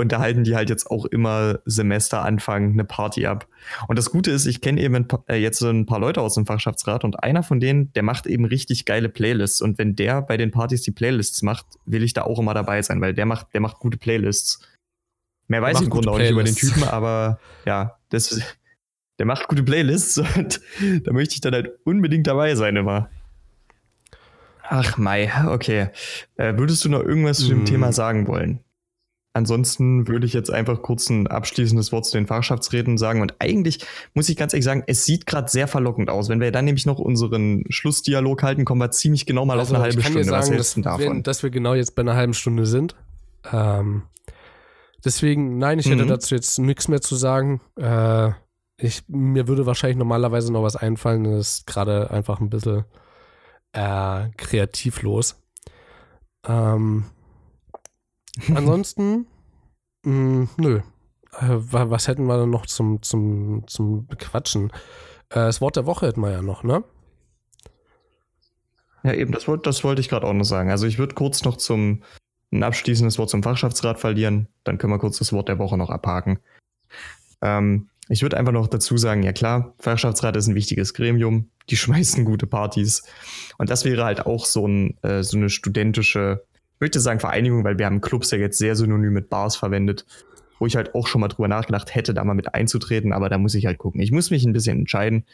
und 0.00 0.12
da 0.12 0.20
halten 0.20 0.44
die 0.44 0.56
halt 0.56 0.70
jetzt 0.70 0.90
auch 0.90 1.04
immer 1.04 1.58
Semesteranfang 1.66 2.72
eine 2.72 2.84
Party 2.84 3.26
ab. 3.26 3.46
Und 3.86 3.98
das 3.98 4.10
Gute 4.10 4.30
ist, 4.30 4.46
ich 4.46 4.60
kenne 4.60 4.80
eben 4.80 5.06
äh, 5.28 5.36
jetzt 5.36 5.58
so 5.58 5.68
ein 5.68 5.84
paar 5.84 6.00
Leute 6.00 6.22
aus 6.22 6.34
dem 6.34 6.46
Fachschaftsrat 6.46 7.04
und 7.04 7.22
einer 7.22 7.42
von 7.42 7.60
denen, 7.60 7.92
der 7.92 8.02
macht 8.02 8.26
eben 8.26 8.46
richtig 8.46 8.86
geile 8.86 9.08
Playlists. 9.08 9.60
Und 9.60 9.78
wenn 9.78 9.94
der 9.94 10.22
bei 10.22 10.36
den 10.36 10.50
Partys 10.50 10.82
die 10.82 10.90
Playlists 10.90 11.42
macht, 11.42 11.66
will 11.84 12.02
ich 12.02 12.14
da 12.14 12.22
auch 12.22 12.38
immer 12.38 12.54
dabei 12.54 12.80
sein, 12.80 13.00
weil 13.00 13.14
der 13.14 13.26
macht, 13.26 13.52
der 13.52 13.60
macht 13.60 13.78
gute 13.78 13.98
Playlists. 13.98 14.60
Mehr 15.48 15.60
weiß 15.60 15.78
ich 15.78 15.84
im 15.84 15.90
Grunde 15.90 16.10
auch 16.10 16.18
nicht 16.18 16.30
über 16.30 16.44
den 16.44 16.54
Typen, 16.54 16.84
aber 16.84 17.38
ja, 17.66 17.98
das, 18.08 18.40
der 19.18 19.26
macht 19.26 19.48
gute 19.48 19.62
Playlists 19.62 20.16
und 20.16 20.60
da 21.04 21.12
möchte 21.12 21.34
ich 21.34 21.40
dann 21.42 21.52
halt 21.52 21.72
unbedingt 21.84 22.26
dabei 22.26 22.54
sein 22.54 22.76
immer. 22.76 23.10
Ach, 24.62 24.96
Mai, 24.96 25.30
okay. 25.48 25.88
Äh, 26.36 26.56
würdest 26.56 26.84
du 26.84 26.88
noch 26.88 27.00
irgendwas 27.00 27.38
zu 27.38 27.48
dem. 27.48 27.64
Thema 27.64 27.92
sagen 27.92 28.28
wollen? 28.28 28.60
Ansonsten 29.32 30.08
würde 30.08 30.26
ich 30.26 30.32
jetzt 30.32 30.50
einfach 30.50 30.82
kurz 30.82 31.08
ein 31.08 31.28
abschließendes 31.28 31.92
Wort 31.92 32.04
zu 32.04 32.16
den 32.16 32.26
Fachschaftsräten 32.26 32.98
sagen. 32.98 33.22
Und 33.22 33.36
eigentlich 33.38 33.78
muss 34.12 34.28
ich 34.28 34.36
ganz 34.36 34.52
ehrlich 34.52 34.64
sagen, 34.64 34.82
es 34.88 35.04
sieht 35.04 35.24
gerade 35.24 35.48
sehr 35.48 35.68
verlockend 35.68 36.10
aus. 36.10 36.28
Wenn 36.28 36.40
wir 36.40 36.50
dann 36.50 36.64
nämlich 36.64 36.84
noch 36.84 36.98
unseren 36.98 37.64
Schlussdialog 37.68 38.42
halten, 38.42 38.64
kommen 38.64 38.80
wir 38.80 38.90
ziemlich 38.90 39.26
genau 39.26 39.46
mal 39.46 39.60
also 39.60 39.74
auf 39.74 39.76
eine 39.76 39.84
halbe 39.84 40.02
Stunde. 40.02 40.24
Sagen, 40.24 40.36
Was 40.36 40.50
hältst 40.50 40.76
du 40.76 40.80
davon? 40.80 41.16
Wir, 41.18 41.22
dass 41.22 41.44
wir 41.44 41.50
genau 41.50 41.74
jetzt 41.74 41.94
bei 41.94 42.02
einer 42.02 42.16
halben 42.16 42.34
Stunde 42.34 42.66
sind. 42.66 42.96
Ähm, 43.52 44.02
deswegen, 45.04 45.58
nein, 45.58 45.78
ich 45.78 45.88
hätte 45.88 46.04
mhm. 46.04 46.08
dazu 46.08 46.34
jetzt 46.34 46.58
nichts 46.58 46.88
mehr 46.88 47.00
zu 47.00 47.14
sagen. 47.14 47.60
Äh, 47.76 48.30
ich, 48.78 49.04
mir 49.06 49.46
würde 49.46 49.64
wahrscheinlich 49.64 49.98
normalerweise 49.98 50.52
noch 50.52 50.64
was 50.64 50.74
einfallen. 50.74 51.22
Das 51.22 51.58
ist 51.58 51.66
gerade 51.68 52.10
einfach 52.10 52.40
ein 52.40 52.50
bisschen 52.50 52.84
äh, 53.72 54.28
kreativlos. 54.36 55.40
Ähm, 56.48 57.04
Ansonsten, 58.54 59.26
mh, 60.04 60.12
mm, 60.12 60.48
nö. 60.58 60.80
Äh, 61.38 61.56
was 61.58 62.08
hätten 62.08 62.26
wir 62.26 62.46
noch 62.46 62.66
zum, 62.66 63.02
zum, 63.02 63.64
zum 63.66 64.08
Quatschen? 64.18 64.70
Äh, 65.30 65.46
das 65.46 65.60
Wort 65.60 65.76
der 65.76 65.86
Woche 65.86 66.06
hätten 66.06 66.20
wir 66.20 66.32
ja 66.32 66.42
noch, 66.42 66.64
ne? 66.64 66.84
Ja, 69.02 69.14
eben, 69.14 69.32
das, 69.32 69.46
das 69.62 69.84
wollte 69.84 70.00
ich 70.00 70.08
gerade 70.08 70.26
auch 70.26 70.32
noch 70.32 70.44
sagen. 70.44 70.70
Also 70.70 70.86
ich 70.86 70.98
würde 70.98 71.14
kurz 71.14 71.44
noch 71.44 71.56
zum 71.56 72.02
ein 72.52 72.62
abschließendes 72.62 73.18
Wort 73.18 73.30
zum 73.30 73.42
Fachschaftsrat 73.42 74.00
verlieren. 74.00 74.48
Dann 74.64 74.78
können 74.78 74.92
wir 74.92 74.98
kurz 74.98 75.18
das 75.18 75.32
Wort 75.32 75.48
der 75.48 75.58
Woche 75.58 75.78
noch 75.78 75.90
abhaken. 75.90 76.40
Ähm, 77.42 77.88
ich 78.08 78.22
würde 78.22 78.36
einfach 78.36 78.52
noch 78.52 78.66
dazu 78.66 78.96
sagen, 78.96 79.22
ja 79.22 79.32
klar, 79.32 79.72
Fachschaftsrat 79.78 80.36
ist 80.36 80.48
ein 80.48 80.56
wichtiges 80.56 80.94
Gremium, 80.94 81.48
die 81.70 81.76
schmeißen 81.76 82.24
gute 82.24 82.46
Partys. 82.46 83.04
Und 83.58 83.70
das 83.70 83.84
wäre 83.84 84.04
halt 84.04 84.26
auch 84.26 84.44
so, 84.46 84.66
ein, 84.66 84.98
äh, 85.02 85.22
so 85.22 85.36
eine 85.36 85.48
studentische 85.48 86.44
möchte 86.80 87.00
sagen 87.00 87.20
Vereinigung, 87.20 87.64
weil 87.64 87.78
wir 87.78 87.86
haben 87.86 88.00
Clubs 88.00 88.30
ja 88.30 88.38
jetzt 88.38 88.58
sehr 88.58 88.74
synonym 88.74 89.12
mit 89.12 89.30
Bars 89.30 89.56
verwendet, 89.56 90.06
wo 90.58 90.66
ich 90.66 90.76
halt 90.76 90.94
auch 90.94 91.06
schon 91.06 91.20
mal 91.20 91.28
drüber 91.28 91.48
nachgedacht 91.48 91.94
hätte, 91.94 92.14
da 92.14 92.24
mal 92.24 92.34
mit 92.34 92.54
einzutreten, 92.54 93.12
aber 93.12 93.28
da 93.28 93.38
muss 93.38 93.54
ich 93.54 93.66
halt 93.66 93.78
gucken. 93.78 94.00
Ich 94.00 94.12
muss 94.12 94.30
mich 94.30 94.44
ein 94.44 94.52
bisschen 94.52 94.80
entscheiden 94.80 95.24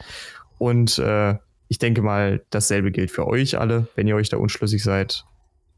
und 0.57 0.99
äh, 0.99 1.35
ich 1.69 1.79
denke 1.79 2.01
mal, 2.01 2.43
dasselbe 2.49 2.91
gilt 2.91 3.11
für 3.11 3.27
euch 3.27 3.57
alle, 3.59 3.87
wenn 3.95 4.07
ihr 4.07 4.15
euch 4.15 4.29
da 4.29 4.37
unschlüssig 4.37 4.83
seid. 4.83 5.25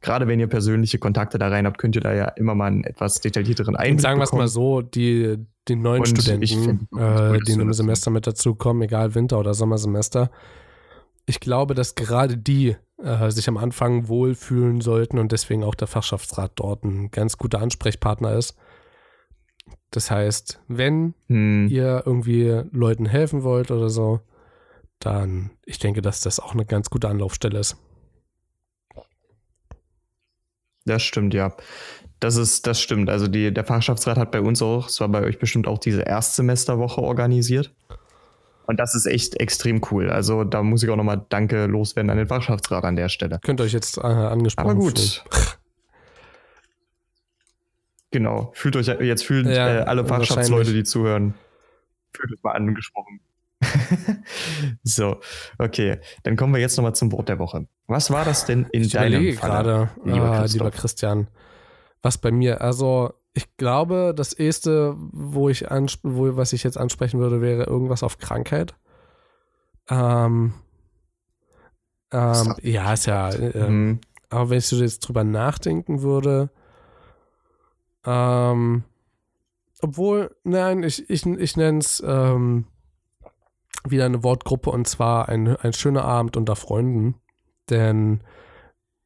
Gerade 0.02 0.28
wenn 0.28 0.40
ihr 0.40 0.48
persönliche 0.48 0.98
Kontakte 0.98 1.38
da 1.38 1.50
rein 1.50 1.66
habt, 1.66 1.78
könnt 1.78 1.96
ihr 1.96 2.02
da 2.02 2.14
ja 2.14 2.26
immer 2.26 2.56
mal 2.56 2.68
einen 2.68 2.84
etwas 2.86 3.20
detaillierteren 3.20 3.76
Einblick 3.76 4.02
Sagen 4.02 4.20
wir 4.20 4.24
es 4.24 4.32
mal 4.32 4.48
so, 4.48 4.82
die, 4.82 5.38
die 5.68 5.76
neuen 5.76 6.02
und 6.02 6.08
Studenten, 6.08 6.48
find, 6.48 6.82
äh, 6.98 7.40
die 7.46 7.52
in 7.52 7.62
einem 7.62 7.74
Semester 7.74 8.10
mit 8.10 8.26
dazukommen, 8.26 8.84
egal 8.84 9.14
Winter- 9.16 9.40
oder 9.40 9.54
Sommersemester, 9.54 10.32
ich 11.26 11.40
glaube, 11.40 11.74
dass 11.76 11.96
gerade 11.96 12.38
die 12.38 12.78
äh, 13.04 13.32
sich 13.32 13.48
am 13.48 13.58
Anfang 13.58 14.08
wohlfühlen 14.08 14.82
sollten 14.82 15.20
und 15.20 15.32
deswegen 15.32 15.64
auch 15.64 15.76
der 15.76 15.88
Fachschaftsrat 15.88 16.54
dort 16.56 16.84
ein 16.84 17.12
ganz 17.12 17.38
guter 17.38 17.60
Ansprechpartner 17.60 18.34
ist. 18.34 18.56
Das 19.92 20.12
heißt, 20.12 20.60
wenn 20.68 21.16
hm. 21.28 21.68
ihr 21.70 22.04
irgendwie 22.06 22.62
Leuten 22.72 23.06
helfen 23.06 23.44
wollt 23.44 23.72
oder 23.72 23.90
so, 23.90 24.22
dann 25.00 25.52
ich 25.66 25.80
denke, 25.80 26.02
dass 26.02 26.22
das 26.22 26.40
auch 26.40 26.54
eine 26.54 26.66
ganz 26.66 26.90
gute 26.90 27.08
Anlaufstelle 27.08 27.60
ist. 27.60 27.78
Das 30.86 31.04
stimmt, 31.04 31.34
ja. 31.34 31.56
Das 32.20 32.36
ist, 32.36 32.68
das 32.68 32.82
stimmt. 32.82 33.10
Also 33.10 33.28
die, 33.28 33.54
der 33.54 33.64
Fachschaftsrat 33.64 34.18
hat 34.18 34.32
bei 34.32 34.42
uns 34.42 34.62
auch, 34.62 34.88
es 34.88 35.00
war 35.00 35.08
bei 35.08 35.22
euch 35.22 35.40
bestimmt 35.40 35.68
auch 35.68 35.78
diese 35.78 36.02
Erstsemesterwoche 36.02 37.02
organisiert. 37.02 37.74
Und 38.70 38.80
das 38.80 38.94
ist 38.94 39.08
echt 39.08 39.40
extrem 39.40 39.82
cool. 39.90 40.12
Also 40.12 40.44
da 40.44 40.62
muss 40.62 40.84
ich 40.84 40.92
auch 40.92 40.96
nochmal 40.96 41.26
Danke 41.30 41.66
loswerden 41.66 42.12
an 42.12 42.20
den 42.20 42.28
Fachschaftsrat 42.28 42.84
an 42.84 42.96
der 42.96 43.10
Stelle. 43.10 43.40
Könnt 43.42 43.60
ihr 43.60 43.64
euch 43.64 43.74
jetzt 43.74 43.98
äh, 43.98 44.02
angesprochen 44.02 44.70
Aber 44.70 44.80
gut. 44.80 45.24
genau. 48.12 48.52
Fühlt 48.54 48.76
euch 48.76 48.86
jetzt 48.86 49.26
fühlt 49.26 49.48
ja, 49.48 49.80
äh, 49.80 49.82
alle 49.86 50.06
Fachschaftsleute, 50.06 50.72
die 50.72 50.84
zuhören, 50.84 51.34
fühlt 52.14 52.32
euch 52.32 52.44
mal 52.44 52.52
angesprochen. 52.52 53.22
so, 54.84 55.20
okay. 55.58 55.98
Dann 56.22 56.36
kommen 56.36 56.54
wir 56.54 56.62
jetzt 56.62 56.78
nochmal 56.78 56.94
zum 56.94 57.12
Wort 57.12 57.28
der 57.28 57.40
Woche. 57.40 57.66
Was 57.88 58.12
war 58.12 58.24
das 58.24 58.46
denn 58.46 58.68
in 58.72 58.84
ich 58.84 58.92
deinem 58.92 59.34
Fall? 59.34 59.50
gerade, 59.50 59.90
lieber, 60.06 60.30
ah, 60.30 60.46
lieber 60.46 60.70
Christian. 60.70 61.28
Was 62.04 62.20
bei 62.20 62.30
mir, 62.30 62.62
also 62.62 63.16
ich 63.34 63.56
glaube, 63.58 64.14
das 64.16 64.34
erste, 64.34 64.96
wo 64.98 65.50
ich 65.50 65.66
wo, 66.04 66.36
was 66.36 66.54
ich 66.54 66.64
jetzt 66.64 66.78
ansprechen 66.78 67.20
würde, 67.20 67.42
wäre 67.42 67.64
irgendwas 67.64 68.04
auf 68.04 68.18
Krankheit. 68.18 68.76
Ähm, 69.90 70.54
ähm, 72.12 72.56
ja, 72.62 72.94
ist 72.94 73.06
ja. 73.06 73.30
Äh, 73.30 73.70
mhm. 73.70 74.00
Aber 74.30 74.50
wenn 74.50 74.58
ich 74.60 74.68
so 74.68 74.76
jetzt 74.76 75.00
drüber 75.00 75.24
nachdenken 75.24 76.02
würde, 76.02 76.50
ähm, 78.06 78.84
obwohl, 79.82 80.36
nein, 80.44 80.84
ich, 80.84 81.10
ich, 81.10 81.26
ich 81.26 81.58
nenne 81.58 81.80
es 81.80 82.04
ähm, 82.06 82.66
wieder 83.88 84.06
eine 84.06 84.24
Wortgruppe 84.24 84.70
und 84.72 84.88
zwar 84.88 85.30
ein, 85.30 85.56
ein 85.56 85.74
schöner 85.74 86.04
Abend 86.04 86.36
unter 86.38 86.56
Freunden. 86.56 87.16
Denn 87.70 88.22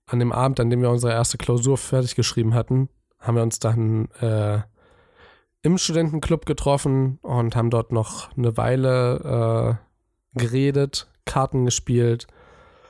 an 0.06 0.20
dem 0.20 0.32
Abend, 0.32 0.60
an 0.60 0.70
dem 0.70 0.82
wir 0.82 0.90
unsere 0.90 1.14
erste 1.14 1.38
Klausur 1.38 1.78
fertig 1.78 2.16
geschrieben 2.16 2.54
hatten, 2.54 2.90
haben 3.24 3.36
wir 3.36 3.44
uns 3.44 3.60
dann 3.60 4.10
äh, 4.20 4.62
im 5.64 5.78
Studentenclub 5.78 6.46
getroffen 6.46 7.20
und 7.22 7.56
haben 7.56 7.70
dort 7.70 7.92
noch 7.92 8.36
eine 8.38 8.58
Weile 8.58 9.80
äh, 10.36 10.40
geredet, 10.40 11.08
Karten 11.26 11.66
gespielt, 11.66 12.28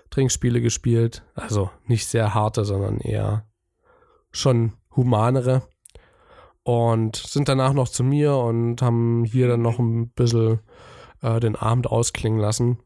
Trinkspiele 0.09 0.59
gespielt. 0.59 1.23
Also 1.35 1.69
nicht 1.85 2.07
sehr 2.07 2.33
harte, 2.33 2.65
sondern 2.65 2.97
eher 2.97 3.45
schon 4.31 4.73
humanere. 4.95 5.61
Und 6.63 7.15
sind 7.15 7.47
danach 7.47 7.73
noch 7.73 7.89
zu 7.89 8.03
mir 8.03 8.35
und 8.37 8.81
haben 8.81 9.25
hier 9.25 9.47
dann 9.47 9.61
noch 9.61 9.79
ein 9.79 10.09
bisschen 10.09 10.59
äh, 11.21 11.39
den 11.39 11.55
Abend 11.55 11.87
ausklingen 11.87 12.39
lassen. 12.39 12.79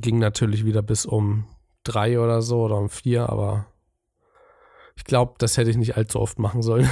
Ging 0.00 0.18
natürlich 0.18 0.64
wieder 0.64 0.82
bis 0.82 1.04
um 1.04 1.46
drei 1.82 2.20
oder 2.20 2.42
so 2.42 2.60
oder 2.62 2.76
um 2.76 2.90
vier, 2.90 3.28
aber 3.28 3.71
ich 4.96 5.04
glaube, 5.04 5.34
das 5.38 5.56
hätte 5.56 5.70
ich 5.70 5.76
nicht 5.76 5.96
allzu 5.96 6.20
oft 6.20 6.38
machen 6.38 6.62
sollen. 6.62 6.88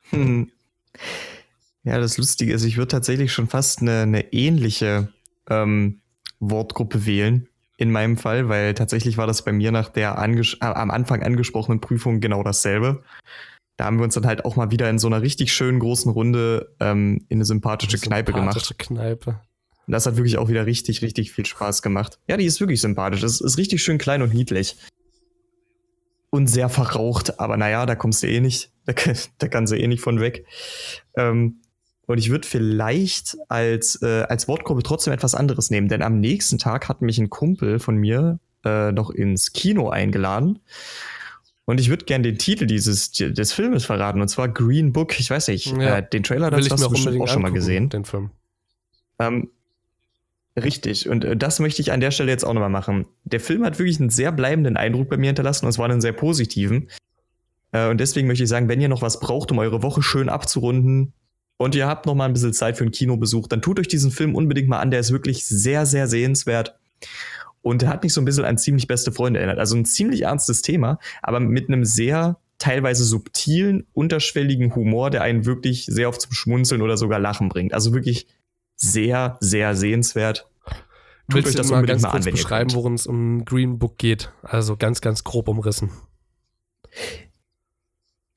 hm. 0.10 0.50
Ja, 1.82 1.98
das 1.98 2.18
Lustige 2.18 2.52
ist, 2.52 2.64
ich 2.64 2.76
würde 2.76 2.88
tatsächlich 2.88 3.32
schon 3.32 3.48
fast 3.48 3.80
eine, 3.80 4.02
eine 4.02 4.32
ähnliche 4.32 5.12
ähm, 5.48 6.00
Wortgruppe 6.38 7.06
wählen 7.06 7.48
in 7.76 7.90
meinem 7.90 8.18
Fall, 8.18 8.48
weil 8.48 8.74
tatsächlich 8.74 9.16
war 9.16 9.26
das 9.26 9.42
bei 9.42 9.52
mir 9.52 9.72
nach 9.72 9.88
der 9.88 10.18
am 10.18 10.90
Anfang 10.90 11.22
angesprochenen 11.22 11.80
Prüfung 11.80 12.20
genau 12.20 12.42
dasselbe. 12.42 13.02
Da 13.78 13.86
haben 13.86 13.96
wir 13.96 14.04
uns 14.04 14.12
dann 14.12 14.26
halt 14.26 14.44
auch 14.44 14.56
mal 14.56 14.70
wieder 14.70 14.90
in 14.90 14.98
so 14.98 15.06
einer 15.06 15.22
richtig 15.22 15.54
schönen 15.54 15.78
großen 15.78 16.12
Runde 16.12 16.74
ähm, 16.80 17.24
in 17.28 17.38
eine 17.38 17.46
sympathische, 17.46 17.96
eine 17.96 18.02
Kneipe 18.02 18.32
sympathische 18.32 18.74
gemacht. 18.74 18.88
Kneipe. 19.24 19.40
Und 19.86 19.92
das 19.92 20.04
hat 20.04 20.16
wirklich 20.16 20.36
auch 20.36 20.50
wieder 20.50 20.66
richtig, 20.66 21.00
richtig 21.00 21.32
viel 21.32 21.46
Spaß 21.46 21.80
gemacht. 21.80 22.18
Ja, 22.28 22.36
die 22.36 22.44
ist 22.44 22.60
wirklich 22.60 22.82
sympathisch. 22.82 23.22
Es 23.22 23.40
ist 23.40 23.56
richtig 23.56 23.82
schön 23.82 23.96
klein 23.96 24.20
und 24.20 24.34
niedlich. 24.34 24.76
Und 26.30 26.46
sehr 26.46 26.68
verraucht, 26.68 27.40
aber 27.40 27.56
naja, 27.56 27.86
da 27.86 27.96
kommst 27.96 28.22
du 28.22 28.28
eh 28.28 28.40
nicht. 28.40 28.70
Da, 28.86 28.94
da 29.38 29.46
kannst 29.46 29.72
du 29.72 29.78
eh 29.78 29.86
nicht 29.86 30.00
von 30.00 30.20
weg. 30.20 30.46
Ähm, 31.14 31.60
und 32.06 32.18
ich 32.18 32.30
würde 32.30 32.48
vielleicht 32.48 33.36
als, 33.48 34.02
äh, 34.02 34.22
als 34.22 34.48
Wortgruppe 34.48 34.82
trotzdem 34.82 35.12
etwas 35.12 35.36
anderes 35.36 35.70
nehmen, 35.70 35.86
denn 35.86 36.02
am 36.02 36.18
nächsten 36.18 36.58
Tag 36.58 36.88
hat 36.88 37.02
mich 37.02 37.18
ein 37.18 37.30
Kumpel 37.30 37.78
von 37.78 37.96
mir 37.96 38.40
äh, 38.64 38.90
noch 38.90 39.10
ins 39.10 39.52
Kino 39.52 39.90
eingeladen. 39.90 40.58
Und 41.66 41.78
ich 41.78 41.88
würde 41.88 42.06
gerne 42.06 42.22
den 42.22 42.36
Titel 42.36 42.66
dieses 42.66 43.12
des 43.12 43.52
Filmes 43.52 43.84
verraten, 43.84 44.20
und 44.20 44.26
zwar 44.26 44.48
Green 44.48 44.92
Book. 44.92 45.20
Ich 45.20 45.30
weiß 45.30 45.46
nicht, 45.48 45.66
ja. 45.66 45.98
äh, 45.98 46.08
den 46.08 46.24
Trailer 46.24 46.50
dazu 46.50 46.70
hast 46.70 46.82
du 46.82 47.22
auch 47.22 47.28
schon 47.28 47.42
mal 47.42 47.52
gesehen. 47.52 47.90
Den 47.90 48.04
Film. 48.04 48.30
Ähm, 49.20 49.50
richtig. 50.56 51.08
Und 51.08 51.24
äh, 51.24 51.36
das 51.36 51.60
möchte 51.60 51.82
ich 51.82 51.92
an 51.92 52.00
der 52.00 52.10
Stelle 52.10 52.30
jetzt 52.30 52.44
auch 52.44 52.52
nochmal 52.52 52.70
machen. 52.70 53.06
Der 53.24 53.40
Film 53.40 53.64
hat 53.64 53.78
wirklich 53.78 54.00
einen 54.00 54.10
sehr 54.10 54.32
bleibenden 54.32 54.76
Eindruck 54.76 55.08
bei 55.08 55.16
mir 55.16 55.26
hinterlassen, 55.26 55.66
und 55.66 55.72
zwar 55.72 55.88
einen 55.88 56.00
sehr 56.00 56.12
positiven. 56.12 56.88
Äh, 57.72 57.88
und 57.88 57.98
deswegen 57.98 58.26
möchte 58.26 58.44
ich 58.44 58.50
sagen, 58.50 58.68
wenn 58.68 58.80
ihr 58.80 58.88
noch 58.88 59.02
was 59.02 59.20
braucht, 59.20 59.50
um 59.50 59.58
eure 59.58 59.82
Woche 59.82 60.02
schön 60.02 60.28
abzurunden, 60.28 61.12
und 61.60 61.74
ihr 61.74 61.86
habt 61.86 62.06
noch 62.06 62.14
mal 62.14 62.24
ein 62.24 62.32
bisschen 62.32 62.54
Zeit 62.54 62.78
für 62.78 62.84
einen 62.84 62.90
Kinobesuch, 62.90 63.46
dann 63.46 63.60
tut 63.60 63.78
euch 63.78 63.86
diesen 63.86 64.10
Film 64.10 64.34
unbedingt 64.34 64.66
mal 64.66 64.78
an. 64.78 64.90
Der 64.90 65.00
ist 65.00 65.12
wirklich 65.12 65.44
sehr, 65.44 65.84
sehr 65.84 66.08
sehenswert. 66.08 66.78
Und 67.60 67.82
er 67.82 67.90
hat 67.90 68.02
mich 68.02 68.14
so 68.14 68.22
ein 68.22 68.24
bisschen 68.24 68.46
an 68.46 68.56
ziemlich 68.56 68.86
beste 68.86 69.12
Freunde 69.12 69.40
erinnert. 69.40 69.58
Also 69.58 69.76
ein 69.76 69.84
ziemlich 69.84 70.22
ernstes 70.22 70.62
Thema, 70.62 70.98
aber 71.20 71.38
mit 71.38 71.68
einem 71.68 71.84
sehr 71.84 72.38
teilweise 72.56 73.04
subtilen, 73.04 73.86
unterschwelligen 73.92 74.74
Humor, 74.74 75.10
der 75.10 75.20
einen 75.20 75.44
wirklich 75.44 75.84
sehr 75.84 76.08
oft 76.08 76.22
zum 76.22 76.32
Schmunzeln 76.32 76.80
oder 76.80 76.96
sogar 76.96 77.18
Lachen 77.18 77.50
bringt. 77.50 77.74
Also 77.74 77.92
wirklich 77.92 78.26
sehr, 78.80 79.36
sehr 79.40 79.76
sehenswert. 79.76 80.48
Tut 81.28 81.44
Willst 81.44 81.48
euch 81.50 81.54
das 81.56 81.70
mal 81.70 81.84
ganz 81.84 82.02
mal 82.02 82.10
kurz 82.10 82.26
an, 82.26 82.32
beschreiben, 82.32 82.72
worum 82.74 82.94
es 82.94 83.06
um 83.06 83.44
Green 83.44 83.78
Book 83.78 83.98
geht? 83.98 84.32
Also 84.42 84.76
ganz, 84.76 85.00
ganz 85.00 85.22
grob 85.22 85.48
umrissen. 85.48 85.90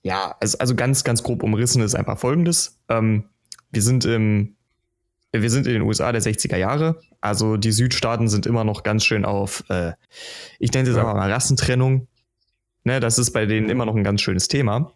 Ja, 0.03 0.35
also, 0.39 0.57
also 0.59 0.75
ganz, 0.75 1.03
ganz 1.03 1.23
grob 1.23 1.43
umrissen 1.43 1.81
ist 1.81 1.95
einfach 1.95 2.19
folgendes. 2.19 2.79
Ähm, 2.89 3.29
wir 3.71 3.81
sind 3.81 4.05
im, 4.05 4.55
wir 5.31 5.49
sind 5.49 5.65
in 5.65 5.73
den 5.73 5.81
USA 5.81 6.11
der 6.11 6.21
60er 6.21 6.57
Jahre. 6.57 6.99
Also 7.21 7.57
die 7.57 7.71
Südstaaten 7.71 8.27
sind 8.27 8.45
immer 8.45 8.65
noch 8.65 8.83
ganz 8.83 9.05
schön 9.05 9.25
auf, 9.25 9.63
äh, 9.69 9.93
ich 10.59 10.71
nenne 10.73 10.83
es 10.83 10.89
jetzt 10.89 10.99
einfach 10.99 11.15
mal 11.15 11.31
Rassentrennung. 11.31 12.07
Ne, 12.83 12.99
das 12.99 13.17
ist 13.17 13.31
bei 13.31 13.45
denen 13.45 13.69
immer 13.69 13.85
noch 13.85 13.95
ein 13.95 14.03
ganz 14.03 14.21
schönes 14.21 14.49
Thema. 14.49 14.91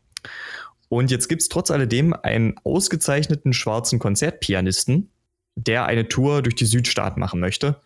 Und 0.90 1.10
jetzt 1.10 1.30
gibt 1.30 1.42
es 1.42 1.50
trotz 1.50 1.72
alledem 1.72 2.14
einen 2.14 2.56
ausgezeichneten 2.64 3.54
schwarzen 3.54 3.98
Konzertpianisten, 3.98 5.10
der 5.58 5.86
eine 5.86 6.08
Tour 6.08 6.42
durch 6.42 6.56
die 6.56 6.66
Südstaaten 6.66 7.20
machen 7.20 7.40
möchte. 7.40 7.82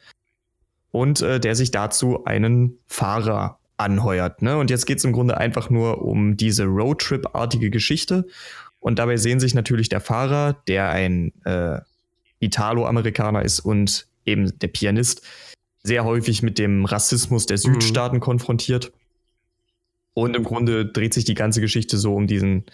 Und 0.91 1.22
äh, 1.22 1.39
der 1.39 1.55
sich 1.55 1.72
dazu 1.72 2.26
einen 2.26 2.78
Fahrer 2.88 3.59
anheuert. 3.78 4.41
Ne? 4.41 4.57
Und 4.57 4.69
jetzt 4.69 4.86
geht 4.86 4.97
es 4.97 5.05
im 5.05 5.13
Grunde 5.13 5.38
einfach 5.38 5.69
nur 5.69 6.01
um 6.01 6.36
diese 6.36 6.65
Roadtrip-artige 6.65 7.69
Geschichte. 7.69 8.28
Und 8.80 8.99
dabei 8.99 9.17
sehen 9.17 9.39
sich 9.39 9.53
natürlich 9.53 9.89
der 9.89 10.01
Fahrer, 10.01 10.61
der 10.67 10.89
ein 10.89 11.32
äh, 11.45 11.80
Italo-Amerikaner 12.39 13.43
ist 13.43 13.61
und 13.61 14.07
eben 14.26 14.57
der 14.59 14.67
Pianist, 14.67 15.26
sehr 15.84 16.03
häufig 16.03 16.43
mit 16.43 16.59
dem 16.59 16.86
Rassismus 16.86 17.45
der 17.45 17.57
mhm. 17.57 17.74
Südstaaten 17.74 18.17
mhm. 18.17 18.22
konfrontiert. 18.22 18.91
Und 20.13 20.36
im 20.36 20.43
Grunde 20.43 20.86
dreht 20.86 21.13
sich 21.13 21.24
die 21.24 21.36
ganze 21.36 21.61
Geschichte 21.61 21.97
so 21.97 22.15
um 22.15 22.28
diesen, 22.28 22.65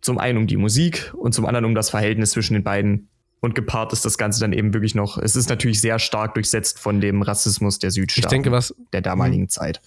zum 0.00 0.18
einen 0.18 0.38
um 0.38 0.46
die 0.46 0.56
Musik 0.56 1.12
und 1.16 1.32
zum 1.32 1.46
anderen 1.46 1.64
um 1.64 1.74
das 1.74 1.90
Verhältnis 1.90 2.32
zwischen 2.32 2.54
den 2.54 2.64
beiden 2.64 3.08
und 3.40 3.54
gepaart 3.54 3.92
ist 3.92 4.04
das 4.04 4.18
Ganze 4.18 4.40
dann 4.40 4.52
eben 4.52 4.72
wirklich 4.72 4.94
noch, 4.94 5.18
es 5.18 5.36
ist 5.36 5.48
natürlich 5.48 5.80
sehr 5.80 5.98
stark 5.98 6.34
durchsetzt 6.34 6.78
von 6.78 7.00
dem 7.00 7.22
Rassismus 7.22 7.78
der 7.78 7.90
Südstaaten 7.90 8.26
ich 8.26 8.30
denke, 8.30 8.50
was, 8.50 8.74
der 8.92 9.02
damaligen 9.02 9.44
hm. 9.44 9.48
Zeit. 9.48 9.80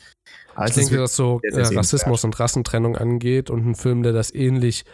Also 0.55 0.81
ich 0.81 0.87
denke, 0.87 1.03
was 1.03 1.15
so 1.15 1.39
sehr, 1.41 1.65
sehr 1.65 1.75
äh, 1.75 1.79
Rassismus 1.79 2.23
und 2.23 2.39
Rassentrennung 2.39 2.95
angeht 2.95 3.49
und 3.49 3.65
ein 3.65 3.75
Film, 3.75 4.03
der 4.03 4.13
das 4.13 4.33
ähnlich, 4.33 4.85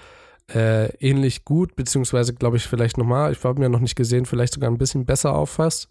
äh, 0.53 0.87
ähnlich 0.97 1.43
gut, 1.43 1.75
beziehungsweise 1.75 2.33
glaube 2.33 2.57
ich 2.57 2.67
vielleicht 2.67 2.97
nochmal, 2.97 3.31
ich 3.31 3.43
habe 3.43 3.59
mir 3.59 3.69
noch 3.69 3.79
nicht 3.79 3.95
gesehen, 3.95 4.25
vielleicht 4.25 4.53
sogar 4.53 4.69
ein 4.69 4.77
bisschen 4.77 5.05
besser 5.05 5.33
auffasst, 5.35 5.89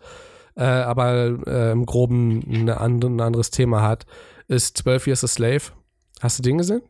äh, 0.56 0.64
aber 0.64 1.38
äh, 1.46 1.72
im 1.72 1.84
Groben 1.86 2.44
eine 2.48 2.80
andere, 2.80 3.10
ein 3.10 3.20
anderes 3.20 3.50
Thema 3.50 3.82
hat, 3.82 4.06
ist 4.48 4.78
12 4.78 5.08
Years 5.08 5.24
a 5.24 5.28
Slave. 5.28 5.62
Hast 6.20 6.38
du 6.38 6.42
den 6.42 6.58
gesehen? 6.58 6.82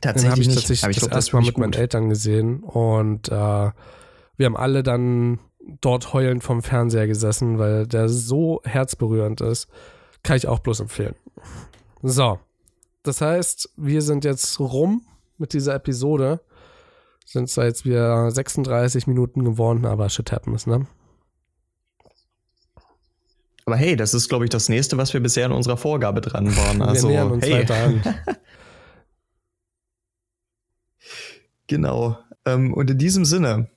Tatsächlich 0.00 0.22
den 0.22 0.30
habe 0.30 0.40
ich 0.40 0.48
tatsächlich 0.48 0.82
hab 0.82 0.90
ich 0.90 0.98
das 1.00 1.08
erste 1.08 1.36
Mal 1.36 1.42
mit 1.42 1.54
gut. 1.54 1.60
meinen 1.60 1.72
Eltern 1.72 2.08
gesehen 2.08 2.60
und 2.60 3.28
äh, 3.28 3.32
wir 3.32 4.46
haben 4.46 4.56
alle 4.56 4.82
dann 4.82 5.38
dort 5.80 6.12
heulend 6.12 6.42
vom 6.42 6.62
Fernseher 6.62 7.06
gesessen, 7.06 7.58
weil 7.58 7.86
der 7.86 8.08
so 8.08 8.60
herzberührend 8.64 9.40
ist. 9.40 9.68
Kann 10.22 10.36
ich 10.36 10.48
auch 10.48 10.60
bloß 10.60 10.80
empfehlen. 10.80 11.14
So, 12.02 12.38
das 13.02 13.20
heißt, 13.20 13.70
wir 13.76 14.02
sind 14.02 14.24
jetzt 14.24 14.58
rum 14.60 15.02
mit 15.38 15.52
dieser 15.52 15.74
Episode. 15.74 16.40
Sind 17.24 17.48
zwar 17.48 17.66
jetzt 17.66 17.84
wieder 17.84 18.30
36 18.30 19.06
Minuten 19.06 19.44
geworden, 19.44 19.86
aber 19.86 20.08
shit 20.08 20.32
happens, 20.32 20.66
ne? 20.66 20.86
Aber 23.66 23.76
hey, 23.76 23.94
das 23.94 24.14
ist, 24.14 24.28
glaube 24.28 24.44
ich, 24.44 24.50
das 24.50 24.68
nächste, 24.68 24.96
was 24.96 25.12
wir 25.12 25.20
bisher 25.20 25.46
in 25.46 25.52
unserer 25.52 25.76
Vorgabe 25.76 26.20
dran 26.20 26.56
waren. 26.56 26.82
Also, 26.88 27.08
wir 27.08 27.16
nähern 27.16 27.30
uns 27.30 27.44
hey. 27.44 27.52
weiter 27.52 27.74
an. 27.76 28.02
Genau. 31.70 32.18
Ähm, 32.46 32.74
und 32.74 32.90
in 32.90 32.98
diesem 32.98 33.24
Sinne 33.24 33.70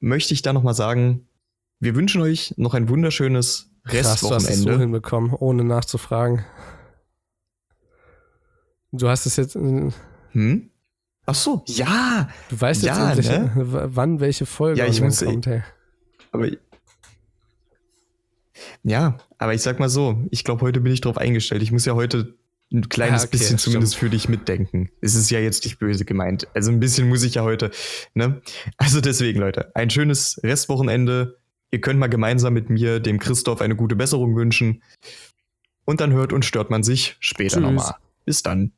möchte 0.00 0.34
ich 0.34 0.42
da 0.42 0.52
nochmal 0.52 0.74
sagen, 0.74 1.28
wir 1.78 1.94
wünschen 1.94 2.20
euch 2.20 2.52
noch 2.56 2.74
ein 2.74 2.88
wunderschönes 2.88 3.70
Restwochenende. 3.86 4.08
Krass, 4.08 4.20
du 4.20 4.34
hast 4.34 4.50
es 4.50 4.62
so 4.62 4.76
hinbekommen, 4.76 5.32
ohne 5.34 5.62
nachzufragen. 5.62 6.44
Du 8.90 9.08
hast 9.08 9.24
es 9.26 9.36
jetzt. 9.36 9.54
Äh, 9.54 9.90
hm? 10.32 10.70
Ach 11.26 11.34
so, 11.36 11.62
ja. 11.66 12.28
Du 12.48 12.60
weißt 12.60 12.82
jetzt 12.82 12.96
ja, 12.96 13.08
endlich, 13.08 13.28
ne? 13.28 13.52
wann 13.54 14.18
welche 14.18 14.44
Folge 14.44 14.80
ja, 14.80 14.86
ich 14.86 15.00
muss, 15.00 15.24
kommt. 15.24 15.46
Hey. 15.46 15.62
Aber 16.32 16.48
ja, 18.82 19.16
aber 19.38 19.54
ich 19.54 19.62
sag 19.62 19.78
mal 19.78 19.88
so, 19.88 20.26
ich 20.32 20.42
glaube, 20.42 20.62
heute 20.62 20.80
bin 20.80 20.92
ich 20.92 21.02
drauf 21.02 21.18
eingestellt. 21.18 21.62
Ich 21.62 21.70
muss 21.70 21.84
ja 21.84 21.94
heute 21.94 22.36
ein 22.72 22.88
kleines 22.88 23.22
ja, 23.22 23.28
okay, 23.28 23.38
bisschen 23.38 23.58
zumindest 23.58 23.94
stimmt. 23.94 24.10
für 24.10 24.16
dich 24.16 24.28
mitdenken. 24.28 24.90
Es 25.00 25.14
ist 25.14 25.30
ja 25.30 25.38
jetzt 25.40 25.64
nicht 25.64 25.78
böse 25.78 26.04
gemeint. 26.04 26.46
Also 26.54 26.70
ein 26.70 26.80
bisschen 26.80 27.08
muss 27.08 27.22
ich 27.22 27.34
ja 27.34 27.42
heute, 27.42 27.70
ne? 28.14 28.42
Also 28.76 29.00
deswegen, 29.00 29.40
Leute, 29.40 29.74
ein 29.74 29.90
schönes 29.90 30.40
Restwochenende. 30.42 31.38
Ihr 31.70 31.80
könnt 31.80 31.98
mal 31.98 32.08
gemeinsam 32.08 32.54
mit 32.54 32.70
mir 32.70 33.00
dem 33.00 33.18
Christoph 33.18 33.60
eine 33.60 33.76
gute 33.76 33.96
Besserung 33.96 34.36
wünschen. 34.36 34.82
Und 35.84 36.00
dann 36.00 36.12
hört 36.12 36.32
und 36.32 36.44
stört 36.44 36.70
man 36.70 36.82
sich 36.82 37.16
später 37.20 37.60
nochmal. 37.60 37.94
Bis 38.24 38.42
dann. 38.42 38.72